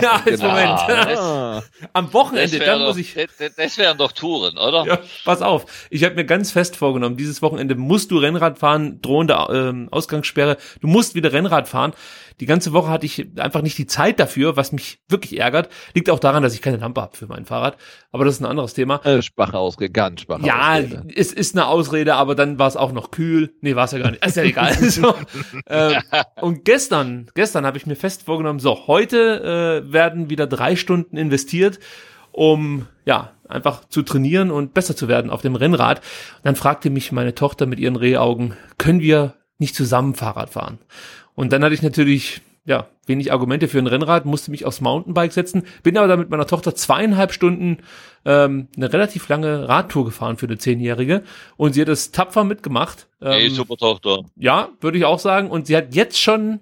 [0.03, 0.48] ja, jetzt genau.
[0.48, 0.81] Moment.
[0.89, 3.15] Das, Am Wochenende, dann doch, muss ich.
[3.15, 4.85] Das, das wären doch Touren, oder?
[4.86, 5.65] Ja, pass auf.
[5.90, 10.59] Ich habe mir ganz fest vorgenommen, dieses Wochenende musst du Rennrad fahren, drohende äh, Ausgangssperre.
[10.81, 11.94] Du musst wieder Rennrad fahren.
[12.41, 15.71] Die ganze Woche hatte ich einfach nicht die Zeit dafür, was mich wirklich ärgert.
[15.95, 17.77] Liegt auch daran, dass ich keine Lampe habe für mein Fahrrad.
[18.13, 19.01] Aber das ist ein anderes Thema.
[19.05, 21.05] Äh, schwache Ausrede, ganz schwache ja, Ausrede.
[21.07, 23.55] Ja, es ist eine Ausrede, aber dann war es auch noch kühl.
[23.61, 24.25] Nee, war es ja gar nicht.
[24.25, 24.75] Ist ja egal.
[24.91, 25.15] so,
[25.67, 26.01] äh,
[26.41, 31.17] und gestern, gestern habe ich mir fest vorgenommen, so, heute äh, werden wieder drei Stunden
[31.17, 31.79] investiert,
[32.33, 35.99] um ja, einfach zu trainieren und besser zu werden auf dem Rennrad.
[35.99, 40.79] Und dann fragte mich meine Tochter mit ihren Rehaugen, können wir nicht zusammen Fahrrad fahren?
[41.37, 45.33] Und dann hatte ich natürlich, ja, wenig Argumente für ein Rennrad, musste mich aufs Mountainbike
[45.33, 47.79] setzen, bin aber da mit meiner Tochter zweieinhalb Stunden
[48.25, 51.23] ähm, eine relativ lange Radtour gefahren für eine Zehnjährige
[51.57, 53.07] und sie hat es tapfer mitgemacht.
[53.21, 54.25] Ähm, hey, super Tochter.
[54.35, 55.51] Ja, würde ich auch sagen.
[55.51, 56.61] Und sie hat jetzt schon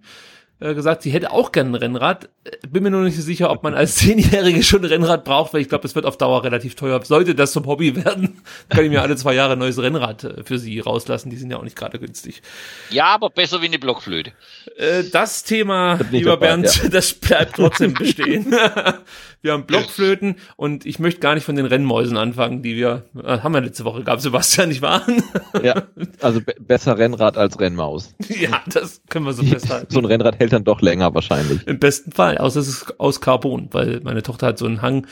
[0.64, 2.30] äh, gesagt, sie hätte auch gerne ein Rennrad.
[2.44, 5.52] Äh, bin mir nur nicht so sicher, ob man als Zehnjährige schon ein Rennrad braucht,
[5.52, 7.04] weil ich glaube, es wird auf Dauer relativ teuer.
[7.04, 10.42] Sollte das zum Hobby werden, kann ich mir alle zwei Jahre ein neues Rennrad äh,
[10.42, 11.28] für sie rauslassen.
[11.28, 12.40] Die sind ja auch nicht gerade günstig.
[12.88, 14.32] Ja, aber besser wie eine Blockflöte.
[15.12, 16.88] das Thema, lieber dabei, Bernd, ja.
[16.88, 18.46] das bleibt trotzdem bestehen.
[19.42, 23.52] wir haben Blockflöten und ich möchte gar nicht von den Rennmäusen anfangen, die wir, haben
[23.52, 25.06] wir letzte Woche gehabt, Sebastian, nicht wahr?
[25.62, 25.82] ja,
[26.22, 28.14] also besser Rennrad als Rennmaus.
[28.28, 29.92] Ja, das können wir so festhalten.
[29.92, 31.66] So ein Rennrad hält dann doch länger wahrscheinlich.
[31.66, 35.06] Im besten Fall, außer es ist aus Carbon, weil meine Tochter hat so einen Hang,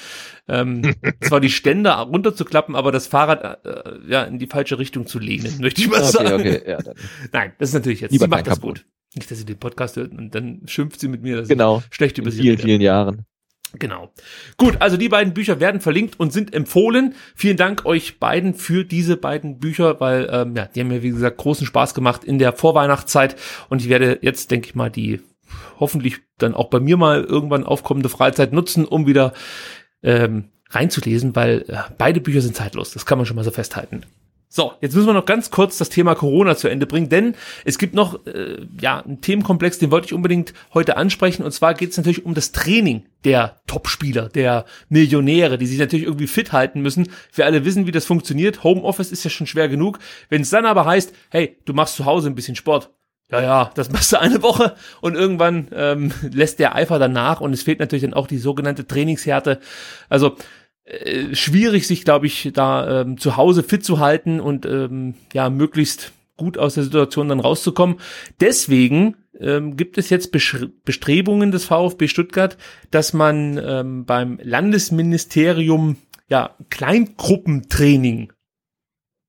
[0.49, 5.19] ähm, zwar die Ständer runterzuklappen, aber das Fahrrad äh, ja in die falsche Richtung zu
[5.19, 6.35] lehnen, möchte ich mal okay, sagen.
[6.35, 6.95] Okay, ja, dann.
[7.33, 8.13] Nein, das ist natürlich jetzt.
[8.19, 8.87] Sie macht das gut.
[9.15, 11.83] Nicht, dass sie den Podcast hört und dann schimpft sie mit mir, dass genau.
[11.91, 13.27] ich schlecht über sie vielen, vielen Jahren.
[13.79, 14.13] Genau.
[14.59, 17.15] Gut, also die beiden Bücher werden verlinkt und sind empfohlen.
[17.35, 21.11] Vielen Dank euch beiden für diese beiden Bücher, weil ähm, ja, die haben mir wie
[21.11, 23.37] gesagt großen Spaß gemacht in der Vorweihnachtszeit
[23.71, 25.21] und ich werde jetzt denke ich mal die
[25.81, 29.33] hoffentlich dann auch bei mir mal irgendwann aufkommende Freizeit nutzen, um wieder
[30.03, 32.93] ähm, reinzulesen, weil äh, beide Bücher sind zeitlos.
[32.93, 34.03] Das kann man schon mal so festhalten.
[34.55, 37.35] So, jetzt müssen wir noch ganz kurz das Thema Corona zu Ende bringen, denn
[37.65, 41.43] es gibt noch äh, ja einen Themenkomplex, den wollte ich unbedingt heute ansprechen.
[41.43, 46.05] Und zwar geht es natürlich um das Training der Topspieler, der Millionäre, die sich natürlich
[46.05, 47.09] irgendwie fit halten müssen.
[47.33, 48.63] Wir alle wissen, wie das funktioniert.
[48.63, 49.99] Homeoffice ist ja schon schwer genug.
[50.29, 52.91] Wenn es dann aber heißt, hey, du machst zu Hause ein bisschen Sport,
[53.33, 57.41] ja, ja, das machst du eine Woche und irgendwann ähm, lässt der Eifer dann nach
[57.41, 59.59] und es fehlt natürlich dann auch die sogenannte Trainingshärte.
[60.11, 60.37] Also
[60.85, 65.49] äh, schwierig, sich, glaube ich, da ähm, zu Hause fit zu halten und ähm, ja,
[65.49, 67.97] möglichst gut aus der Situation dann rauszukommen.
[68.41, 72.59] Deswegen ähm, gibt es jetzt Bestrebungen des VfB Stuttgart,
[72.91, 75.97] dass man ähm, beim Landesministerium
[76.29, 78.33] ja Kleingruppentraining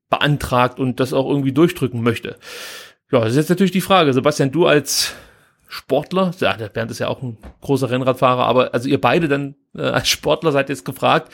[0.10, 2.38] beantragt und das auch irgendwie durchdrücken möchte.
[3.14, 4.12] Ja, das ist jetzt natürlich die Frage.
[4.12, 5.14] Sebastian, du als
[5.68, 9.54] Sportler, ja, der Bernd ist ja auch ein großer Rennradfahrer, aber also ihr beide dann
[9.76, 11.32] äh, als Sportler seid jetzt gefragt,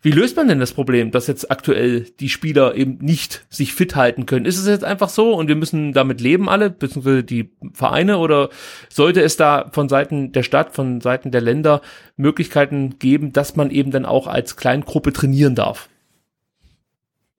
[0.00, 3.94] wie löst man denn das Problem, dass jetzt aktuell die Spieler eben nicht sich fit
[3.94, 4.46] halten können?
[4.46, 8.48] Ist es jetzt einfach so und wir müssen damit leben alle, beziehungsweise die Vereine, oder
[8.88, 11.82] sollte es da von Seiten der Stadt, von Seiten der Länder
[12.16, 15.90] Möglichkeiten geben, dass man eben dann auch als Kleingruppe trainieren darf?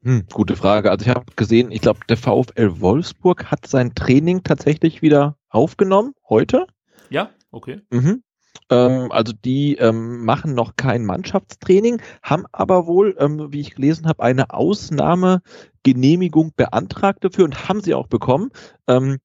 [0.04, 0.92] Hm, gute Frage.
[0.92, 6.14] Also ich habe gesehen, ich glaube, der VfL Wolfsburg hat sein Training tatsächlich wieder aufgenommen
[6.28, 6.68] heute.
[7.10, 7.80] Ja, okay.
[7.90, 8.22] Mhm.
[8.70, 14.08] Ähm, also die ähm, machen noch kein Mannschaftstraining, haben aber wohl, ähm, wie ich gelesen
[14.08, 18.50] habe, eine Ausnahmegenehmigung beantragt dafür und haben sie auch bekommen.
[18.88, 19.20] Ähm,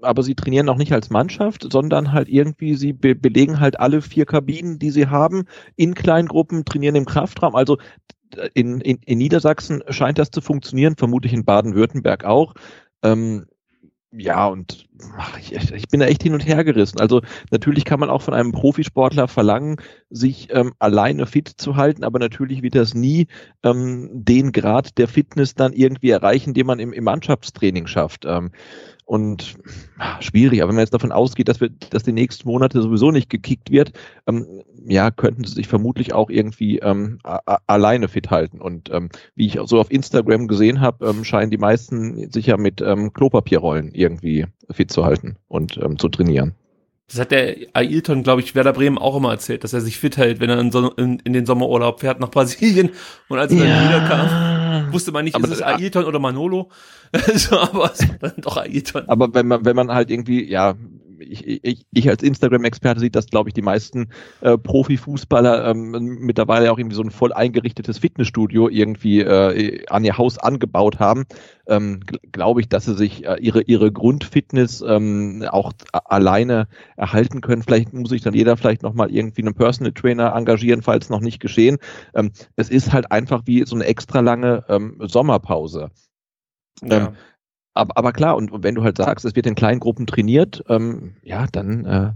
[0.00, 4.02] aber sie trainieren noch nicht als Mannschaft, sondern halt irgendwie, sie be belegen halt alle
[4.02, 5.44] vier Kabinen, die sie haben,
[5.74, 7.56] in Kleingruppen, trainieren im Kraftraum.
[7.56, 7.78] Also
[8.54, 12.54] in, in, in Niedersachsen scheint das zu funktionieren, vermutlich in Baden-Württemberg auch.
[13.02, 13.46] Ähm,
[14.12, 17.00] ja, und ach, ich, ich bin da echt hin und her gerissen.
[17.00, 19.76] Also natürlich kann man auch von einem Profisportler verlangen,
[20.10, 23.26] sich ähm, alleine fit zu halten, aber natürlich wird das nie
[23.62, 28.24] ähm, den Grad der Fitness dann irgendwie erreichen, den man im, im Mannschaftstraining schafft.
[28.24, 28.50] Ähm,
[29.08, 29.56] und
[29.96, 33.10] ach, schwierig, aber wenn man jetzt davon ausgeht, dass wir, dass die nächsten Monate sowieso
[33.10, 33.92] nicht gekickt wird,
[34.26, 38.60] ähm, ja, könnten sie sich vermutlich auch irgendwie ähm, alleine fit halten.
[38.60, 42.58] Und ähm, wie ich so auf Instagram gesehen habe, ähm, scheinen die meisten sich ja
[42.58, 46.54] mit ähm, Klopapierrollen irgendwie fit zu halten und ähm, zu trainieren.
[47.08, 50.18] Das hat der Ailton, glaube ich, Werder Bremen auch immer erzählt, dass er sich fit
[50.18, 52.90] hält, wenn er in, so, in, in den Sommerurlaub fährt nach Brasilien.
[53.28, 53.64] Und als er ja.
[53.64, 56.70] dann wiederkam, wusste man nicht, aber ist es Ailton oder Manolo.
[57.50, 59.08] aber es war dann doch Ailton.
[59.08, 60.74] Aber wenn man, wenn man halt irgendwie, ja,
[61.20, 64.08] ich, ich, ich als Instagram-Experte sieht das, glaube ich, die meisten
[64.40, 70.18] äh, Profifußballer ähm, mittlerweile auch irgendwie so ein voll eingerichtetes Fitnessstudio irgendwie äh, an ihr
[70.18, 71.24] Haus angebaut haben.
[71.66, 72.00] Ähm,
[72.32, 77.62] glaube ich, dass sie sich äh, ihre ihre Grundfitness ähm, auch alleine erhalten können.
[77.62, 81.20] Vielleicht muss sich dann jeder vielleicht noch mal irgendwie einen Personal Trainer engagieren, falls noch
[81.20, 81.78] nicht geschehen.
[82.14, 85.90] Ähm, es ist halt einfach wie so eine extra lange ähm, Sommerpause.
[86.82, 87.12] Ja.
[87.74, 91.46] Aber, klar, und wenn du halt sagst, es wird in kleinen Gruppen trainiert, ähm, ja,
[91.52, 92.12] dann äh,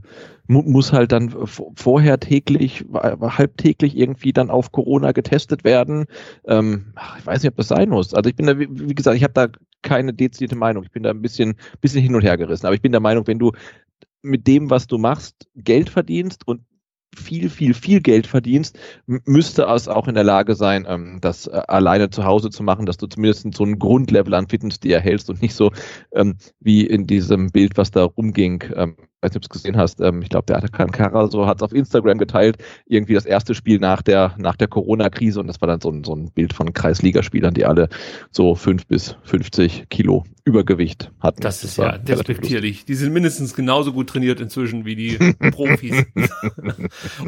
[0.49, 1.33] mu muss halt dann
[1.77, 6.07] vorher täglich, halbtäglich irgendwie dann auf Corona getestet werden.
[6.47, 8.13] Ähm, ich weiß nicht, ob das sein muss.
[8.13, 9.49] Also ich bin da, wie, wie gesagt, ich habe da
[9.83, 10.83] keine dezidierte Meinung.
[10.83, 12.67] Ich bin da ein bisschen, bisschen hin und her gerissen.
[12.67, 13.53] Aber ich bin der Meinung, wenn du
[14.23, 16.63] mit dem, was du machst, Geld verdienst und
[17.15, 21.63] viel, viel, viel Geld verdienst, müsste es auch in der Lage sein, ähm, das äh,
[21.69, 25.29] alleine zu Hause zu machen, dass du zumindest so ein Grundlevel an Fitness dir erhältst
[25.31, 25.73] und nicht so
[26.13, 29.77] ähm, wie in diesem Bild, was da rumging, ähm, weiß nicht, ob du es gesehen
[29.77, 33.55] hast, ähm, ich glaube, der Atakan Kara hat es auf Instagram geteilt, irgendwie das erste
[33.55, 36.53] Spiel nach der, nach der Corona-Krise und das war dann so ein, so ein Bild
[36.53, 37.89] von Kreisligaspielern, die alle
[38.33, 41.41] so fünf bis 50 Kilo Übergewicht hatten.
[41.41, 42.85] Das ist das ja despektierlich.
[42.85, 45.17] Die sind mindestens genauso gut trainiert inzwischen wie die
[45.53, 46.05] Profis.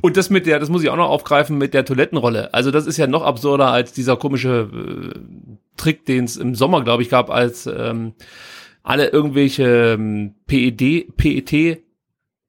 [0.03, 2.53] und das mit der, das muss ich auch noch aufgreifen, mit der Toilettenrolle.
[2.53, 4.69] Also das ist ja noch absurder als dieser komische
[5.15, 5.21] äh,
[5.77, 8.15] Trick, den es im Sommer, glaube ich, gab, als ähm,
[8.85, 11.83] alle irgendwelche ähm, PED, PET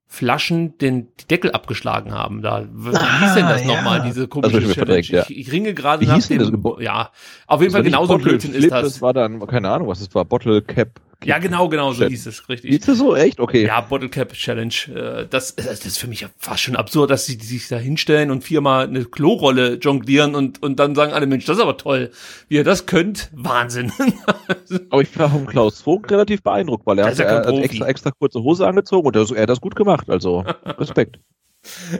[0.08, 2.42] Flaschen den die Deckel abgeschlagen haben.
[2.42, 3.68] Da wie ah, hieß denn das ja.
[3.68, 5.02] nochmal, diese komische also Challenge?
[5.02, 5.24] Ja.
[5.28, 7.10] Ich, ich, ringe gerade nach dem, ja,
[7.48, 8.84] auf jeden Fall genauso Blödsinn ist das.
[8.84, 12.26] Das war dann, keine Ahnung, was es war, Bottle Cap ja, genau, genau, so hieß
[12.28, 12.72] es, richtig.
[12.72, 13.40] Hieß es so, echt?
[13.40, 13.66] Okay.
[13.66, 14.74] Ja, Bottle Cap Challenge.
[14.94, 18.44] Äh, das, das ist für mich fast schon absurd, dass sie sich da hinstellen und
[18.44, 22.12] viermal eine Klorolle jonglieren und, und dann sagen alle, Mensch, das ist aber toll.
[22.48, 23.92] Wie ihr das könnt, Wahnsinn.
[24.90, 28.12] aber ich war vom Klaus Vogt relativ beeindruckt, weil er hat, er hat extra, extra
[28.12, 31.20] kurze Hose angezogen und er, er hat das gut gemacht, also Respekt.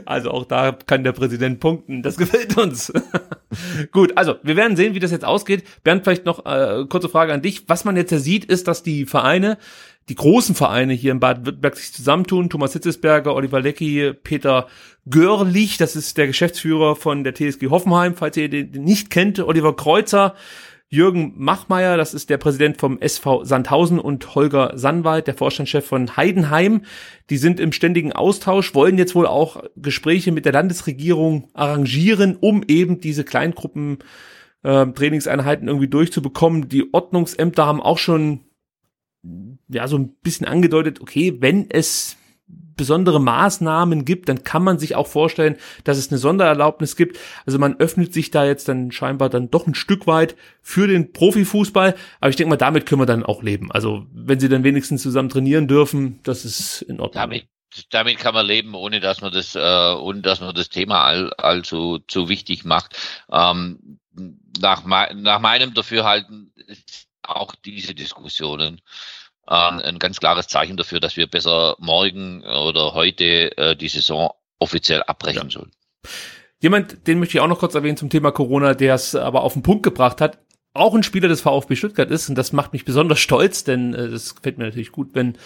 [0.04, 2.02] Also auch da kann der Präsident punkten.
[2.02, 2.92] Das gefällt uns.
[3.92, 5.64] Gut, also wir werden sehen, wie das jetzt ausgeht.
[5.84, 7.68] Bernd, vielleicht noch äh, kurze Frage an dich.
[7.68, 9.58] Was man jetzt ja sieht, ist, dass die Vereine,
[10.08, 12.50] die großen Vereine hier in Baden-Württemberg sich zusammentun.
[12.50, 14.68] Thomas Hitzesberger, Oliver Lecki, Peter
[15.08, 19.38] Görlich, das ist der Geschäftsführer von der TSG Hoffenheim, falls ihr den nicht kennt.
[19.38, 20.34] Oliver Kreuzer,
[20.88, 26.16] Jürgen Machmeier, das ist der Präsident vom SV Sandhausen und Holger Sannwald, der Vorstandschef von
[26.16, 26.82] Heidenheim.
[27.28, 32.62] Die sind im ständigen Austausch, wollen jetzt wohl auch Gespräche mit der Landesregierung arrangieren, um
[32.68, 33.98] eben diese Kleingruppen
[34.62, 36.68] äh, Trainingseinheiten irgendwie durchzubekommen.
[36.68, 38.42] Die Ordnungsämter haben auch schon
[39.68, 42.15] ja so ein bisschen angedeutet, okay, wenn es
[42.76, 47.18] besondere Maßnahmen gibt, dann kann man sich auch vorstellen, dass es eine Sondererlaubnis gibt.
[47.46, 51.12] Also man öffnet sich da jetzt dann scheinbar dann doch ein Stück weit für den
[51.12, 51.94] Profifußball.
[52.20, 53.72] Aber ich denke mal, damit können wir dann auch leben.
[53.72, 57.22] Also wenn sie dann wenigstens zusammen trainieren dürfen, das ist in Ordnung.
[57.22, 57.48] Damit,
[57.90, 61.32] damit kann man leben, ohne dass man das, äh, ohne dass man das Thema all,
[61.34, 62.96] allzu zu wichtig macht.
[63.30, 63.98] Ähm,
[64.60, 66.52] nach, nach meinem Dafürhalten
[67.22, 68.80] auch diese Diskussionen
[69.46, 74.30] äh, ein ganz klares Zeichen dafür, dass wir besser morgen oder heute äh, die Saison
[74.58, 75.50] offiziell abbrechen ja.
[75.50, 75.72] sollen.
[76.60, 79.52] Jemand, den möchte ich auch noch kurz erwähnen zum Thema Corona, der es aber auf
[79.52, 80.38] den Punkt gebracht hat,
[80.72, 84.08] auch ein Spieler des VfB Stuttgart ist und das macht mich besonders stolz, denn äh,
[84.08, 85.36] das gefällt mir natürlich gut, wenn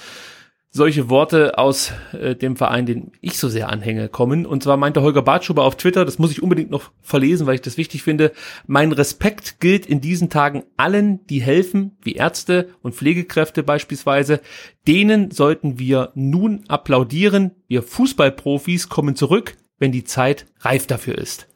[0.73, 4.47] solche Worte aus äh, dem Verein, den ich so sehr anhänge, kommen.
[4.47, 7.61] Und zwar meinte Holger Bartschuber auf Twitter, das muss ich unbedingt noch verlesen, weil ich
[7.61, 8.33] das wichtig finde.
[8.67, 14.41] Mein Respekt gilt in diesen Tagen allen, die helfen, wie Ärzte und Pflegekräfte beispielsweise.
[14.87, 17.51] Denen sollten wir nun applaudieren.
[17.67, 21.49] Wir Fußballprofis kommen zurück, wenn die Zeit reif dafür ist.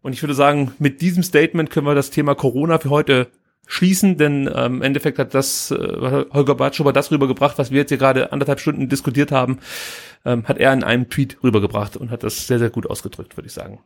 [0.00, 3.28] Und ich würde sagen, mit diesem Statement können wir das Thema Corona für heute
[3.68, 7.90] schließen, denn ähm, im Endeffekt hat das äh, Holger Bartschuber das rübergebracht, was wir jetzt
[7.90, 9.60] hier gerade anderthalb Stunden diskutiert haben,
[10.24, 13.46] ähm, hat er in einem Tweet rübergebracht und hat das sehr, sehr gut ausgedrückt, würde
[13.46, 13.80] ich sagen.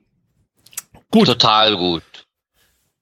[1.10, 1.26] Gut.
[1.26, 2.26] Total gut.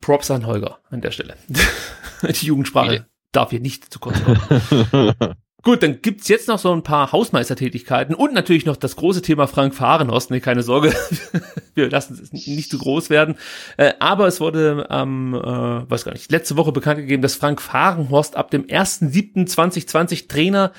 [0.01, 1.37] Props an Holger an der Stelle.
[2.23, 5.15] Die Jugendsprache darf hier nicht zu kurz kommen.
[5.63, 9.47] Gut, dann gibt's jetzt noch so ein paar Hausmeistertätigkeiten und natürlich noch das große Thema
[9.47, 10.31] Frank Fahrenhorst.
[10.31, 10.95] Nee, keine Sorge,
[11.75, 13.37] wir lassen es nicht zu groß werden.
[13.77, 17.35] Äh, aber es wurde am, ähm, äh, weiß gar nicht, letzte Woche bekannt gegeben, dass
[17.35, 20.73] Frank Fahrenhorst ab dem 1.7.2020 Trainer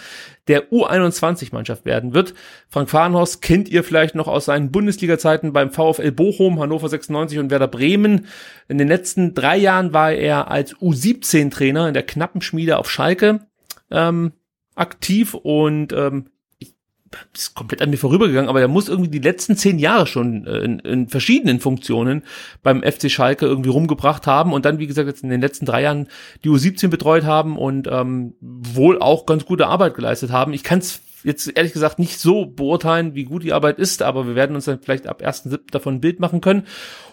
[0.48, 2.34] der U21-Mannschaft werden wird.
[2.68, 7.52] Frank Fahrenhorst kennt ihr vielleicht noch aus seinen Bundesliga-Zeiten beim VfL Bochum, Hannover 96 und
[7.52, 8.26] Werder Bremen.
[8.68, 13.42] In den letzten drei Jahren war er als U17-Trainer in der knappen Schmiede auf Schalke.
[13.92, 14.32] Ähm,
[14.76, 16.28] aktiv und ähm,
[16.60, 16.74] ich,
[17.36, 20.60] ist komplett an mir vorübergegangen, aber er muss irgendwie die letzten zehn Jahre schon äh,
[20.60, 22.24] in, in verschiedenen Funktionen
[22.64, 25.84] beim FC Schalke irgendwie rumgebracht haben und dann, wie gesagt, jetzt in den letzten drei
[25.84, 26.08] Jahren
[26.44, 30.54] die U17 betreut haben und ähm, wohl auch ganz gute Arbeit geleistet haben.
[30.54, 34.28] Ich kann es jetzt ehrlich gesagt nicht so beurteilen, wie gut die Arbeit ist, aber
[34.28, 35.72] wir werden uns dann vielleicht ab 1.7.
[35.72, 36.66] davon ein Bild machen können.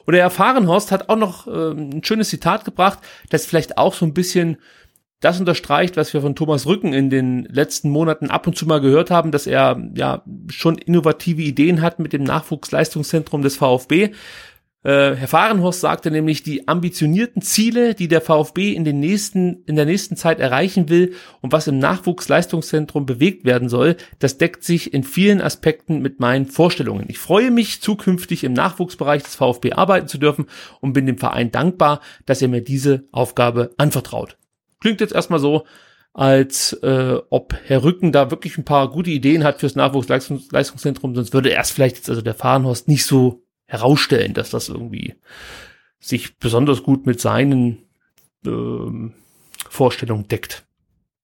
[0.07, 4.07] Und der Erfahrenhorst hat auch noch äh, ein schönes Zitat gebracht, das vielleicht auch so
[4.07, 4.59] ein bisschen
[5.21, 8.81] das unterstreicht, was wir von Thomas Rücken in den letzten Monaten ab und zu mal
[8.81, 14.13] gehört haben, dass er ja schon innovative Ideen hat mit dem Nachwuchsleistungszentrum des VfB.
[14.85, 19.75] Äh, Herr Fahrenhorst sagte nämlich, die ambitionierten Ziele, die der VfB in den nächsten, in
[19.75, 24.95] der nächsten Zeit erreichen will und was im Nachwuchsleistungszentrum bewegt werden soll, das deckt sich
[24.95, 27.07] in vielen Aspekten mit meinen Vorstellungen.
[27.09, 30.47] Ich freue mich, zukünftig im Nachwuchsbereich des VfB arbeiten zu dürfen
[30.81, 34.38] und bin dem Verein dankbar, dass er mir diese Aufgabe anvertraut.
[34.81, 35.65] Klingt jetzt erstmal so,
[36.13, 41.33] als äh, ob Herr Rücken da wirklich ein paar gute Ideen hat fürs Nachwuchsleistungszentrum, sonst
[41.33, 45.15] würde erst vielleicht jetzt also der Fahrenhorst nicht so herausstellen, dass das irgendwie
[46.01, 47.79] sich besonders gut mit seinen
[48.47, 49.15] ähm,
[49.69, 50.68] Vorstellungen deckt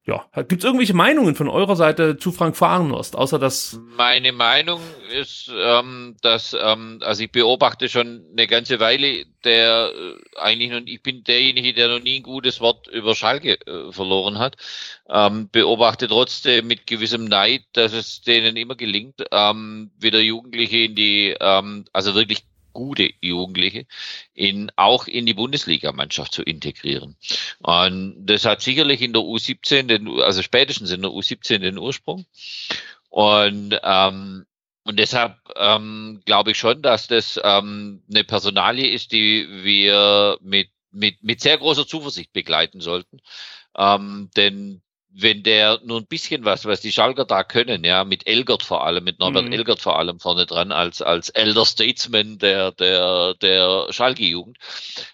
[0.07, 4.83] ja, gibt es irgendwelche Meinungen von eurer Seite zu Frank Fahrenhorst, außer dass meine Meinung
[5.19, 10.83] ist, ähm, dass ähm, also ich beobachte schon eine ganze Weile, der äh, eigentlich noch,
[10.85, 14.57] ich bin derjenige, der noch nie ein gutes Wort über Schalke äh, verloren hat,
[15.09, 20.95] ähm, beobachte trotzdem mit gewissem Neid, dass es denen immer gelingt, ähm, wieder Jugendliche in
[20.95, 22.45] die, ähm, also wirklich
[22.75, 23.87] gute Jugendliche
[24.35, 27.17] in, auch in die Bundesligamannschaft zu integrieren.
[27.61, 32.27] Und das hat sicherlich in der U17, den, also spätestens in der U17 den Ursprung.
[33.09, 34.45] Und, ähm,
[34.85, 40.69] und deshalb ähm, glaube ich schon, dass das ähm, eine Personalie ist, die wir mit,
[40.91, 43.21] mit, mit sehr großer Zuversicht begleiten sollten.
[43.77, 44.83] Ähm, denn
[45.17, 48.85] wenn der nur ein bisschen was, was die Schalker da können, ja, mit Elgert vor
[48.85, 49.53] allem, mit Norbert mhm.
[49.53, 54.59] Elgert vor allem vorne dran, als, als Elder Statesman der, der, der Schalke-Jugend,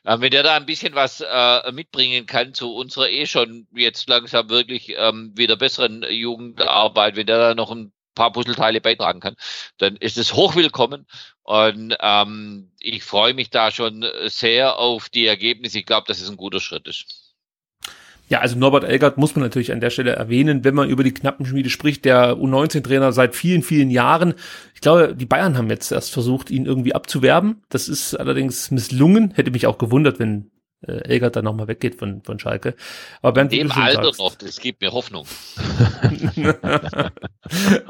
[0.05, 4.09] äh, wenn der da ein bisschen was äh, mitbringen kann zu unserer eh schon jetzt
[4.09, 9.37] langsam wirklich ähm, wieder besseren Jugendarbeit, wenn der da noch ein paar Puzzleteile beitragen kann,
[9.79, 11.07] dann ist es hochwillkommen.
[11.43, 15.79] Und ähm, ich freue mich da schon sehr auf die Ergebnisse.
[15.79, 17.20] Ich glaube, dass es ein guter Schritt ist.
[18.31, 21.13] Ja, also Norbert Elgert muss man natürlich an der Stelle erwähnen, wenn man über die
[21.13, 24.35] Knappenschmiede spricht, der U19-Trainer seit vielen, vielen Jahren.
[24.73, 27.63] Ich glaube, die Bayern haben jetzt erst versucht, ihn irgendwie abzuwerben.
[27.71, 29.33] Das ist allerdings misslungen.
[29.33, 30.53] Hätte mich auch gewundert, wenn
[30.87, 32.75] äh, Elgert dann nochmal weggeht von, von Schalke.
[33.23, 35.27] Aber Bernd, Im Alter sagst, noch, das gibt mir Hoffnung.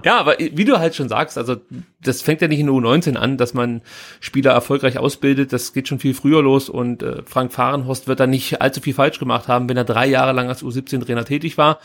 [0.05, 1.57] ja, aber wie du halt schon sagst, also
[2.03, 3.83] das fängt ja nicht in der U19 an, dass man
[4.21, 8.27] Spieler erfolgreich ausbildet, das geht schon viel früher los und äh, Frank Fahrenhorst wird da
[8.27, 11.79] nicht allzu viel falsch gemacht haben, wenn er drei Jahre lang als U17-Trainer tätig war.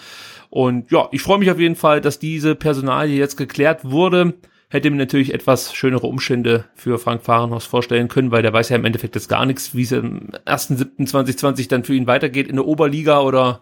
[0.50, 4.36] Und ja, ich freue mich auf jeden Fall, dass diese Personalie jetzt geklärt wurde
[4.70, 8.76] hätte mir natürlich etwas schönere Umstände für Frank Fahrenhaus vorstellen können, weil der weiß ja
[8.76, 12.66] im Endeffekt jetzt gar nichts, wie es im 1.7.2020 dann für ihn weitergeht in der
[12.66, 13.62] Oberliga oder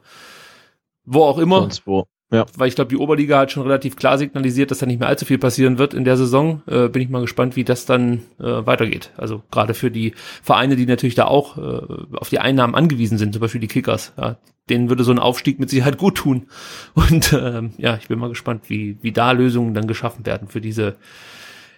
[1.05, 1.61] wo auch immer.
[1.61, 2.05] Sonst wo.
[2.33, 2.47] Ja.
[2.57, 5.23] Weil ich glaube, die Oberliga hat schon relativ klar signalisiert, dass da nicht mehr allzu
[5.23, 6.63] viel passieren wird in der Saison.
[6.65, 9.11] Äh, bin ich mal gespannt, wie das dann äh, weitergeht.
[9.17, 13.33] Also gerade für die Vereine, die natürlich da auch äh, auf die Einnahmen angewiesen sind,
[13.33, 14.13] zum Beispiel die Kickers.
[14.17, 14.37] Ja,
[14.67, 16.47] denen würde so ein Aufstieg mit Sicherheit gut tun.
[16.95, 20.59] Und ähm, ja, ich bin mal gespannt, wie, wie da Lösungen dann geschaffen werden für
[20.59, 20.95] diese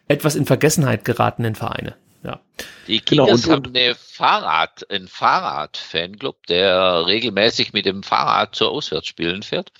[0.07, 1.95] etwas in Vergessenheit geratenen Vereine.
[2.25, 2.41] Ja.
[2.87, 9.43] Die Kickers genau, haben eine Fahrrad, einen Fahrrad-Fanclub, der regelmäßig mit dem Fahrrad zu Auswärtsspielen
[9.43, 9.71] fährt.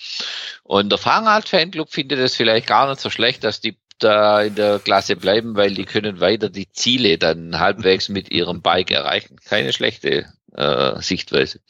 [0.62, 4.78] Und der Fahrrad-Fanclub findet es vielleicht gar nicht so schlecht, dass die da in der
[4.78, 9.38] Klasse bleiben, weil die können weiter die Ziele dann halbwegs mit ihrem Bike erreichen.
[9.44, 11.60] Keine schlechte äh, Sichtweise.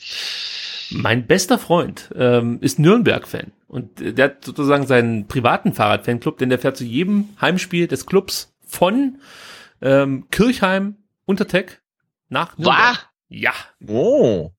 [0.90, 6.58] Mein bester Freund ähm, ist Nürnberg-Fan und der hat sozusagen seinen privaten Fahrrad-Fanclub, denn der
[6.58, 9.18] fährt zu jedem Heimspiel des Clubs von
[9.80, 11.80] ähm, Kirchheim Untertech
[12.28, 12.78] nach Nürnberg.
[12.78, 13.12] War?
[13.28, 13.52] Ja.
[13.86, 14.50] Oh.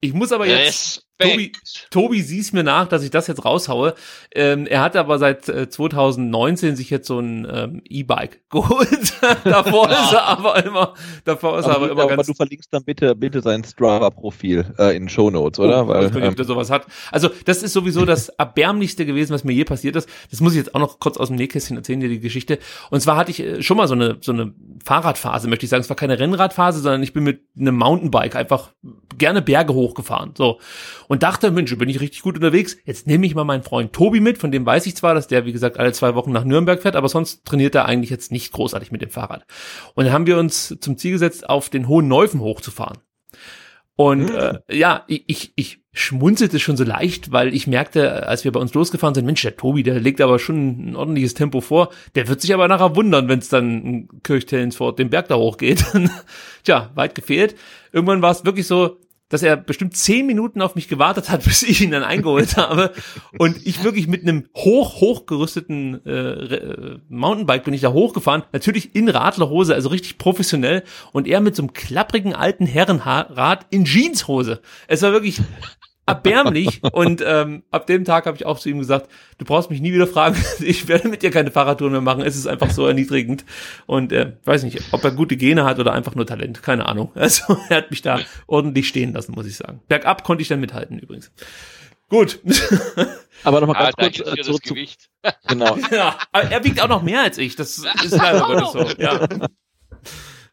[0.00, 1.52] Ich muss aber jetzt Tobi,
[1.90, 3.94] Tobi siehst mir nach, dass ich das jetzt raushaue.
[4.34, 9.14] Ähm, er hat aber seit äh, 2019 sich jetzt so ein ähm, E-Bike geholt.
[9.44, 10.94] davor ist er aber immer,
[11.24, 12.26] davor ist aber, er aber immer aber ganz.
[12.26, 15.84] du verlinkst dann bitte, bitte sein Strava-Profil äh, in Show Notes, oder?
[15.84, 16.86] Oh, Weil, ich ähm, sowas hat.
[17.10, 20.08] Also das ist sowieso das erbärmlichste gewesen, was mir je passiert ist.
[20.30, 22.58] Das muss ich jetzt auch noch kurz aus dem Nähkästchen erzählen, dir die Geschichte.
[22.90, 24.52] Und zwar hatte ich äh, schon mal so eine so eine
[24.84, 25.82] Fahrradphase, möchte ich sagen.
[25.82, 28.70] Es war keine Rennradphase, sondern ich bin mit einem Mountainbike einfach
[29.18, 30.34] gerne Berge hochgefahren.
[30.36, 30.58] So
[31.08, 32.76] und dachte, Mensch, bin ich richtig gut unterwegs.
[32.84, 35.44] Jetzt nehme ich mal meinen Freund Tobi mit, von dem weiß ich zwar, dass der,
[35.44, 38.52] wie gesagt, alle zwei Wochen nach Nürnberg fährt, aber sonst trainiert er eigentlich jetzt nicht
[38.52, 39.44] großartig mit dem Fahrrad.
[39.94, 42.98] Und dann haben wir uns zum Ziel gesetzt, auf den Hohen Neufen hochzufahren.
[43.94, 44.58] Und mhm.
[44.68, 48.72] äh, ja, ich, ich schmunzelte schon so leicht, weil ich merkte, als wir bei uns
[48.72, 51.90] losgefahren sind, Mensch, der Tobi, der legt aber schon ein ordentliches Tempo vor.
[52.14, 55.84] Der wird sich aber nachher wundern, wenn es dann Kirchtellensfort den Berg da hochgeht.
[56.64, 57.54] Tja, weit gefehlt.
[57.92, 58.98] Irgendwann war es wirklich so,
[59.32, 62.92] dass er bestimmt zehn Minuten auf mich gewartet hat, bis ich ihn dann eingeholt habe.
[63.38, 68.42] Und ich wirklich mit einem hoch, hochgerüsteten äh, Mountainbike bin ich da hochgefahren.
[68.52, 70.82] Natürlich in Radlerhose, also richtig professionell.
[71.12, 74.60] Und er mit so einem klapprigen alten Herrenrad in Jeanshose.
[74.86, 75.40] Es war wirklich
[76.06, 76.82] erbärmlich.
[76.92, 79.08] und ähm, ab dem Tag habe ich auch zu ihm gesagt,
[79.38, 82.36] du brauchst mich nie wieder fragen, ich werde mit dir keine Fahrradtouren mehr machen, es
[82.36, 83.44] ist einfach so erniedrigend.
[83.86, 87.10] Und äh, weiß nicht, ob er gute Gene hat oder einfach nur Talent, keine Ahnung.
[87.22, 89.80] Also er hat mich da ordentlich stehen lassen, muss ich sagen.
[89.86, 91.30] Bergab konnte ich dann mithalten übrigens.
[92.08, 92.40] Gut.
[93.44, 95.08] Aber nochmal ganz ah, kurz äh, zurück zu Gewicht.
[95.46, 95.78] Genau.
[95.90, 97.54] ja, aber er wiegt auch noch mehr als ich.
[97.54, 99.02] Das ist leider Gottes so.
[99.02, 99.28] Ja.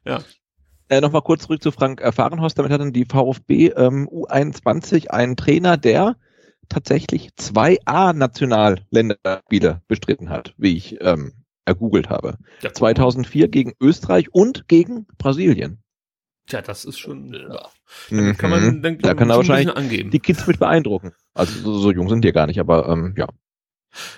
[0.05, 0.23] ja.
[0.90, 2.57] Äh, Nochmal kurz zurück zu Frank äh, Fahrenhorst.
[2.57, 6.16] Damit hat dann die VfB ähm, U21 einen Trainer, der
[6.68, 11.34] tatsächlich zwei A-Nationalländerspiele bestritten hat, wie ich ähm,
[11.66, 12.38] ergoogelt habe.
[12.61, 15.84] Ja, 2004 gegen Österreich und gegen Brasilien.
[16.48, 17.34] Tja, das ist schon.
[17.34, 17.70] Ja.
[18.10, 18.36] Mhm.
[18.38, 20.10] Kann man, dann, da kann er wahrscheinlich angeben.
[20.10, 21.14] die Kids mit beeindrucken.
[21.36, 23.28] Also so, so jung sind die gar nicht, aber ähm, ja.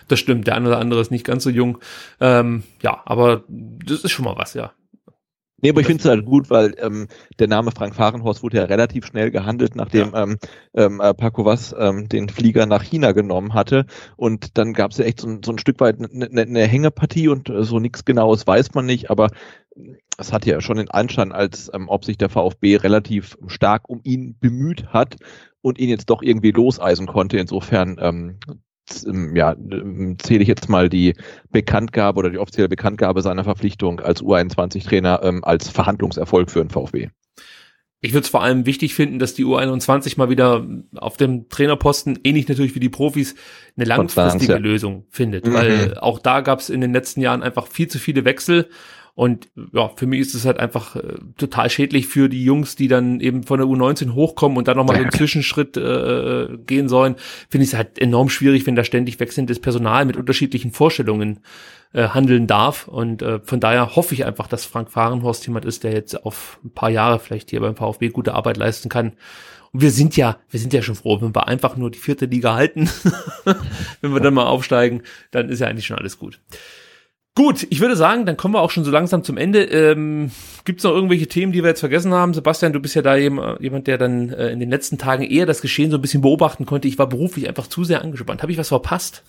[0.07, 1.79] Das stimmt, der eine oder andere ist nicht ganz so jung.
[2.19, 4.73] Ähm, ja, aber das ist schon mal was, ja.
[5.61, 7.07] Nee, aber ich finde es halt gut, weil ähm,
[7.39, 10.23] der Name Frank Fahrenhorst wurde ja relativ schnell gehandelt, nachdem ja.
[10.23, 10.37] ähm,
[10.73, 13.85] ähm, äh, Paco Was ähm, den Flieger nach China genommen hatte.
[14.17, 17.27] Und dann gab es ja echt so, so ein Stück weit eine ne, ne Hängepartie
[17.27, 19.29] und äh, so nichts Genaues weiß man nicht, aber
[20.17, 24.01] es hat ja schon den Anschein, als ähm, ob sich der VfB relativ stark um
[24.03, 25.15] ihn bemüht hat
[25.61, 27.37] und ihn jetzt doch irgendwie loseisen konnte.
[27.37, 28.61] Insofern ähm, ähm,
[29.05, 31.15] ja, ähm, zähle ich jetzt mal die
[31.51, 37.09] Bekanntgabe oder die offizielle Bekanntgabe seiner Verpflichtung als U21-Trainer ähm, als Verhandlungserfolg für den VfB.
[38.03, 42.19] Ich würde es vor allem wichtig finden, dass die U21 mal wieder auf dem Trainerposten,
[42.23, 43.35] ähnlich natürlich wie die Profis,
[43.77, 44.57] eine langfristige ja.
[44.57, 45.45] Lösung findet.
[45.45, 45.53] Mhm.
[45.53, 48.69] Weil auch da gab es in den letzten Jahren einfach viel zu viele Wechsel
[49.13, 52.87] und ja, für mich ist es halt einfach äh, total schädlich für die Jungs, die
[52.87, 57.15] dann eben von der U19 hochkommen und dann nochmal so einen Zwischenschritt äh, gehen sollen.
[57.49, 61.41] Finde ich es halt enorm schwierig, wenn da ständig wechselndes Personal mit unterschiedlichen Vorstellungen
[61.93, 62.87] äh, handeln darf.
[62.87, 66.59] Und äh, von daher hoffe ich einfach, dass Frank Fahrenhorst jemand ist, der jetzt auf
[66.63, 69.13] ein paar Jahre vielleicht hier beim VfB gute Arbeit leisten kann.
[69.73, 72.25] Und wir sind ja, wir sind ja schon froh, wenn wir einfach nur die vierte
[72.25, 72.89] Liga halten,
[74.01, 76.39] wenn wir dann mal aufsteigen, dann ist ja eigentlich schon alles gut.
[77.33, 79.63] Gut, ich würde sagen, dann kommen wir auch schon so langsam zum Ende.
[79.63, 80.31] Ähm,
[80.65, 82.33] Gibt es noch irgendwelche Themen, die wir jetzt vergessen haben?
[82.33, 85.61] Sebastian, du bist ja da jemand, der dann äh, in den letzten Tagen eher das
[85.61, 86.89] Geschehen so ein bisschen beobachten konnte.
[86.89, 88.41] Ich war beruflich einfach zu sehr angespannt.
[88.41, 89.23] Habe ich was verpasst?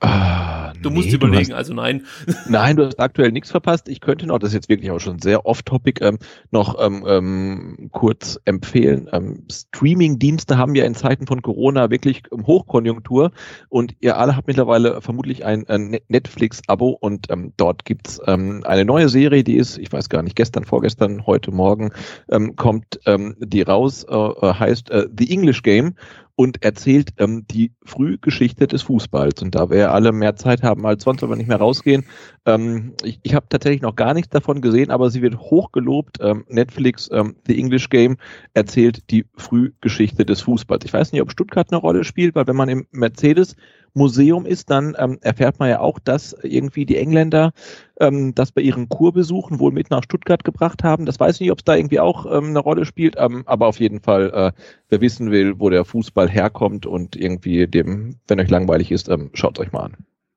[0.00, 2.04] Ah, du musst überlegen, du hast, also nein.
[2.48, 3.88] Nein, du hast aktuell nichts verpasst.
[3.88, 6.18] Ich könnte noch, das ist jetzt wirklich auch schon sehr off-topic, ähm,
[6.50, 9.08] noch ähm, ähm, kurz empfehlen.
[9.12, 13.32] Ähm, Streaming-Dienste haben ja in Zeiten von Corona wirklich ähm, Hochkonjunktur
[13.70, 18.84] und ihr alle habt mittlerweile vermutlich ein, ein Netflix-Abo und ähm, dort gibt's ähm, eine
[18.84, 21.90] neue Serie, die ist, ich weiß gar nicht, gestern, vorgestern, heute Morgen
[22.30, 25.94] ähm, kommt ähm, die raus, äh, äh heißt äh, The English Game
[26.36, 29.42] und erzählt ähm, die Frühgeschichte des Fußballs.
[29.42, 32.04] Und da wir alle mehr Zeit haben als sonst, aber nicht mehr rausgehen,
[32.44, 36.18] ähm, ich, ich habe tatsächlich noch gar nichts davon gesehen, aber sie wird hochgelobt.
[36.20, 38.18] Ähm, Netflix, ähm, The English Game,
[38.52, 40.84] erzählt die Frühgeschichte des Fußballs.
[40.84, 43.56] Ich weiß nicht, ob Stuttgart eine Rolle spielt, weil wenn man im Mercedes
[43.96, 47.52] Museum ist, dann ähm, erfährt man ja auch, dass irgendwie die Engländer
[47.98, 51.06] ähm, das bei ihren Kurbesuchen wohl mit nach Stuttgart gebracht haben.
[51.06, 53.66] Das weiß ich nicht, ob es da irgendwie auch ähm, eine Rolle spielt, ähm, aber
[53.66, 58.40] auf jeden Fall, äh, wer wissen will, wo der Fußball herkommt und irgendwie dem, wenn
[58.40, 59.96] euch langweilig ist, ähm, schaut euch mal an.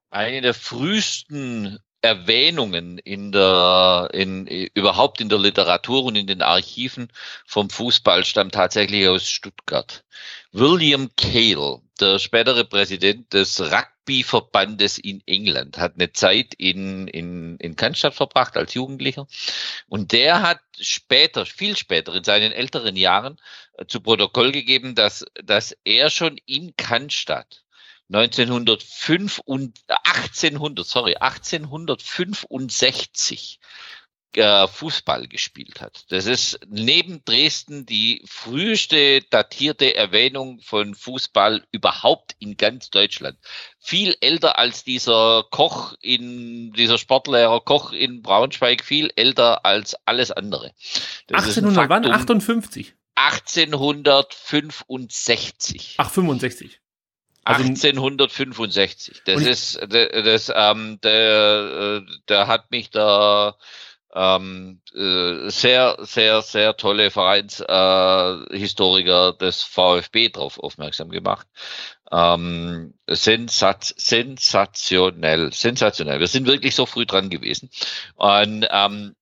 [0.09, 7.09] Eine der frühesten Erwähnungen in der, in, überhaupt in der Literatur und in den Archiven
[7.45, 10.05] vom Fußball stammt tatsächlich aus Stuttgart.
[10.51, 17.75] William Cale, der spätere Präsident des Rugbyverbandes in England, hat eine Zeit in, in, in
[17.75, 19.27] Cannstatt verbracht als Jugendlicher.
[19.87, 23.37] Und der hat später, viel später, in seinen älteren Jahren,
[23.73, 27.63] äh, zu Protokoll gegeben, dass, dass er schon in Cannstatt
[28.11, 33.59] 1905 und 1800, sorry, 1865
[34.35, 36.05] äh, Fußball gespielt hat.
[36.09, 43.37] Das ist neben Dresden die früheste datierte Erwähnung von Fußball überhaupt in ganz Deutschland.
[43.79, 50.31] Viel älter als dieser Koch in, dieser Sportlehrer Koch in Braunschweig, viel älter als alles
[50.31, 50.73] andere.
[51.27, 52.05] Das 1800 wann?
[52.05, 52.93] 58?
[53.15, 55.95] 1865.
[55.97, 56.79] Ach, 65.
[57.43, 59.23] Also 1865.
[59.25, 63.57] Das ist, das, ähm, der, äh, der hat mich da
[64.15, 71.47] ähm, äh, sehr, sehr, sehr tolle Vereinshistoriker äh, des VfB darauf aufmerksam gemacht.
[72.11, 76.19] Ähm, sensat sensationell, sensationell.
[76.19, 77.69] Wir sind wirklich so früh dran gewesen.
[78.15, 79.15] Und ähm,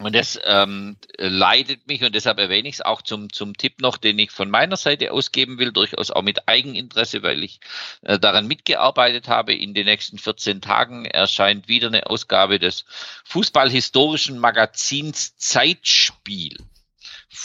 [0.00, 3.98] und das ähm, leitet mich, und deshalb erwähne ich es auch zum, zum Tipp noch,
[3.98, 7.60] den ich von meiner Seite ausgeben will, durchaus auch mit Eigeninteresse, weil ich
[8.00, 9.54] äh, daran mitgearbeitet habe.
[9.54, 12.86] In den nächsten 14 Tagen erscheint wieder eine Ausgabe des
[13.24, 16.56] fußballhistorischen Magazins Zeitspiel.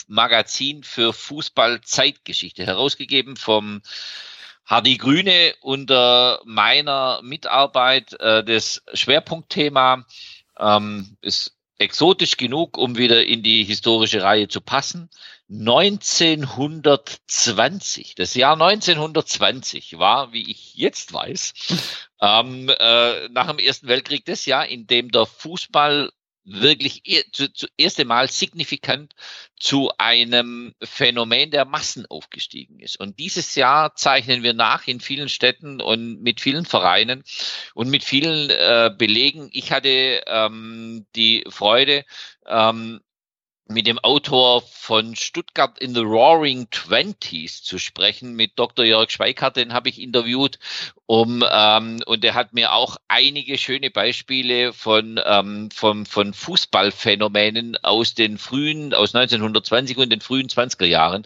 [0.07, 3.81] Magazin für Fußball-Zeitgeschichte, herausgegeben vom
[4.65, 8.13] Hardy Grüne unter meiner Mitarbeit.
[8.19, 10.05] Äh, das Schwerpunktthema
[10.57, 15.09] ähm, ist exotisch genug, um wieder in die historische Reihe zu passen.
[15.49, 21.53] 1920, das Jahr 1920 war, wie ich jetzt weiß,
[22.21, 26.11] ähm, äh, nach dem Ersten Weltkrieg das Jahr, in dem der Fußball
[26.45, 27.01] wirklich
[27.31, 29.13] zu, zu erste Mal signifikant
[29.59, 32.99] zu einem Phänomen der Massen aufgestiegen ist.
[32.99, 37.23] Und dieses Jahr zeichnen wir nach in vielen Städten und mit vielen Vereinen
[37.73, 39.49] und mit vielen äh, Belegen.
[39.51, 42.05] Ich hatte ähm, die Freude,
[42.45, 43.01] ähm,
[43.67, 48.85] mit dem Autor von Stuttgart in the Roaring Twenties zu sprechen, mit Dr.
[48.85, 50.59] Jörg Schweikart, den habe ich interviewt,
[51.07, 57.77] um ähm, und er hat mir auch einige schöne Beispiele von ähm, von, von Fußballphänomenen
[57.83, 61.23] aus den frühen, aus 1920 und den frühen 20er Jahren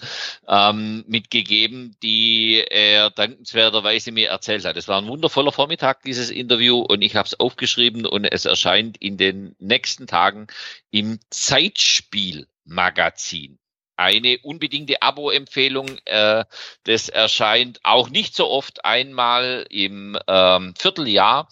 [0.47, 4.75] ähm, mitgegeben, die er dankenswerterweise mir erzählt hat.
[4.75, 8.97] Es war ein wundervoller Vormittag, dieses Interview, und ich habe es aufgeschrieben und es erscheint
[8.97, 10.47] in den nächsten Tagen
[10.91, 13.59] im Zeitspiel Magazin.
[13.99, 15.97] Eine unbedingte Abo-Empfehlung.
[16.05, 16.45] Äh,
[16.85, 21.49] das erscheint auch nicht so oft einmal im ähm, Vierteljahr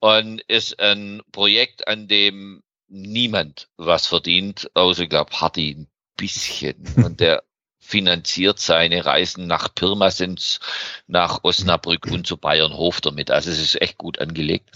[0.00, 6.84] und ist ein Projekt, an dem niemand was verdient, außer ich glaube Hardy ein bisschen.
[7.04, 7.44] Und der
[7.84, 10.58] finanziert seine Reisen nach Pirmasens,
[11.06, 13.30] nach Osnabrück und zu Bayernhof damit.
[13.30, 14.70] Also es ist echt gut angelegt.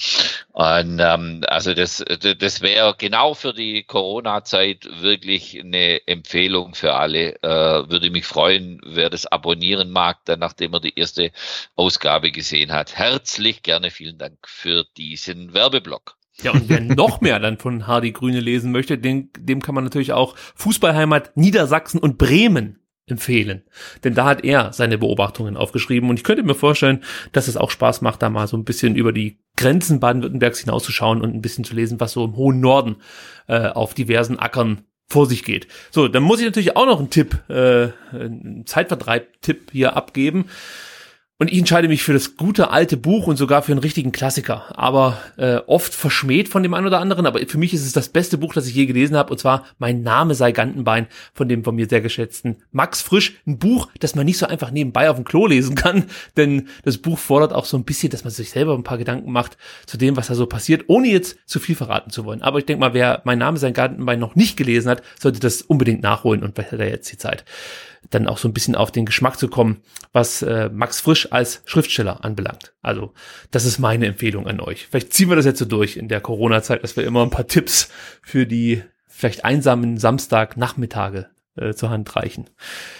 [0.52, 2.05] Und ähm, also das,
[2.39, 7.43] das wäre genau für die Corona-Zeit wirklich eine Empfehlung für alle.
[7.43, 11.32] Äh, würde mich freuen, wer das abonnieren mag, dann nachdem er die erste
[11.76, 12.94] Ausgabe gesehen hat.
[12.94, 16.18] Herzlich gerne vielen Dank für diesen Werbeblock.
[16.43, 19.85] Ja, und wer noch mehr dann von Hardy Grüne lesen möchte, dem, dem kann man
[19.85, 22.78] natürlich auch Fußballheimat Niedersachsen und Bremen
[23.10, 23.62] empfehlen.
[24.05, 27.02] Denn da hat er seine Beobachtungen aufgeschrieben und ich könnte mir vorstellen,
[27.32, 31.20] dass es auch Spaß macht, da mal so ein bisschen über die Grenzen Baden-Württembergs hinauszuschauen
[31.20, 32.97] und ein bisschen zu lesen, was so im hohen Norden
[33.48, 35.66] äh, auf diversen Ackern vor sich geht.
[35.90, 40.47] So, dann muss ich natürlich auch noch einen Tipp, äh, einen Zeitvertreib-Tipp hier abgeben.
[41.40, 44.77] Und ich entscheide mich für das gute alte Buch und sogar für einen richtigen Klassiker.
[44.77, 47.27] Aber äh, oft verschmäht von dem einen oder anderen.
[47.27, 49.31] Aber für mich ist es das beste Buch, das ich je gelesen habe.
[49.31, 53.39] Und zwar Mein Name sei Gantenbein von dem von mir sehr geschätzten Max Frisch.
[53.47, 56.06] Ein Buch, das man nicht so einfach nebenbei auf dem Klo lesen kann.
[56.36, 59.31] Denn das Buch fordert auch so ein bisschen, dass man sich selber ein paar Gedanken
[59.31, 62.43] macht zu dem, was da so passiert, ohne jetzt zu viel verraten zu wollen.
[62.43, 65.62] Aber ich denke mal, wer Mein Name sei Gantenbein noch nicht gelesen hat, sollte das
[65.62, 67.44] unbedingt nachholen und vielleicht hat jetzt die Zeit
[68.10, 71.62] dann auch so ein bisschen auf den Geschmack zu kommen, was äh, Max Frisch als
[71.64, 72.74] Schriftsteller anbelangt.
[72.82, 73.12] Also
[73.50, 74.86] das ist meine Empfehlung an euch.
[74.86, 77.46] Vielleicht ziehen wir das jetzt so durch in der Corona-Zeit, dass wir immer ein paar
[77.46, 77.90] Tipps
[78.22, 82.48] für die vielleicht einsamen Samstagnachmittage äh, zur Hand reichen.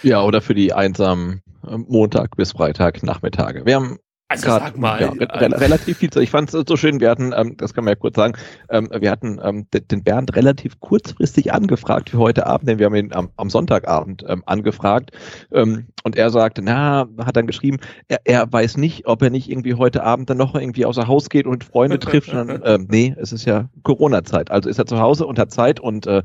[0.03, 3.65] Ja, oder für die einsamen äh, Montag bis Freitag Nachmittage.
[3.65, 3.99] Wir haben
[4.29, 5.01] also Grad, sag mal.
[5.01, 6.09] Ja, re relativ viel.
[6.19, 8.33] Ich fand es so schön, wir hatten, ähm, das kann man ja kurz sagen,
[8.69, 12.95] ähm, wir hatten ähm, den Bernd relativ kurzfristig angefragt für heute Abend, denn wir haben
[12.95, 15.11] ihn am, am Sonntagabend ähm, angefragt
[15.51, 19.49] ähm, und er sagte, na, hat dann geschrieben, er, er weiß nicht, ob er nicht
[19.49, 22.31] irgendwie heute Abend dann noch irgendwie außer Haus geht und Freunde trifft.
[22.31, 25.79] Und, ähm, nee, es ist ja Corona-Zeit, also ist er zu Hause und hat Zeit
[25.79, 26.21] und äh,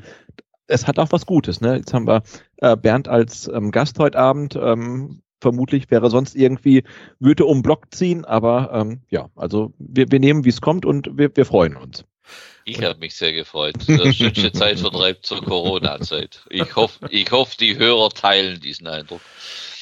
[0.66, 1.62] es hat auch was Gutes.
[1.62, 1.76] Ne?
[1.76, 2.22] Jetzt haben wir
[2.58, 4.56] äh, Bernd als ähm, Gast heute Abend.
[4.56, 6.84] Ähm, vermutlich wäre sonst irgendwie,
[7.20, 11.10] würde um Block ziehen, aber ähm, ja, also wir, wir nehmen, wie es kommt und
[11.18, 12.04] wir, wir freuen uns.
[12.64, 13.74] Ich habe mich sehr gefreut.
[13.86, 16.40] Das schönste Zeitvertreib zur Corona-Zeit.
[16.48, 19.20] Ich hoffe, ich hoffe, die Hörer teilen diesen Eindruck.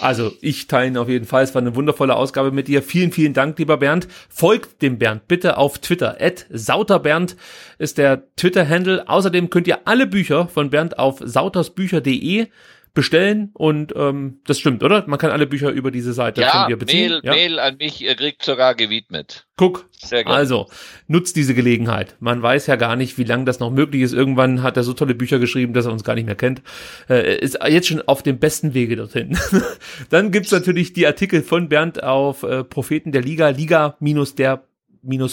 [0.01, 1.45] Also ich teile ihn auf jeden Fall.
[1.45, 2.83] Es war eine wundervolle Ausgabe mit dir.
[2.83, 4.09] Vielen, vielen Dank, lieber Bernd.
[4.29, 6.17] Folgt dem Bernd bitte auf Twitter.
[6.21, 7.37] At sauterbernd
[7.79, 9.09] ist der Twitter-Handle.
[9.09, 12.49] Außerdem könnt ihr alle Bücher von Bernd auf sautersbücher.de
[12.95, 15.05] bestellen und ähm, das stimmt, oder?
[15.07, 17.11] Man kann alle Bücher über diese Seite ja, von dir beziehen.
[17.11, 19.47] Mail, ja, Mail an mich, ihr kriegt sogar gewidmet.
[19.57, 20.37] Guck, Sehr gerne.
[20.37, 20.67] also
[21.07, 22.17] nutzt diese Gelegenheit.
[22.21, 24.13] Man weiß ja gar nicht, wie lange das noch möglich ist.
[24.13, 26.63] Irgendwann hat er so tolle Bücher geschrieben, dass er uns gar nicht mehr kennt.
[27.09, 29.39] Äh, ist jetzt schon auf dem besten Wege dorthin.
[30.11, 34.65] Dann gibt's natürlich die Artikel von Bernd auf äh, Propheten der Liga, Liga-der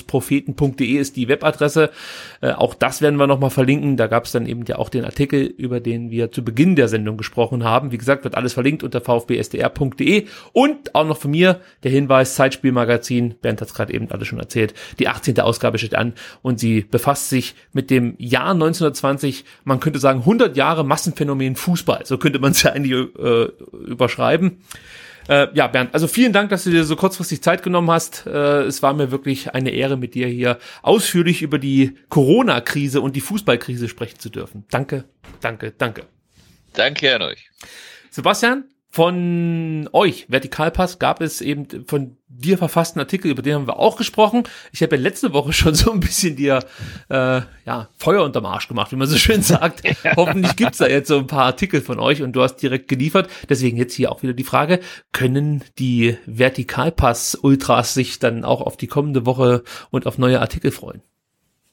[0.08, 1.92] propheten.de ist die Webadresse.
[2.42, 3.98] Äh, auch das werden wir nochmal verlinken.
[3.98, 6.88] Da gab es dann eben ja auch den Artikel, über den wir zu Beginn der
[6.88, 7.92] Sendung gesprochen haben.
[7.92, 13.36] Wie gesagt, wird alles verlinkt unter vfbsdr.de und auch noch von mir der Hinweis, Zeitspielmagazin,
[13.42, 15.40] Bernd hat es gerade eben alles schon erzählt, die 18.
[15.40, 20.58] Ausgabe steht an und sie befasst sich mit dem Jahr 1920, man könnte sagen 100
[20.58, 22.06] Jahre Massenphänomen Fußball.
[22.06, 23.48] So könnte man es ja eigentlich äh,
[23.88, 24.62] überschreiben.
[25.30, 28.26] Äh, ja, Bernd, also vielen Dank, dass du dir so kurzfristig Zeit genommen hast.
[28.26, 33.16] Äh, es war mir wirklich eine Ehre, mit dir hier ausführlich über die Corona-Krise und
[33.16, 34.66] die Fußballkrise sprechen zu dürfen.
[34.72, 35.06] Danke,
[35.40, 36.08] danke, danke.
[36.74, 37.52] Danke an euch.
[38.10, 43.78] Sebastian, von euch, Vertikalpass, gab es eben von dir verfassten Artikel, über den haben wir
[43.78, 44.44] auch gesprochen.
[44.72, 46.60] Ich habe ja letzte Woche schon so ein bisschen dir
[47.10, 49.84] äh, ja, Feuer unterm Arsch gemacht, wie man so schön sagt.
[50.16, 53.30] Hoffentlich gibt's da jetzt so ein paar Artikel von euch und du hast direkt geliefert.
[53.48, 54.80] Deswegen jetzt hier auch wieder die Frage,
[55.12, 61.04] können die Vertikalpass-Ultras sich dann auch auf die kommende Woche und auf neue Artikel freuen?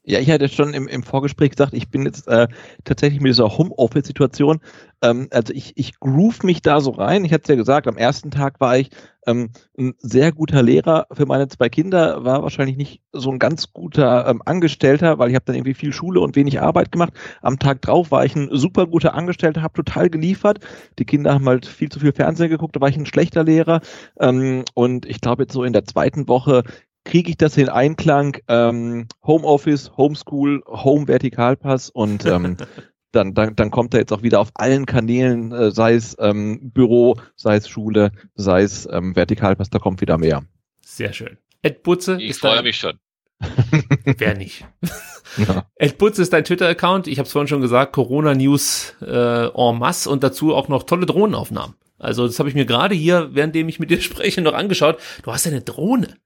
[0.08, 2.46] Ja, ich hatte schon im, im Vorgespräch gesagt, ich bin jetzt äh,
[2.84, 4.60] tatsächlich mit dieser Homeoffice-Situation,
[5.02, 7.24] ähm, also ich, ich groove mich da so rein.
[7.24, 8.90] Ich hatte es ja gesagt, am ersten Tag war ich
[9.26, 13.72] ähm, ein sehr guter Lehrer für meine zwei Kinder, war wahrscheinlich nicht so ein ganz
[13.72, 17.12] guter ähm, Angestellter, weil ich habe dann irgendwie viel Schule und wenig Arbeit gemacht.
[17.42, 20.60] Am Tag drauf war ich ein super guter Angestellter, habe total geliefert.
[21.00, 23.80] Die Kinder haben halt viel zu viel Fernsehen geguckt, da war ich ein schlechter Lehrer.
[24.20, 26.62] Ähm, und ich glaube jetzt so in der zweiten Woche
[27.06, 32.58] kriege ich das in Einklang ähm, Homeoffice, Homeschool, Home Vertikalpass und ähm,
[33.12, 36.72] dann, dann, dann kommt er jetzt auch wieder auf allen Kanälen, äh, sei es ähm,
[36.72, 40.44] Büro, sei es Schule, sei es ähm, Vertikalpass, da kommt wieder mehr.
[40.84, 41.38] Sehr schön.
[41.62, 42.98] Ed Butze ich freue mich schon.
[44.04, 44.66] Wer nicht?
[45.38, 45.66] Ja.
[45.74, 47.08] Ed Butze ist dein Twitter-Account.
[47.08, 51.04] Ich habe es vorhin schon gesagt, Corona-News äh, en masse und dazu auch noch tolle
[51.04, 51.74] Drohnenaufnahmen.
[51.98, 54.96] Also das habe ich mir gerade hier, währenddem ich mit dir spreche, noch angeschaut.
[55.24, 56.16] Du hast ja eine Drohne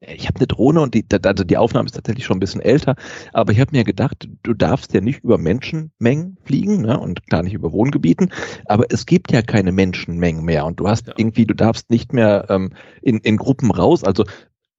[0.00, 2.96] ich habe eine Drohne und die, also die Aufnahme ist tatsächlich schon ein bisschen älter,
[3.32, 7.42] aber ich habe mir gedacht, du darfst ja nicht über Menschenmengen fliegen ne, und klar
[7.42, 8.32] nicht über Wohngebieten,
[8.64, 11.14] aber es gibt ja keine Menschenmengen mehr und du hast ja.
[11.16, 12.70] irgendwie, du darfst nicht mehr ähm,
[13.02, 14.24] in, in Gruppen raus, also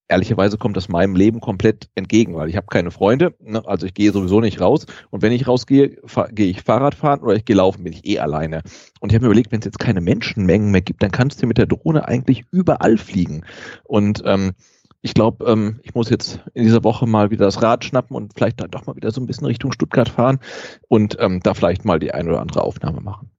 [0.08, 3.94] ehrlicherweise kommt das meinem Leben komplett entgegen, weil ich habe keine Freunde, ne, also ich
[3.94, 5.98] gehe sowieso nicht raus und wenn ich rausgehe,
[6.32, 8.64] gehe ich Fahrrad fahren oder ich gehe laufen, bin ich eh alleine.
[9.00, 11.48] Und ich habe mir überlegt, wenn es jetzt keine Menschenmengen mehr gibt, dann kannst du
[11.48, 13.46] mit der Drohne eigentlich überall fliegen
[13.84, 14.54] und ähm,
[15.02, 18.34] ich glaube, ähm, ich muss jetzt in dieser Woche mal wieder das Rad schnappen und
[18.36, 20.40] vielleicht dann doch mal wieder so ein bisschen Richtung Stuttgart fahren
[20.88, 23.32] und ähm, da vielleicht mal die eine oder andere Aufnahme machen.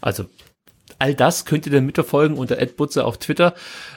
[0.00, 0.26] Also
[0.98, 3.54] All das könnt ihr dann mitverfolgen unter Butze auf Twitter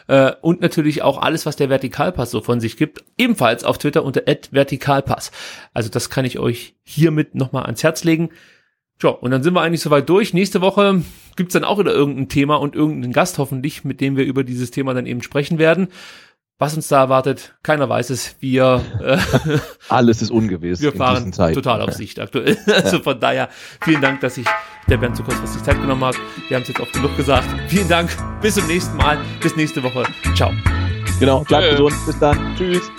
[0.08, 4.04] äh, und natürlich auch alles, was der Vertikalpass so von sich gibt, ebenfalls auf Twitter
[4.04, 4.22] unter
[4.52, 5.32] Vertikalpass.
[5.74, 8.30] Also das kann ich euch hiermit nochmal ans Herz legen.
[9.00, 10.36] Tja, und dann sind wir eigentlich soweit durch.
[10.36, 11.02] Nächste Woche
[11.36, 14.70] gibt's dann auch wieder irgendein Thema und irgendeinen Gast hoffentlich, mit dem wir über dieses
[14.70, 15.88] Thema dann eben sprechen werden.
[16.62, 18.36] Was uns da erwartet, keiner weiß es.
[18.40, 19.18] Wir äh,
[19.90, 20.80] alles ist ungewiss.
[20.80, 22.56] Wir fahren total auf Sicht aktuell.
[22.68, 23.50] Also von daher
[23.84, 24.46] vielen Dank, dass sich
[24.88, 26.16] der Bernd so kurzfristig Zeit genommen hat.
[26.50, 27.48] Wir haben es jetzt oft genug gesagt.
[27.68, 28.16] Vielen Dank.
[28.44, 29.18] Bis zum nächsten Mal.
[29.42, 30.04] Bis nächste Woche.
[30.36, 30.52] Ciao.
[31.20, 31.44] Genau.
[31.46, 31.96] Bleibt gesund.
[32.06, 32.56] Bis dann.
[32.56, 32.92] Tschüss.